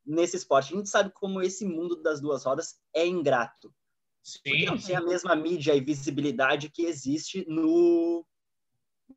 nesse 0.06 0.38
esporte. 0.38 0.74
A 0.74 0.78
gente 0.78 0.88
sabe 0.88 1.12
como 1.12 1.42
esse 1.42 1.66
mundo 1.66 2.02
das 2.02 2.22
duas 2.22 2.46
rodas 2.46 2.80
é 2.94 3.06
ingrato. 3.06 3.76
Sim. 4.24 4.40
Porque 4.46 4.66
não 4.66 4.78
tem 4.78 4.96
a 4.96 5.02
mesma 5.02 5.36
mídia 5.36 5.76
e 5.76 5.82
visibilidade 5.82 6.70
que 6.70 6.86
existe 6.86 7.46
no, 7.50 8.26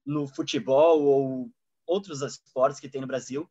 no 0.04 0.26
futebol 0.26 1.04
ou 1.04 1.50
outros 1.86 2.20
esportes 2.20 2.80
que 2.80 2.88
tem 2.88 3.00
no 3.00 3.06
Brasil. 3.06 3.48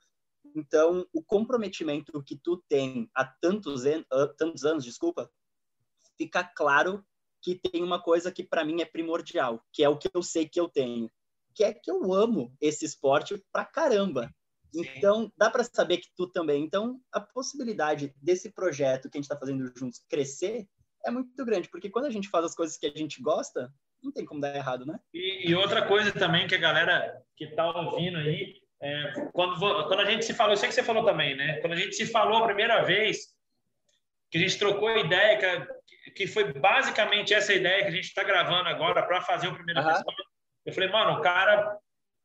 Então, 0.53 1.07
o 1.13 1.23
comprometimento 1.23 2.21
que 2.21 2.37
tu 2.37 2.61
tem 2.67 3.09
há 3.15 3.23
tantos, 3.23 3.83
tantos 4.37 4.65
anos, 4.65 4.83
desculpa, 4.83 5.31
fica 6.17 6.43
claro 6.43 7.01
que 7.41 7.55
tem 7.55 7.81
uma 7.81 8.01
coisa 8.01 8.29
que 8.29 8.43
para 8.43 8.65
mim 8.65 8.81
é 8.81 8.85
primordial, 8.85 9.65
que 9.71 9.85
é 9.85 9.87
o 9.87 9.97
que 9.97 10.09
eu 10.13 10.21
sei 10.21 10.49
que 10.49 10.59
eu 10.59 10.67
tenho, 10.67 11.09
que 11.55 11.63
é 11.63 11.73
que 11.73 11.89
eu 11.89 12.13
amo 12.13 12.53
esse 12.59 12.83
esporte 12.83 13.41
pra 13.53 13.63
caramba. 13.63 14.29
Então, 14.74 15.32
dá 15.38 15.49
para 15.49 15.63
saber 15.63 15.97
que 15.97 16.09
tu 16.15 16.28
também. 16.28 16.63
Então, 16.63 16.99
a 17.11 17.20
possibilidade 17.20 18.13
desse 18.22 18.51
projeto 18.51 19.09
que 19.09 19.17
a 19.17 19.20
gente 19.20 19.26
está 19.26 19.38
fazendo 19.38 19.72
juntos 19.76 19.99
crescer 20.09 20.67
é 21.05 21.11
muito 21.11 21.45
grande, 21.45 21.70
porque 21.70 21.89
quando 21.89 22.05
a 22.05 22.09
gente 22.09 22.30
faz 22.30 22.45
as 22.45 22.55
coisas 22.55 22.78
que 22.78 22.86
a 22.86 22.91
gente 22.91 23.22
gosta, 23.22 23.74
não 24.03 24.11
tem 24.11 24.26
como 24.26 24.41
dar 24.41 24.55
errado, 24.55 24.86
né? 24.86 24.99
E, 25.13 25.49
e 25.49 25.55
outra 25.55 25.88
coisa 25.88 26.11
também 26.11 26.47
que 26.47 26.55
a 26.55 26.59
galera 26.59 27.22
que 27.36 27.45
está 27.45 27.65
ouvindo 27.70 28.17
aí, 28.17 28.55
é, 28.82 29.30
quando, 29.34 29.59
quando 29.59 30.01
a 30.01 30.09
gente 30.09 30.26
se 30.26 30.34
falou, 30.34 30.53
eu 30.53 30.57
sei 30.57 30.70
que 30.70 30.76
você 30.76 30.84
falou 30.84 31.05
também, 31.05 31.36
né? 31.36 31.59
Quando 31.61 31.74
a 31.74 31.78
gente 31.78 31.95
se 31.95 32.05
falou 32.05 32.38
a 32.38 32.45
primeira 32.45 32.84
vez, 32.84 33.34
que 34.30 34.38
a 34.38 34.41
gente 34.41 34.57
trocou 34.57 34.88
a 34.88 34.99
ideia, 34.99 35.38
que, 35.86 36.11
que 36.11 36.28
foi 36.28 36.53
basicamente 36.53 37.34
essa 37.34 37.53
ideia 37.53 37.84
que 37.84 37.89
a 37.89 37.95
gente 37.95 38.05
está 38.05 38.24
gravando 38.24 38.70
agora 38.70 39.03
para 39.03 39.22
fazer 39.22 39.47
o 39.47 39.53
primeiro 39.53 39.82
uhum. 39.82 39.89
episódio, 39.89 40.26
eu 40.65 40.74
falei, 40.74 40.89
mano, 40.89 41.20
o 41.20 41.22
cara, 41.22 41.78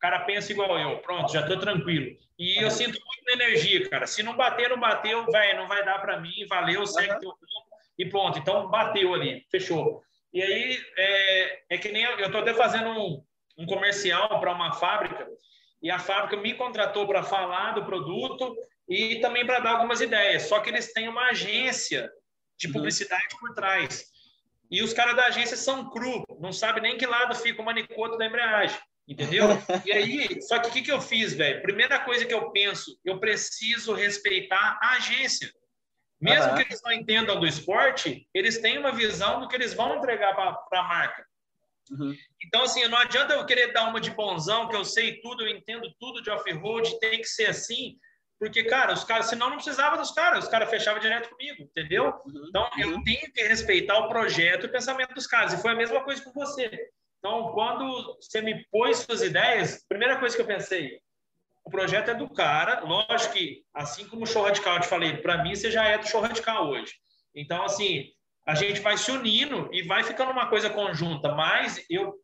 cara 0.04 0.20
pensa 0.20 0.52
igual 0.52 0.78
eu, 0.78 0.98
pronto, 0.98 1.32
já 1.32 1.40
estou 1.40 1.58
tranquilo. 1.58 2.14
E 2.38 2.62
eu 2.62 2.70
sinto 2.70 3.00
muito 3.06 3.42
energia, 3.42 3.88
cara. 3.88 4.06
Se 4.06 4.22
não 4.22 4.36
bater, 4.36 4.68
não 4.68 4.78
bateu, 4.78 5.24
vai, 5.32 5.56
não 5.56 5.66
vai 5.66 5.82
dar 5.82 5.98
para 5.98 6.20
mim, 6.20 6.44
valeu, 6.46 6.86
segue 6.86 7.14
uhum. 7.14 7.20
teu 7.20 7.34
e 7.98 8.04
pronto. 8.04 8.38
Então 8.38 8.68
bateu 8.68 9.14
ali, 9.14 9.46
fechou. 9.50 10.02
E 10.30 10.42
aí 10.42 10.78
é, 10.98 11.62
é 11.70 11.78
que 11.78 11.88
nem 11.90 12.02
eu 12.02 12.26
estou 12.26 12.42
até 12.42 12.52
fazendo 12.52 12.90
um, 12.90 13.24
um 13.56 13.64
comercial 13.64 14.38
para 14.40 14.52
uma 14.52 14.74
fábrica 14.74 15.26
e 15.82 15.90
a 15.90 15.98
fábrica 15.98 16.36
me 16.36 16.52
contratou 16.52 17.06
para 17.06 17.22
falar 17.22 17.72
do 17.72 17.86
produto 17.86 18.54
e 18.86 19.20
também 19.20 19.46
para 19.46 19.60
dar 19.60 19.70
algumas 19.70 20.02
ideias. 20.02 20.42
Só 20.42 20.60
que 20.60 20.68
eles 20.68 20.92
têm 20.92 21.08
uma 21.08 21.30
agência 21.30 22.10
de 22.58 22.66
uhum. 22.66 22.74
publicidade 22.74 23.34
uhum. 23.34 23.40
por 23.40 23.54
trás. 23.54 24.04
E 24.70 24.82
os 24.82 24.92
caras 24.92 25.16
da 25.16 25.26
agência 25.26 25.56
são 25.56 25.88
cru, 25.88 26.22
não 26.38 26.52
sabe 26.52 26.82
nem 26.82 26.98
que 26.98 27.06
lado 27.06 27.34
fica 27.34 27.62
o 27.62 27.64
manicoto 27.64 28.18
da 28.18 28.26
embreagem. 28.26 28.78
Entendeu? 29.06 29.48
E 29.84 29.92
aí, 29.92 30.42
só 30.42 30.58
que 30.58 30.68
o 30.68 30.70
que, 30.72 30.82
que 30.82 30.92
eu 30.92 31.00
fiz, 31.00 31.34
velho? 31.34 31.62
Primeira 31.62 32.00
coisa 32.00 32.24
que 32.24 32.34
eu 32.34 32.50
penso, 32.50 32.98
eu 33.04 33.20
preciso 33.20 33.92
respeitar 33.92 34.78
a 34.82 34.94
agência. 34.96 35.52
Mesmo 36.20 36.50
uhum. 36.50 36.56
que 36.56 36.62
eles 36.62 36.80
não 36.82 36.92
entendam 36.92 37.38
do 37.38 37.46
esporte, 37.46 38.26
eles 38.32 38.58
têm 38.58 38.78
uma 38.78 38.92
visão 38.92 39.40
do 39.40 39.48
que 39.48 39.54
eles 39.54 39.74
vão 39.74 39.96
entregar 39.96 40.34
para 40.34 40.80
a 40.80 40.82
marca. 40.82 41.26
Uhum. 41.90 42.16
Então, 42.42 42.62
assim, 42.62 42.86
não 42.88 42.96
adianta 42.96 43.34
eu 43.34 43.44
querer 43.44 43.72
dar 43.72 43.88
uma 43.88 44.00
de 44.00 44.10
bonzão, 44.10 44.68
que 44.68 44.76
eu 44.76 44.84
sei 44.84 45.20
tudo, 45.20 45.44
eu 45.44 45.54
entendo 45.54 45.92
tudo 46.00 46.22
de 46.22 46.30
off-road, 46.30 46.98
tem 46.98 47.20
que 47.20 47.28
ser 47.28 47.46
assim, 47.46 47.98
porque, 48.38 48.64
cara, 48.64 48.92
os 48.92 49.04
caras, 49.04 49.26
senão 49.26 49.48
não 49.48 49.56
precisava 49.56 49.96
dos 49.96 50.10
caras, 50.12 50.44
os 50.44 50.50
caras 50.50 50.70
fechavam 50.70 51.00
direto 51.00 51.30
comigo, 51.30 51.62
entendeu? 51.62 52.06
Uhum. 52.26 52.46
Então, 52.48 52.70
eu 52.78 52.88
uhum. 52.90 53.04
tenho 53.04 53.32
que 53.32 53.42
respeitar 53.42 53.98
o 53.98 54.08
projeto 54.08 54.64
e 54.64 54.66
o 54.66 54.72
pensamento 54.72 55.14
dos 55.14 55.26
caras, 55.26 55.52
e 55.52 55.60
foi 55.60 55.72
a 55.72 55.76
mesma 55.76 56.02
coisa 56.02 56.22
com 56.22 56.32
você. 56.32 56.70
Então, 57.24 57.52
quando 57.52 58.18
você 58.20 58.42
me 58.42 58.66
pôs 58.66 58.98
suas 58.98 59.22
ideias, 59.22 59.82
primeira 59.88 60.18
coisa 60.18 60.36
que 60.36 60.42
eu 60.42 60.46
pensei, 60.46 61.00
o 61.64 61.70
projeto 61.70 62.10
é 62.10 62.14
do 62.14 62.28
cara, 62.28 62.80
lógico 62.80 63.32
que, 63.32 63.64
assim 63.72 64.06
como 64.06 64.24
o 64.24 64.26
Show 64.26 64.42
Radical, 64.42 64.74
eu 64.74 64.80
te 64.82 64.88
falei, 64.88 65.16
para 65.16 65.42
mim 65.42 65.54
você 65.54 65.70
já 65.70 65.86
é 65.86 65.96
do 65.96 66.06
Show 66.06 66.20
Radical 66.20 66.68
hoje. 66.68 66.92
Então, 67.34 67.64
assim, 67.64 68.10
a 68.46 68.54
gente 68.54 68.82
vai 68.82 68.98
se 68.98 69.10
unindo 69.10 69.70
e 69.72 69.80
vai 69.80 70.04
ficando 70.04 70.32
uma 70.32 70.50
coisa 70.50 70.68
conjunta, 70.68 71.34
mas 71.34 71.82
eu, 71.88 72.14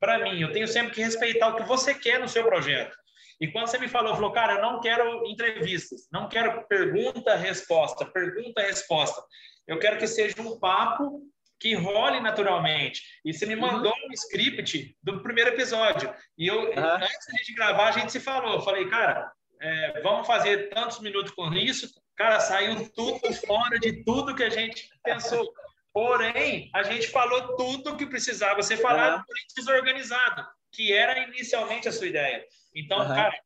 para 0.00 0.18
mim, 0.18 0.40
eu 0.40 0.50
tenho 0.50 0.66
sempre 0.66 0.94
que 0.94 1.00
respeitar 1.00 1.50
o 1.50 1.54
que 1.54 1.62
você 1.62 1.94
quer 1.94 2.18
no 2.18 2.26
seu 2.26 2.42
projeto. 2.42 2.96
E 3.40 3.46
quando 3.46 3.68
você 3.68 3.78
me 3.78 3.86
falou, 3.86 4.16
falou, 4.16 4.32
cara, 4.32 4.54
eu 4.54 4.62
não 4.62 4.80
quero 4.80 5.24
entrevistas, 5.28 6.08
não 6.10 6.28
quero 6.28 6.66
pergunta-resposta, 6.66 8.04
pergunta-resposta. 8.04 9.22
Eu 9.68 9.78
quero 9.78 9.96
que 9.96 10.08
seja 10.08 10.42
um 10.42 10.58
papo 10.58 11.22
que 11.60 11.74
role 11.74 12.20
naturalmente. 12.20 13.02
E 13.22 13.32
você 13.32 13.44
me 13.44 13.54
uhum. 13.54 13.60
mandou 13.60 13.92
um 14.08 14.12
script 14.12 14.96
do 15.02 15.22
primeiro 15.22 15.50
episódio. 15.50 16.12
E 16.36 16.46
eu, 16.46 16.58
uhum. 16.58 16.74
antes 16.74 17.46
de 17.46 17.54
gravar, 17.54 17.88
a 17.88 17.92
gente 17.92 18.10
se 18.10 18.18
falou. 18.18 18.54
Eu 18.54 18.62
falei, 18.62 18.88
cara, 18.88 19.30
é, 19.60 20.00
vamos 20.00 20.26
fazer 20.26 20.70
tantos 20.70 21.00
minutos 21.00 21.32
com 21.32 21.52
isso. 21.52 21.88
Cara, 22.16 22.40
saiu 22.40 22.88
tudo 22.90 23.32
fora 23.34 23.78
de 23.78 24.02
tudo 24.04 24.34
que 24.34 24.42
a 24.42 24.48
gente 24.48 24.88
pensou. 25.04 25.46
Porém, 25.92 26.70
a 26.74 26.82
gente 26.82 27.08
falou 27.08 27.56
tudo 27.56 27.96
que 27.96 28.06
precisava 28.06 28.62
ser 28.62 28.78
falado, 28.78 29.18
uhum. 29.18 29.24
porém 29.26 29.42
desorganizado, 29.54 30.46
que 30.72 30.92
era 30.92 31.18
inicialmente 31.28 31.88
a 31.88 31.92
sua 31.92 32.06
ideia. 32.06 32.42
Então, 32.74 33.00
uhum. 33.00 33.08
cara, 33.08 33.38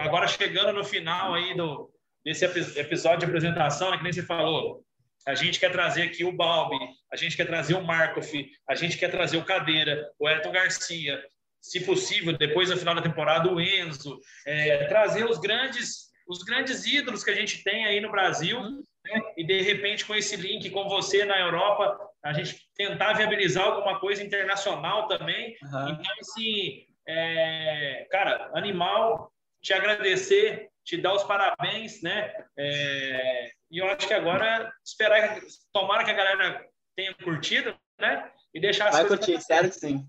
agora 0.00 0.28
chegando 0.28 0.72
no 0.72 0.84
final 0.84 1.32
aí 1.34 1.56
do, 1.56 1.90
desse 2.24 2.44
episódio 2.44 3.20
de 3.20 3.26
apresentação, 3.26 3.90
né, 3.90 3.96
que 3.96 4.02
nem 4.02 4.12
você 4.12 4.22
falou, 4.22 4.84
a 5.26 5.34
gente 5.34 5.58
quer 5.58 5.72
trazer 5.72 6.02
aqui 6.02 6.24
o 6.24 6.32
Balbi, 6.32 6.76
a 7.10 7.16
gente 7.16 7.36
quer 7.36 7.46
trazer 7.46 7.74
o 7.74 7.82
Markov, 7.82 8.30
a 8.68 8.74
gente 8.74 8.98
quer 8.98 9.10
trazer 9.10 9.36
o 9.36 9.44
Cadeira, 9.44 10.10
o 10.18 10.28
Elton 10.28 10.52
Garcia, 10.52 11.22
se 11.60 11.80
possível, 11.80 12.36
depois 12.36 12.68
no 12.68 12.76
final 12.76 12.94
da 12.94 13.00
temporada, 13.00 13.50
o 13.50 13.58
Enzo, 13.58 14.20
é, 14.46 14.84
trazer 14.84 15.24
os 15.24 15.38
grandes, 15.38 16.10
os 16.28 16.42
grandes 16.42 16.84
ídolos 16.84 17.24
que 17.24 17.30
a 17.30 17.34
gente 17.34 17.64
tem 17.64 17.86
aí 17.86 18.00
no 18.00 18.10
Brasil, 18.10 18.60
né? 18.60 19.22
e 19.36 19.44
de 19.44 19.62
repente 19.62 20.04
com 20.04 20.14
esse 20.14 20.36
link 20.36 20.68
com 20.68 20.88
você 20.88 21.24
na 21.24 21.40
Europa, 21.40 21.98
a 22.22 22.34
gente 22.34 22.58
tentar 22.76 23.14
viabilizar 23.14 23.64
alguma 23.64 23.98
coisa 23.98 24.22
internacional 24.22 25.08
também. 25.08 25.56
Uhum. 25.62 25.88
Então, 25.88 26.12
assim, 26.20 26.86
é, 27.06 28.06
cara, 28.10 28.50
animal, 28.54 29.32
te 29.62 29.72
agradecer, 29.72 30.68
te 30.84 30.98
dar 31.00 31.14
os 31.14 31.24
parabéns, 31.24 32.02
né? 32.02 32.32
É, 32.56 33.50
e 33.70 33.78
eu 33.78 33.86
acho 33.88 34.06
que 34.06 34.14
agora 34.14 34.72
esperar, 34.84 35.40
tomara 35.72 36.04
que 36.04 36.10
a 36.10 36.14
galera 36.14 36.64
tenha 36.94 37.14
curtido, 37.14 37.74
né? 37.98 38.30
E 38.52 38.60
deixar 38.60 38.88
as 38.88 38.96
Vai 38.96 39.06
curtir, 39.06 39.40
sério 39.40 39.70
que 39.70 39.76
sim. 39.76 40.06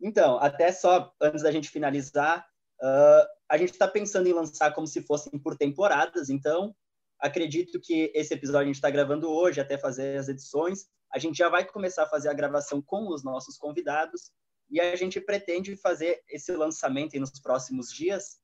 Então, 0.00 0.38
até 0.38 0.70
só 0.72 1.12
antes 1.20 1.42
da 1.42 1.50
gente 1.50 1.70
finalizar, 1.70 2.44
uh, 2.82 3.26
a 3.48 3.56
gente 3.56 3.70
está 3.70 3.88
pensando 3.88 4.28
em 4.28 4.32
lançar 4.32 4.72
como 4.72 4.86
se 4.86 5.02
fossem 5.02 5.38
por 5.38 5.56
temporadas, 5.56 6.28
então 6.28 6.74
acredito 7.18 7.80
que 7.80 8.12
esse 8.14 8.34
episódio 8.34 8.62
a 8.62 8.66
gente 8.66 8.76
está 8.76 8.90
gravando 8.90 9.30
hoje, 9.30 9.60
até 9.60 9.78
fazer 9.78 10.18
as 10.18 10.28
edições. 10.28 10.86
A 11.12 11.18
gente 11.18 11.36
já 11.36 11.48
vai 11.48 11.64
começar 11.64 12.04
a 12.04 12.08
fazer 12.08 12.28
a 12.28 12.34
gravação 12.34 12.82
com 12.82 13.08
os 13.08 13.24
nossos 13.24 13.56
convidados 13.56 14.30
e 14.70 14.80
a 14.80 14.94
gente 14.94 15.20
pretende 15.20 15.74
fazer 15.76 16.22
esse 16.28 16.52
lançamento 16.52 17.18
nos 17.18 17.40
próximos 17.40 17.90
dias 17.92 18.38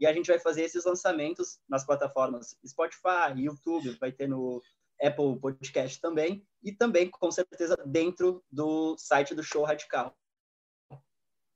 e 0.00 0.06
a 0.06 0.12
gente 0.12 0.26
vai 0.26 0.38
fazer 0.38 0.62
esses 0.62 0.84
lançamentos 0.84 1.58
nas 1.68 1.84
plataformas 1.84 2.56
Spotify, 2.66 3.32
YouTube, 3.36 3.96
vai 4.00 4.12
ter 4.12 4.28
no 4.28 4.62
Apple 5.00 5.38
Podcast 5.40 6.00
também, 6.00 6.46
e 6.62 6.72
também, 6.72 7.10
com 7.10 7.30
certeza, 7.30 7.76
dentro 7.86 8.42
do 8.50 8.96
site 8.98 9.34
do 9.34 9.42
Show 9.42 9.64
Radical. 9.64 10.16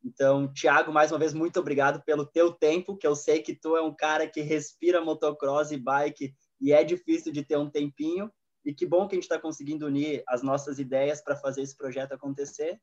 Então, 0.04 0.52
Thiago, 0.52 0.92
mais 0.92 1.12
uma 1.12 1.18
vez, 1.18 1.34
muito 1.34 1.60
obrigado 1.60 2.02
pelo 2.04 2.24
teu 2.24 2.52
tempo, 2.52 2.96
que 2.96 3.06
eu 3.06 3.14
sei 3.14 3.42
que 3.42 3.54
tu 3.54 3.76
é 3.76 3.82
um 3.82 3.94
cara 3.94 4.26
que 4.26 4.40
respira 4.40 5.04
motocross 5.04 5.72
e 5.72 5.76
bike, 5.76 6.34
e 6.60 6.72
é 6.72 6.82
difícil 6.82 7.32
de 7.32 7.44
ter 7.44 7.56
um 7.56 7.70
tempinho, 7.70 8.32
e 8.64 8.74
que 8.74 8.86
bom 8.86 9.06
que 9.06 9.14
a 9.14 9.16
gente 9.16 9.24
está 9.24 9.38
conseguindo 9.38 9.86
unir 9.86 10.22
as 10.26 10.42
nossas 10.42 10.78
ideias 10.78 11.22
para 11.22 11.36
fazer 11.36 11.62
esse 11.62 11.76
projeto 11.76 12.12
acontecer. 12.12 12.80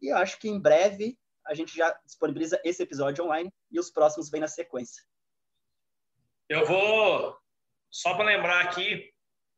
E 0.00 0.12
eu 0.12 0.16
acho 0.16 0.38
que 0.38 0.48
em 0.48 0.58
breve 0.58 1.16
a 1.46 1.54
gente 1.54 1.76
já 1.76 1.90
disponibiliza 2.04 2.60
esse 2.64 2.82
episódio 2.82 3.24
online 3.24 3.52
e 3.70 3.78
os 3.78 3.90
próximos 3.90 4.30
vêm 4.30 4.40
na 4.40 4.48
sequência. 4.48 5.02
Eu 6.48 6.66
vou, 6.66 7.36
só 7.90 8.14
para 8.14 8.26
lembrar 8.26 8.60
aqui, 8.60 9.12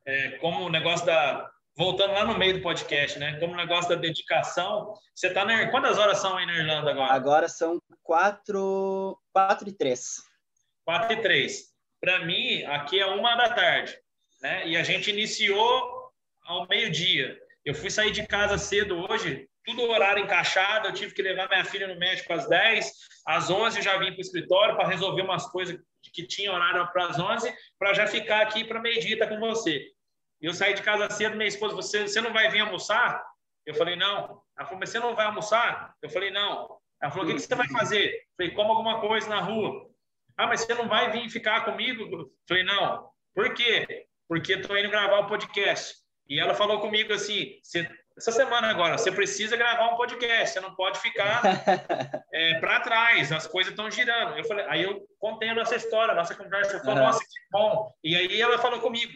é, 0.07 0.31
como 0.39 0.65
o 0.65 0.71
negócio 0.71 1.07
da. 1.07 1.51
Voltando 1.77 2.13
lá 2.13 2.25
no 2.25 2.39
meio 2.39 2.55
do 2.55 2.63
podcast, 2.63 3.19
né? 3.19 3.37
Como 3.41 3.53
o 3.53 3.57
negócio 3.57 3.89
da 3.89 3.97
dedicação. 3.97 4.95
Você 5.15 5.29
está 5.29 5.45
na. 5.45 5.71
Quantas 5.71 5.99
horas 5.99 6.19
são 6.19 6.37
aí 6.37 6.47
na 6.47 6.57
Irlanda 6.57 6.91
agora? 6.91 7.13
Agora 7.13 7.49
são 7.49 7.83
quatro, 8.03 9.19
quatro 9.33 9.69
e 9.69 9.73
três. 9.73 10.23
Quatro 10.85 11.13
e 11.15 11.23
três. 11.23 11.75
Para 12.01 12.25
mim, 12.25 12.63
aqui 12.65 13.01
é 13.01 13.07
uma 13.07 13.35
da 13.35 13.55
tarde, 13.55 13.99
né? 14.41 14.69
E 14.69 14.77
a 14.77 14.85
gente 14.85 15.11
iniciou 15.11 16.13
ao 16.45 16.69
meio-dia. 16.69 17.37
Eu 17.65 17.75
fui 17.75 17.91
sair 17.91 18.13
de 18.13 18.27
casa 18.27 18.59
cedo 18.59 19.11
hoje, 19.11 19.49
tudo 19.65 19.83
horário 19.83 20.23
encaixado. 20.23 20.89
Eu 20.89 20.93
tive 20.93 21.15
que 21.15 21.23
levar 21.23 21.49
minha 21.49 21.65
filha 21.65 21.87
no 21.87 21.99
médico 21.99 22.33
às 22.33 22.49
10, 22.49 22.93
às 23.27 23.51
11 23.51 23.79
eu 23.79 23.83
já 23.83 23.97
vim 23.99 24.13
para 24.13 24.19
o 24.19 24.21
escritório 24.21 24.77
para 24.77 24.89
resolver 24.89 25.23
umas 25.23 25.47
coisas 25.51 25.79
que 26.13 26.27
tinha 26.27 26.53
horário 26.53 26.87
para 26.93 27.07
as 27.07 27.19
11, 27.19 27.53
para 27.79 27.95
já 27.95 28.07
ficar 28.07 28.43
aqui 28.43 28.65
para 28.65 28.81
meio-dia 28.81 29.19
tá 29.19 29.27
com 29.27 29.41
você. 29.41 29.85
Eu 30.41 30.53
saí 30.53 30.75
de 30.75 30.83
casa 30.83 31.09
cedo, 31.11 31.37
minha 31.37 31.49
esposa, 31.49 31.75
você, 31.75 32.07
você 32.07 32.21
não 32.21 32.33
vai 32.33 32.51
vir 32.51 32.61
almoçar? 32.61 33.25
Eu 33.65 33.75
falei, 33.75 33.97
não. 33.97 34.43
Ela 34.57 34.67
falou, 34.67 34.79
mas 34.79 34.91
você 34.91 34.99
não 34.99 35.15
vai 35.15 35.27
almoçar? 35.27 35.95
Eu 36.03 36.11
falei, 36.11 36.31
não. 36.31 36.79
Ela 37.01 37.11
falou, 37.11 37.25
o 37.25 37.29
que, 37.29 37.35
que 37.35 37.41
você 37.41 37.55
vai 37.55 37.69
fazer? 37.69 38.13
Eu 38.13 38.21
falei, 38.37 38.53
como 38.53 38.71
alguma 38.71 39.01
coisa 39.01 39.29
na 39.29 39.41
rua. 39.41 39.91
Ah, 40.37 40.47
mas 40.47 40.61
você 40.61 40.75
não 40.75 40.87
vai 40.87 41.11
vir 41.11 41.31
ficar 41.31 41.65
comigo? 41.65 42.03
Eu 42.03 42.31
falei, 42.47 42.63
não. 42.63 43.09
Por 43.35 43.55
quê? 43.55 44.07
Porque 44.29 44.53
estou 44.53 44.77
indo 44.77 44.91
gravar 44.91 45.21
o 45.21 45.27
podcast. 45.27 45.95
E 46.29 46.41
ela 46.41 46.55
falou 46.55 46.81
comigo 46.81 47.13
assim: 47.13 47.59
você 47.63 47.89
essa 48.17 48.31
semana 48.31 48.69
agora, 48.69 48.97
você 48.97 49.11
precisa 49.11 49.57
gravar 49.57 49.93
um 49.93 49.97
podcast, 49.97 50.55
você 50.55 50.61
não 50.61 50.75
pode 50.75 51.01
ficar 51.01 51.43
é, 52.33 52.61
para 52.61 52.81
trás, 52.81 53.33
as 53.33 53.47
coisas 53.47 53.73
estão 53.73 53.91
girando. 53.91 54.39
Eu 54.39 54.45
falei, 54.45 54.65
aí 54.69 54.83
eu 54.83 55.05
contei 55.19 55.49
a 55.49 55.55
nossa 55.55 55.75
história, 55.75 56.13
a 56.13 56.15
nossa 56.15 56.35
conversa, 56.35 56.75
eu 56.75 56.81
falei, 56.81 57.01
uhum. 57.01 57.07
nossa, 57.07 57.21
que 57.21 57.41
bom. 57.51 57.93
E 58.05 58.15
aí 58.15 58.41
ela 58.41 58.59
falou 58.59 58.81
comigo, 58.81 59.13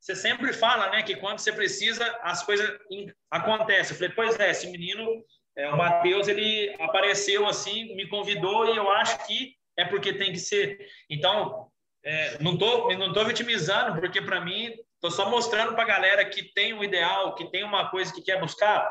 você 0.00 0.14
sempre 0.14 0.52
fala, 0.52 0.90
né, 0.90 1.02
que 1.02 1.16
quando 1.16 1.38
você 1.38 1.52
precisa, 1.52 2.04
as 2.22 2.42
coisas 2.42 2.70
acontecem. 3.30 3.92
Eu 3.92 3.98
falei, 3.98 4.14
pois 4.14 4.40
é, 4.40 4.50
esse 4.50 4.70
menino, 4.70 5.24
é, 5.56 5.68
o 5.70 5.76
Matheus, 5.76 6.26
ele 6.26 6.74
apareceu 6.80 7.46
assim, 7.46 7.94
me 7.94 8.08
convidou 8.08 8.66
e 8.72 8.76
eu 8.76 8.90
acho 8.90 9.26
que 9.26 9.56
é 9.76 9.84
porque 9.84 10.12
tem 10.12 10.32
que 10.32 10.38
ser. 10.38 10.86
Então, 11.08 11.70
é, 12.02 12.42
não 12.42 12.56
tô, 12.56 12.90
não 12.96 13.12
tô 13.12 13.24
vitimizando, 13.24 13.98
porque 13.98 14.20
para 14.20 14.42
mim, 14.42 14.74
tô 15.04 15.10
só 15.10 15.28
mostrando 15.28 15.74
para 15.74 15.82
a 15.82 15.86
galera 15.86 16.24
que 16.24 16.42
tem 16.54 16.72
um 16.72 16.82
ideal, 16.82 17.34
que 17.34 17.50
tem 17.50 17.62
uma 17.62 17.90
coisa 17.90 18.12
que 18.12 18.22
quer 18.22 18.40
buscar. 18.40 18.90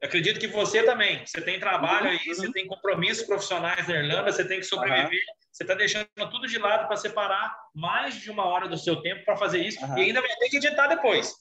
Eu 0.00 0.08
acredito 0.08 0.40
que 0.40 0.48
você 0.48 0.82
também, 0.82 1.24
você 1.24 1.40
tem 1.40 1.60
trabalho 1.60 2.08
aí, 2.08 2.18
uhum. 2.26 2.34
você 2.34 2.52
tem 2.52 2.66
compromissos 2.66 3.24
profissionais 3.24 3.86
na 3.86 3.94
Irlanda, 3.94 4.32
você 4.32 4.46
tem 4.46 4.58
que 4.58 4.66
sobreviver. 4.66 5.10
Uhum 5.10 5.42
você 5.52 5.64
está 5.64 5.74
deixando 5.74 6.08
tudo 6.30 6.48
de 6.48 6.58
lado 6.58 6.86
para 6.86 6.96
separar 6.96 7.54
mais 7.74 8.14
de 8.14 8.30
uma 8.30 8.46
hora 8.46 8.66
do 8.66 8.78
seu 8.78 9.02
tempo 9.02 9.22
para 9.24 9.36
fazer 9.36 9.58
isso 9.58 9.84
uhum. 9.84 9.98
e 9.98 10.02
ainda 10.02 10.22
vai 10.22 10.34
ter 10.36 10.48
que 10.48 10.56
editar 10.56 10.86
depois. 10.86 11.34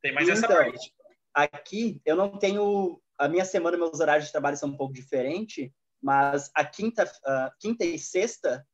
Tem 0.00 0.12
mais 0.12 0.26
então, 0.26 0.38
essa 0.38 0.48
parte. 0.48 0.92
Aqui 1.34 2.00
eu 2.04 2.16
não 2.16 2.38
tenho. 2.38 3.00
A 3.18 3.28
minha 3.28 3.44
semana, 3.44 3.76
meus 3.76 4.00
horários 4.00 4.26
de 4.26 4.32
trabalho 4.32 4.56
são 4.56 4.70
um 4.70 4.76
pouco 4.76 4.94
diferentes, 4.94 5.70
mas 6.00 6.50
a 6.54 6.64
quinta, 6.64 7.04
uh, 7.04 7.50
quinta 7.60 7.84
e 7.84 7.98
sexta 7.98 8.66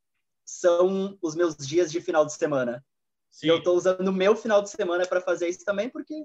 são 0.45 1.19
os 1.21 1.35
meus 1.35 1.57
dias 1.57 1.91
de 1.91 2.01
final 2.01 2.25
de 2.25 2.35
semana. 2.35 2.85
Sim. 3.35 3.49
Eu 3.49 3.59
estou 3.59 3.77
usando 3.77 4.07
o 4.07 4.13
meu 4.13 4.37
final 4.37 4.63
de 4.63 4.71
semana 4.71 5.05
para 5.07 5.21
fazer 5.21 5.49
isso 5.49 5.65
também, 5.65 5.91
porque 5.91 6.25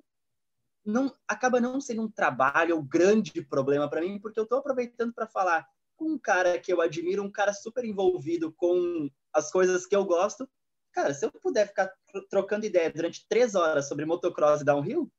não 0.86 1.12
acaba 1.28 1.60
não 1.60 1.82
sendo 1.82 2.03
um 2.03 2.12
trabalho 2.12 2.76
ou 2.76 2.84
grande 2.84 3.41
problema 3.41 3.89
para 3.89 4.01
mim, 4.01 4.20
porque 4.20 4.39
eu 4.39 4.43
estou 4.43 4.60
aproveitando 4.60 5.12
para 5.12 5.26
falar 5.26 5.68
com 5.97 6.05
um 6.05 6.20
cara 6.20 6.60
que 6.60 6.72
eu 6.72 6.82
admiro, 6.82 7.24
um 7.24 7.32
cara 7.32 7.51
super 7.51 7.84
envolvido 7.84 8.53
com 8.53 9.10
as 9.34 9.51
coisas 9.51 9.88
que 9.88 9.95
eu 9.95 10.05
gosto. 10.05 10.47
Cara, 10.91 11.12
se 11.12 11.26
eu 11.26 11.32
puder 11.32 11.68
ficar 11.68 11.91
trocando 12.30 12.68
ideia 12.68 12.91
durante 12.91 13.28
três 13.28 13.55
horas 13.55 13.88
sobre 13.88 14.05
motocross 14.05 14.62
e 14.62 14.66
downhill, 14.66 15.12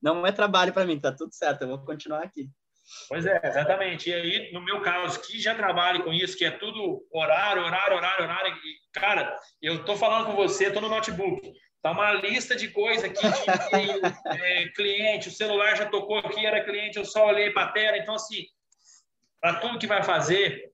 não 0.00 0.24
é 0.24 0.30
trabalho 0.30 0.72
para 0.72 0.86
mim, 0.86 1.00
tá 1.00 1.10
tudo 1.10 1.34
certo, 1.34 1.62
eu 1.62 1.68
vou 1.68 1.84
continuar 1.84 2.22
aqui. 2.22 2.48
Pois 3.08 3.26
é, 3.26 3.40
exatamente. 3.44 4.08
E 4.10 4.14
aí, 4.14 4.52
no 4.52 4.64
meu 4.64 4.80
caso, 4.80 5.20
que 5.20 5.40
já 5.40 5.54
trabalho 5.54 6.04
com 6.04 6.12
isso, 6.12 6.36
que 6.36 6.44
é 6.44 6.50
tudo 6.50 7.06
horário, 7.12 7.62
horário, 7.62 7.96
horário, 7.96 8.24
horário. 8.24 8.54
E, 8.56 8.98
cara, 8.98 9.36
eu 9.60 9.84
tô 9.84 9.96
falando 9.96 10.26
com 10.26 10.36
você, 10.36 10.70
tô 10.70 10.80
no 10.80 10.88
notebook. 10.88 11.52
Tá 11.82 11.92
uma 11.92 12.12
lista 12.12 12.56
de 12.56 12.68
coisa 12.68 13.06
aqui 13.06 13.20
de 13.20 13.22
é, 14.42 14.68
cliente, 14.68 15.28
o 15.28 15.32
celular 15.32 15.76
já 15.76 15.86
tocou 15.86 16.18
aqui, 16.18 16.44
era 16.44 16.64
cliente, 16.64 16.98
eu 16.98 17.04
só 17.04 17.26
olhei 17.26 17.50
para 17.50 17.64
a 17.64 17.72
tela. 17.72 17.98
Então, 17.98 18.14
assim, 18.14 18.44
para 19.40 19.54
tudo 19.60 19.78
que 19.78 19.86
vai 19.86 20.02
fazer, 20.02 20.72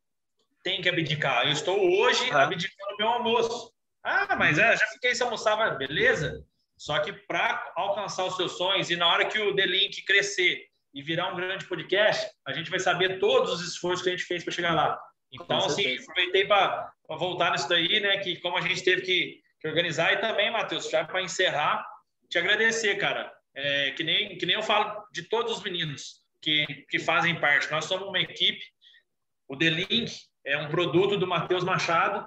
tem 0.63 0.81
que 0.81 0.89
abdicar. 0.89 1.45
Eu 1.45 1.53
estou 1.53 1.79
hoje 1.79 2.31
ah. 2.33 2.45
abdicando 2.45 2.97
meu 2.97 3.09
almoço. 3.09 3.73
Ah, 4.03 4.37
mas 4.37 4.59
é, 4.59 4.77
já 4.77 4.87
fiquei 4.89 5.15
sem 5.15 5.25
almoçar, 5.25 5.57
beleza? 5.77 6.45
Só 6.77 6.99
que 7.01 7.13
para 7.13 7.73
alcançar 7.77 8.25
os 8.25 8.37
seus 8.37 8.53
sonhos 8.57 8.91
e 8.91 8.97
na 8.97 9.07
hora 9.09 9.27
que 9.27 9.39
o 9.39 9.55
The 9.55 9.67
Link 9.67 10.03
crescer 10.05 10.67
e 10.95 11.03
virar 11.03 11.33
um 11.33 11.37
grande 11.37 11.67
podcast, 11.67 12.31
a 12.47 12.53
gente 12.53 12.71
vai 12.71 12.79
saber 12.79 13.19
todos 13.19 13.53
os 13.53 13.69
esforços 13.69 14.03
que 14.03 14.11
a 14.11 14.13
gente 14.13 14.25
fez 14.25 14.45
para 14.45 14.53
chegar 14.53 14.73
lá. 14.73 14.99
Então, 15.33 15.59
assim, 15.65 15.99
aproveitei 15.99 16.47
para 16.47 16.93
voltar 17.09 17.51
nisso 17.51 17.69
daí, 17.69 17.99
né? 17.99 18.19
Que 18.19 18.41
como 18.41 18.57
a 18.57 18.61
gente 18.61 18.85
teve 18.85 19.03
que, 19.03 19.41
que 19.61 19.69
organizar 19.69 20.13
e 20.13 20.19
também, 20.19 20.53
Matheus, 20.53 20.89
já 20.89 21.05
para 21.05 21.21
encerrar, 21.21 21.85
te 22.31 22.39
agradecer, 22.39 22.97
cara. 22.97 23.33
É, 23.57 23.91
que, 23.93 24.05
nem, 24.05 24.39
que 24.39 24.47
nem 24.47 24.55
eu 24.55 24.63
falo 24.63 25.05
de 25.13 25.25
todos 25.25 25.57
os 25.59 25.63
meninos 25.63 26.25
que, 26.41 26.67
que 26.89 26.99
fazem 27.01 27.41
parte. 27.41 27.71
Nós 27.71 27.87
somos 27.87 28.07
uma 28.07 28.21
equipe. 28.21 28.63
O 29.49 29.57
The 29.57 29.71
Link 29.71 30.13
é 30.45 30.57
um 30.59 30.69
produto 30.69 31.17
do 31.17 31.27
Matheus 31.27 31.65
Machado, 31.65 32.27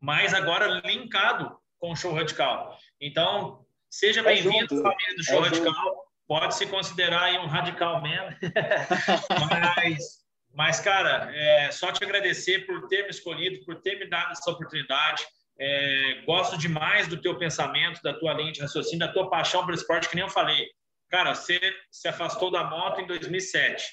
mas 0.00 0.34
agora 0.34 0.82
linkado 0.84 1.56
com 1.78 1.92
o 1.92 1.96
Show 1.96 2.12
Radical. 2.12 2.76
Então, 3.00 3.64
seja 3.88 4.20
é 4.20 4.24
bem-vindo, 4.24 4.82
família 4.82 5.16
do 5.16 5.24
Show 5.24 5.44
é 5.44 5.48
Radical. 5.48 5.72
Junto. 5.72 6.05
Pode 6.28 6.56
se 6.56 6.66
considerar 6.66 7.32
um 7.40 7.46
radical 7.46 8.02
mesmo. 8.02 8.36
mas, 9.50 10.04
mas, 10.52 10.80
cara, 10.80 11.30
é, 11.32 11.70
só 11.70 11.92
te 11.92 12.02
agradecer 12.02 12.66
por 12.66 12.88
ter 12.88 13.04
me 13.04 13.10
escolhido, 13.10 13.64
por 13.64 13.80
ter 13.80 13.98
me 13.98 14.08
dado 14.08 14.32
essa 14.32 14.50
oportunidade. 14.50 15.24
É, 15.58 16.22
gosto 16.26 16.58
demais 16.58 17.06
do 17.08 17.20
teu 17.20 17.38
pensamento, 17.38 18.02
da 18.02 18.12
tua 18.12 18.34
linha 18.34 18.52
de 18.52 18.60
raciocínio, 18.60 19.06
da 19.06 19.12
tua 19.12 19.30
paixão 19.30 19.64
pelo 19.64 19.76
esporte, 19.76 20.08
que 20.08 20.16
nem 20.16 20.24
eu 20.24 20.30
falei. 20.30 20.66
Cara, 21.08 21.34
você 21.34 21.60
se 21.90 22.08
afastou 22.08 22.50
da 22.50 22.64
moto 22.64 23.00
em 23.00 23.06
2007, 23.06 23.84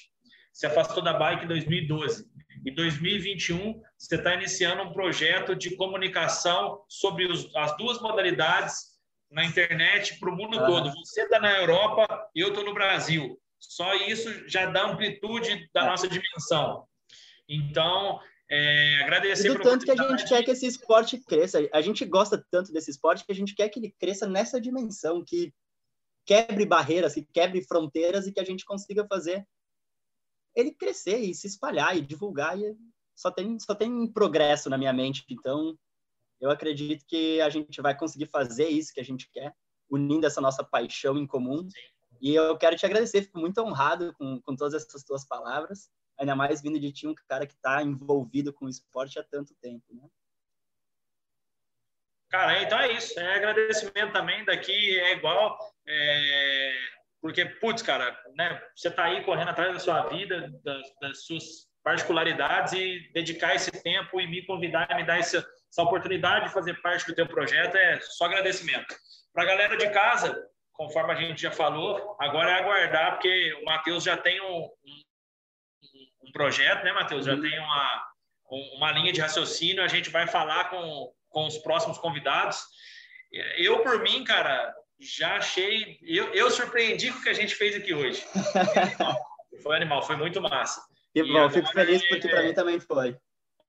se 0.52 0.66
afastou 0.66 1.02
da 1.02 1.12
bike 1.12 1.44
em 1.44 1.48
2012. 1.48 2.24
Em 2.66 2.74
2021, 2.74 3.80
você 3.98 4.16
está 4.16 4.34
iniciando 4.34 4.82
um 4.82 4.92
projeto 4.92 5.54
de 5.54 5.76
comunicação 5.76 6.82
sobre 6.88 7.26
os, 7.26 7.54
as 7.54 7.76
duas 7.76 8.00
modalidades 8.00 8.93
na 9.34 9.44
internet 9.44 10.18
para 10.18 10.30
o 10.30 10.36
mundo 10.36 10.58
ah. 10.58 10.66
todo. 10.66 10.94
Você 11.04 11.22
está 11.22 11.40
na 11.40 11.58
Europa, 11.58 12.30
eu 12.34 12.48
estou 12.48 12.64
no 12.64 12.72
Brasil. 12.72 13.38
Só 13.58 13.94
isso 13.94 14.48
já 14.48 14.66
dá 14.66 14.86
amplitude 14.90 15.68
da 15.74 15.84
nossa 15.86 16.08
dimensão. 16.08 16.86
Então, 17.48 18.20
é, 18.48 19.02
agradecer 19.02 19.52
do 19.52 19.60
tanto 19.60 19.84
que 19.84 19.90
a 19.90 19.96
gente 19.96 20.28
quer 20.28 20.42
que 20.42 20.50
esse 20.50 20.66
esporte 20.66 21.18
cresça. 21.18 21.58
A 21.72 21.80
gente 21.80 22.04
gosta 22.04 22.42
tanto 22.50 22.72
desse 22.72 22.90
esporte 22.90 23.24
que 23.24 23.32
a 23.32 23.34
gente 23.34 23.54
quer 23.54 23.68
que 23.68 23.80
ele 23.80 23.94
cresça 23.98 24.26
nessa 24.26 24.60
dimensão, 24.60 25.24
que 25.24 25.52
quebre 26.24 26.64
barreiras, 26.64 27.14
que 27.14 27.26
quebre 27.32 27.62
fronteiras 27.62 28.26
e 28.26 28.32
que 28.32 28.40
a 28.40 28.44
gente 28.44 28.64
consiga 28.64 29.06
fazer 29.06 29.44
ele 30.54 30.70
crescer 30.70 31.18
e 31.18 31.34
se 31.34 31.48
espalhar 31.48 31.96
e 31.96 32.00
divulgar. 32.00 32.58
E 32.58 32.76
só 33.16 33.30
tem, 33.30 33.58
só 33.58 33.74
tem 33.74 34.06
progresso 34.06 34.70
na 34.70 34.78
minha 34.78 34.92
mente. 34.92 35.24
Então, 35.28 35.76
eu 36.44 36.50
acredito 36.50 37.06
que 37.06 37.40
a 37.40 37.48
gente 37.48 37.80
vai 37.80 37.96
conseguir 37.96 38.26
fazer 38.26 38.68
isso 38.68 38.92
que 38.92 39.00
a 39.00 39.04
gente 39.04 39.30
quer, 39.32 39.50
unindo 39.90 40.26
essa 40.26 40.42
nossa 40.42 40.62
paixão 40.62 41.16
em 41.16 41.26
comum. 41.26 41.66
E 42.20 42.34
eu 42.34 42.56
quero 42.58 42.76
te 42.76 42.84
agradecer, 42.84 43.22
fico 43.22 43.38
muito 43.38 43.62
honrado 43.62 44.12
com, 44.18 44.40
com 44.42 44.54
todas 44.54 44.74
essas 44.74 45.02
tuas 45.02 45.26
palavras, 45.26 45.88
ainda 46.18 46.36
mais 46.36 46.60
vindo 46.60 46.78
de 46.78 46.92
ti, 46.92 47.06
um 47.06 47.14
cara 47.26 47.46
que 47.46 47.54
está 47.54 47.82
envolvido 47.82 48.52
com 48.52 48.66
o 48.66 48.68
esporte 48.68 49.18
há 49.18 49.24
tanto 49.24 49.54
tempo, 49.54 49.84
né? 49.94 50.06
Cara, 52.30 52.62
então 52.62 52.78
é 52.78 52.92
isso. 52.92 53.18
É 53.18 53.36
agradecimento 53.36 54.12
também 54.12 54.44
daqui, 54.44 54.98
é 55.00 55.12
igual. 55.12 55.56
É, 55.86 56.74
porque, 57.22 57.46
putz, 57.46 57.80
cara, 57.80 58.14
né, 58.36 58.60
você 58.76 58.88
está 58.88 59.04
aí 59.04 59.24
correndo 59.24 59.48
atrás 59.48 59.72
da 59.72 59.80
sua 59.80 60.08
vida, 60.08 60.52
das, 60.62 60.82
das, 61.00 61.24
suas 61.24 61.68
particularidades 61.82 62.74
e 62.74 63.10
dedicar 63.14 63.54
esse 63.54 63.70
tempo 63.70 64.20
e 64.20 64.26
me 64.26 64.44
convidar 64.44 64.88
me 64.94 65.04
dar 65.04 65.18
essa, 65.18 65.46
essa 65.74 65.82
oportunidade 65.82 66.46
de 66.46 66.52
fazer 66.52 66.80
parte 66.80 67.04
do 67.04 67.14
teu 67.14 67.26
projeto 67.26 67.74
é 67.74 68.00
só 68.00 68.26
agradecimento. 68.26 68.94
Para 69.32 69.42
a 69.42 69.46
galera 69.46 69.76
de 69.76 69.90
casa, 69.90 70.40
conforme 70.72 71.12
a 71.12 71.16
gente 71.16 71.42
já 71.42 71.50
falou, 71.50 72.16
agora 72.20 72.52
é 72.52 72.54
aguardar, 72.54 73.14
porque 73.14 73.54
o 73.54 73.64
Matheus 73.64 74.04
já 74.04 74.16
tem 74.16 74.40
um, 74.40 74.62
um, 74.62 76.28
um 76.28 76.32
projeto, 76.32 76.84
né, 76.84 76.92
Matheus? 76.92 77.26
Já 77.26 77.34
uhum. 77.34 77.40
tem 77.40 77.58
uma, 77.58 78.08
uma 78.76 78.92
linha 78.92 79.12
de 79.12 79.20
raciocínio, 79.20 79.82
a 79.82 79.88
gente 79.88 80.10
vai 80.10 80.28
falar 80.28 80.70
com, 80.70 81.12
com 81.28 81.44
os 81.48 81.58
próximos 81.58 81.98
convidados. 81.98 82.64
Eu, 83.56 83.82
por 83.82 84.00
mim, 84.00 84.22
cara, 84.22 84.72
já 85.00 85.38
achei. 85.38 85.98
Eu, 86.02 86.32
eu 86.34 86.52
surpreendi 86.52 87.10
com 87.10 87.18
o 87.18 87.22
que 87.22 87.30
a 87.30 87.34
gente 87.34 87.52
fez 87.52 87.74
aqui 87.74 87.92
hoje. 87.92 88.20
Foi 88.20 88.80
animal, 88.80 89.16
foi, 89.60 89.76
animal, 89.76 90.02
foi 90.06 90.16
muito 90.16 90.40
massa. 90.40 90.80
Que 91.12 91.24
bom, 91.24 91.50
fico 91.50 91.66
feliz 91.72 92.00
é, 92.04 92.06
porque 92.06 92.28
para 92.28 92.44
mim 92.44 92.54
também 92.54 92.78
foi. 92.78 93.16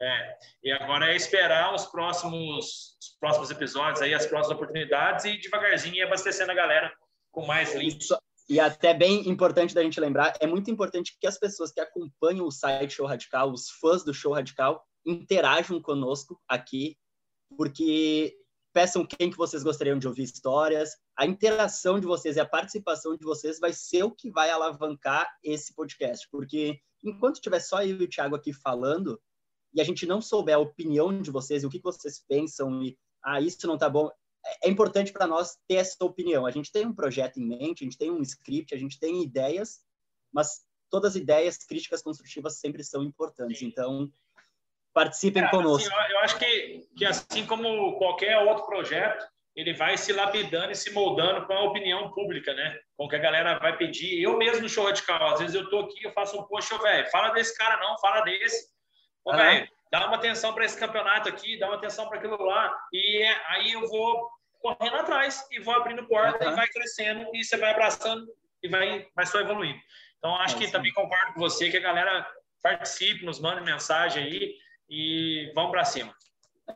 É, 0.01 0.37
e 0.63 0.71
agora 0.71 1.11
é 1.11 1.15
esperar 1.15 1.73
os 1.73 1.85
próximos, 1.85 2.97
os 2.99 3.17
próximos 3.19 3.49
episódios, 3.49 4.01
aí, 4.01 4.13
as 4.13 4.25
próximas 4.25 4.57
oportunidades 4.57 5.25
e 5.25 5.37
devagarzinho 5.37 5.95
ir 5.95 6.03
abastecendo 6.03 6.51
a 6.51 6.55
galera 6.55 6.93
com 7.31 7.45
mais 7.45 7.73
links. 7.73 8.09
E 8.47 8.59
até 8.59 8.93
bem 8.93 9.27
importante 9.27 9.73
da 9.73 9.81
gente 9.81 9.99
lembrar, 9.99 10.33
é 10.39 10.45
muito 10.45 10.69
importante 10.69 11.17
que 11.19 11.25
as 11.25 11.39
pessoas 11.39 11.71
que 11.71 11.79
acompanham 11.79 12.45
o 12.45 12.51
site 12.51 12.93
Show 12.93 13.07
Radical, 13.07 13.51
os 13.51 13.69
fãs 13.69 14.03
do 14.03 14.13
Show 14.13 14.33
Radical, 14.33 14.85
interajam 15.05 15.81
conosco 15.81 16.39
aqui, 16.47 16.97
porque 17.57 18.35
peçam 18.73 19.05
quem 19.05 19.31
que 19.31 19.37
vocês 19.37 19.63
gostariam 19.63 19.97
de 19.97 20.07
ouvir 20.07 20.23
histórias. 20.23 20.91
A 21.17 21.25
interação 21.25 21.99
de 21.99 22.05
vocês 22.05 22.35
e 22.35 22.39
a 22.39 22.45
participação 22.45 23.15
de 23.15 23.23
vocês 23.23 23.59
vai 23.59 23.71
ser 23.71 24.03
o 24.03 24.11
que 24.11 24.29
vai 24.29 24.49
alavancar 24.49 25.27
esse 25.41 25.73
podcast, 25.73 26.27
porque 26.29 26.79
enquanto 27.03 27.39
tiver 27.39 27.61
só 27.61 27.81
eu 27.81 28.01
e 28.01 28.03
o 28.03 28.09
Thiago 28.09 28.35
aqui 28.35 28.51
falando 28.51 29.19
e 29.76 29.82
a 29.82 29.84
gente 29.84 30.05
não 30.05 30.21
souber 30.21 30.55
a 30.55 30.59
opinião 30.59 31.21
de 31.21 31.30
vocês 31.30 31.63
o 31.63 31.69
que 31.69 31.82
vocês 31.82 32.23
pensam 32.28 32.82
e 32.82 32.97
ah, 33.23 33.41
isso 33.41 33.67
não 33.67 33.78
tá 33.78 33.89
bom, 33.89 34.09
é, 34.63 34.69
importante 34.69 35.11
para 35.11 35.28
nós 35.28 35.57
ter 35.67 35.76
essa 35.76 36.03
opinião. 36.05 36.45
A 36.45 36.51
gente 36.51 36.71
tem 36.71 36.86
um 36.86 36.93
projeto 36.93 37.38
em 37.38 37.47
mente, 37.47 37.84
a 37.84 37.86
gente 37.86 37.97
tem 37.97 38.11
um 38.11 38.21
script, 38.21 38.73
a 38.73 38.78
gente 38.78 38.99
tem 38.99 39.21
ideias, 39.21 39.80
mas 40.32 40.63
todas 40.89 41.11
as 41.11 41.21
ideias 41.21 41.57
críticas 41.57 42.01
construtivas 42.01 42.59
sempre 42.59 42.84
são 42.84 43.03
importantes. 43.03 43.61
Então, 43.61 44.11
Participem 44.95 45.43
é, 45.43 45.49
conosco. 45.49 45.93
Assim, 45.93 46.13
eu, 46.13 46.19
acho 46.19 46.39
que, 46.39 46.88
que, 46.95 47.05
assim 47.05 47.45
como 47.45 47.97
qualquer 47.97 48.38
outro 48.38 48.65
projeto, 48.65 49.28
ele 49.53 49.73
vai 49.73 49.97
se 49.97 50.13
lapidando 50.13 50.71
e 50.71 50.76
se 50.76 50.89
moldando 50.93 51.45
com 51.45 51.51
a 51.51 51.65
opinião 51.65 52.13
pública, 52.13 52.53
né? 52.53 52.80
Com 52.95 53.03
o 53.03 53.09
que 53.09 53.17
a 53.17 53.19
galera 53.19 53.59
vai 53.59 53.76
pedir. 53.76 54.21
Eu 54.21 54.38
mesmo 54.38 54.61
no 54.61 54.69
show 54.69 54.86
radical, 54.86 55.34
às 55.34 55.41
vezes 55.41 55.53
eu 55.53 55.69
tô 55.69 55.80
aqui, 55.80 56.01
eu 56.01 56.13
faço 56.13 56.39
um 56.39 56.43
post, 56.43 56.73
velho, 56.78 57.11
fala 57.11 57.32
desse 57.32 57.57
cara 57.57 57.78
não, 57.86 57.97
fala 57.99 58.21
desse. 58.21 58.73
Ô, 59.26 59.32
uhum. 59.32 59.38
velho, 59.38 59.67
dá 59.91 60.07
uma 60.07 60.17
atenção 60.17 60.53
para 60.53 60.65
esse 60.65 60.78
campeonato 60.78 61.28
aqui, 61.28 61.57
dá 61.57 61.67
uma 61.67 61.76
atenção 61.76 62.07
para 62.07 62.19
aquilo 62.19 62.41
lá. 62.43 62.73
E 62.93 63.23
é, 63.23 63.41
aí 63.47 63.71
eu 63.73 63.88
vou 63.88 64.30
correndo 64.59 64.95
atrás 64.95 65.45
e 65.51 65.59
vou 65.59 65.73
abrindo 65.73 66.07
porta 66.07 66.45
uhum. 66.45 66.51
e 66.51 66.55
vai 66.55 66.67
crescendo 66.67 67.30
e 67.34 67.43
você 67.43 67.57
vai 67.57 67.71
abraçando 67.71 68.26
e 68.61 68.69
vai, 68.69 69.07
vai 69.15 69.26
só 69.26 69.39
evoluindo. 69.39 69.80
Então, 70.17 70.36
acho 70.38 70.55
é, 70.55 70.59
que 70.59 70.65
sim. 70.65 70.71
também 70.71 70.93
concordo 70.93 71.34
com 71.34 71.39
você 71.39 71.69
que 71.69 71.78
a 71.78 71.82
galera 71.82 72.28
participe, 72.61 73.26
nos 73.26 73.39
mande 73.39 73.61
mensagem 73.63 74.23
aí 74.23 74.55
e 74.89 75.51
vamos 75.53 75.71
para 75.71 75.86
cima. 75.86 76.15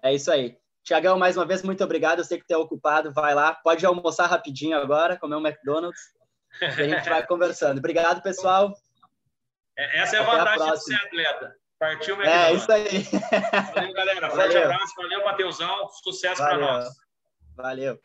É 0.04 0.14
isso 0.14 0.32
aí. 0.32 0.58
Tiagão, 0.84 1.18
mais 1.18 1.36
uma 1.36 1.46
vez, 1.46 1.62
muito 1.62 1.84
obrigado. 1.84 2.20
Eu 2.20 2.26
sei 2.26 2.40
que 2.40 2.48
tu 2.48 2.52
é 2.52 2.58
ocupado, 2.58 3.12
vai 3.14 3.34
lá. 3.34 3.54
Pode 3.54 3.86
almoçar 3.86 4.28
rapidinho 4.28 4.78
agora, 4.78 5.18
comer 5.18 5.36
um 5.36 5.46
McDonald's. 5.46 6.00
E 6.62 6.66
a 6.66 6.88
gente 6.88 7.10
vai 7.10 7.26
conversando. 7.28 7.80
Obrigado, 7.80 8.22
pessoal. 8.22 8.74
É, 9.78 10.00
essa 10.02 10.18
é 10.18 10.20
a 10.20 10.24
Até 10.24 10.38
vantagem 10.38 10.70
a 10.70 10.74
de 10.74 10.84
ser 10.84 10.96
atleta. 10.96 11.56
Partiu 11.80 12.18
o 12.18 12.22
É, 12.22 12.54
isso 12.54 12.70
aí. 12.72 13.08
Valeu, 13.74 13.94
galera. 13.94 14.30
Forte 14.30 14.48
valeu. 14.54 14.64
abraço. 14.66 14.94
Valeu, 14.98 15.26
Mateusão. 15.26 15.90
Sucesso 16.04 16.42
para 16.42 16.58
nós. 16.58 16.90
Valeu. 17.56 18.00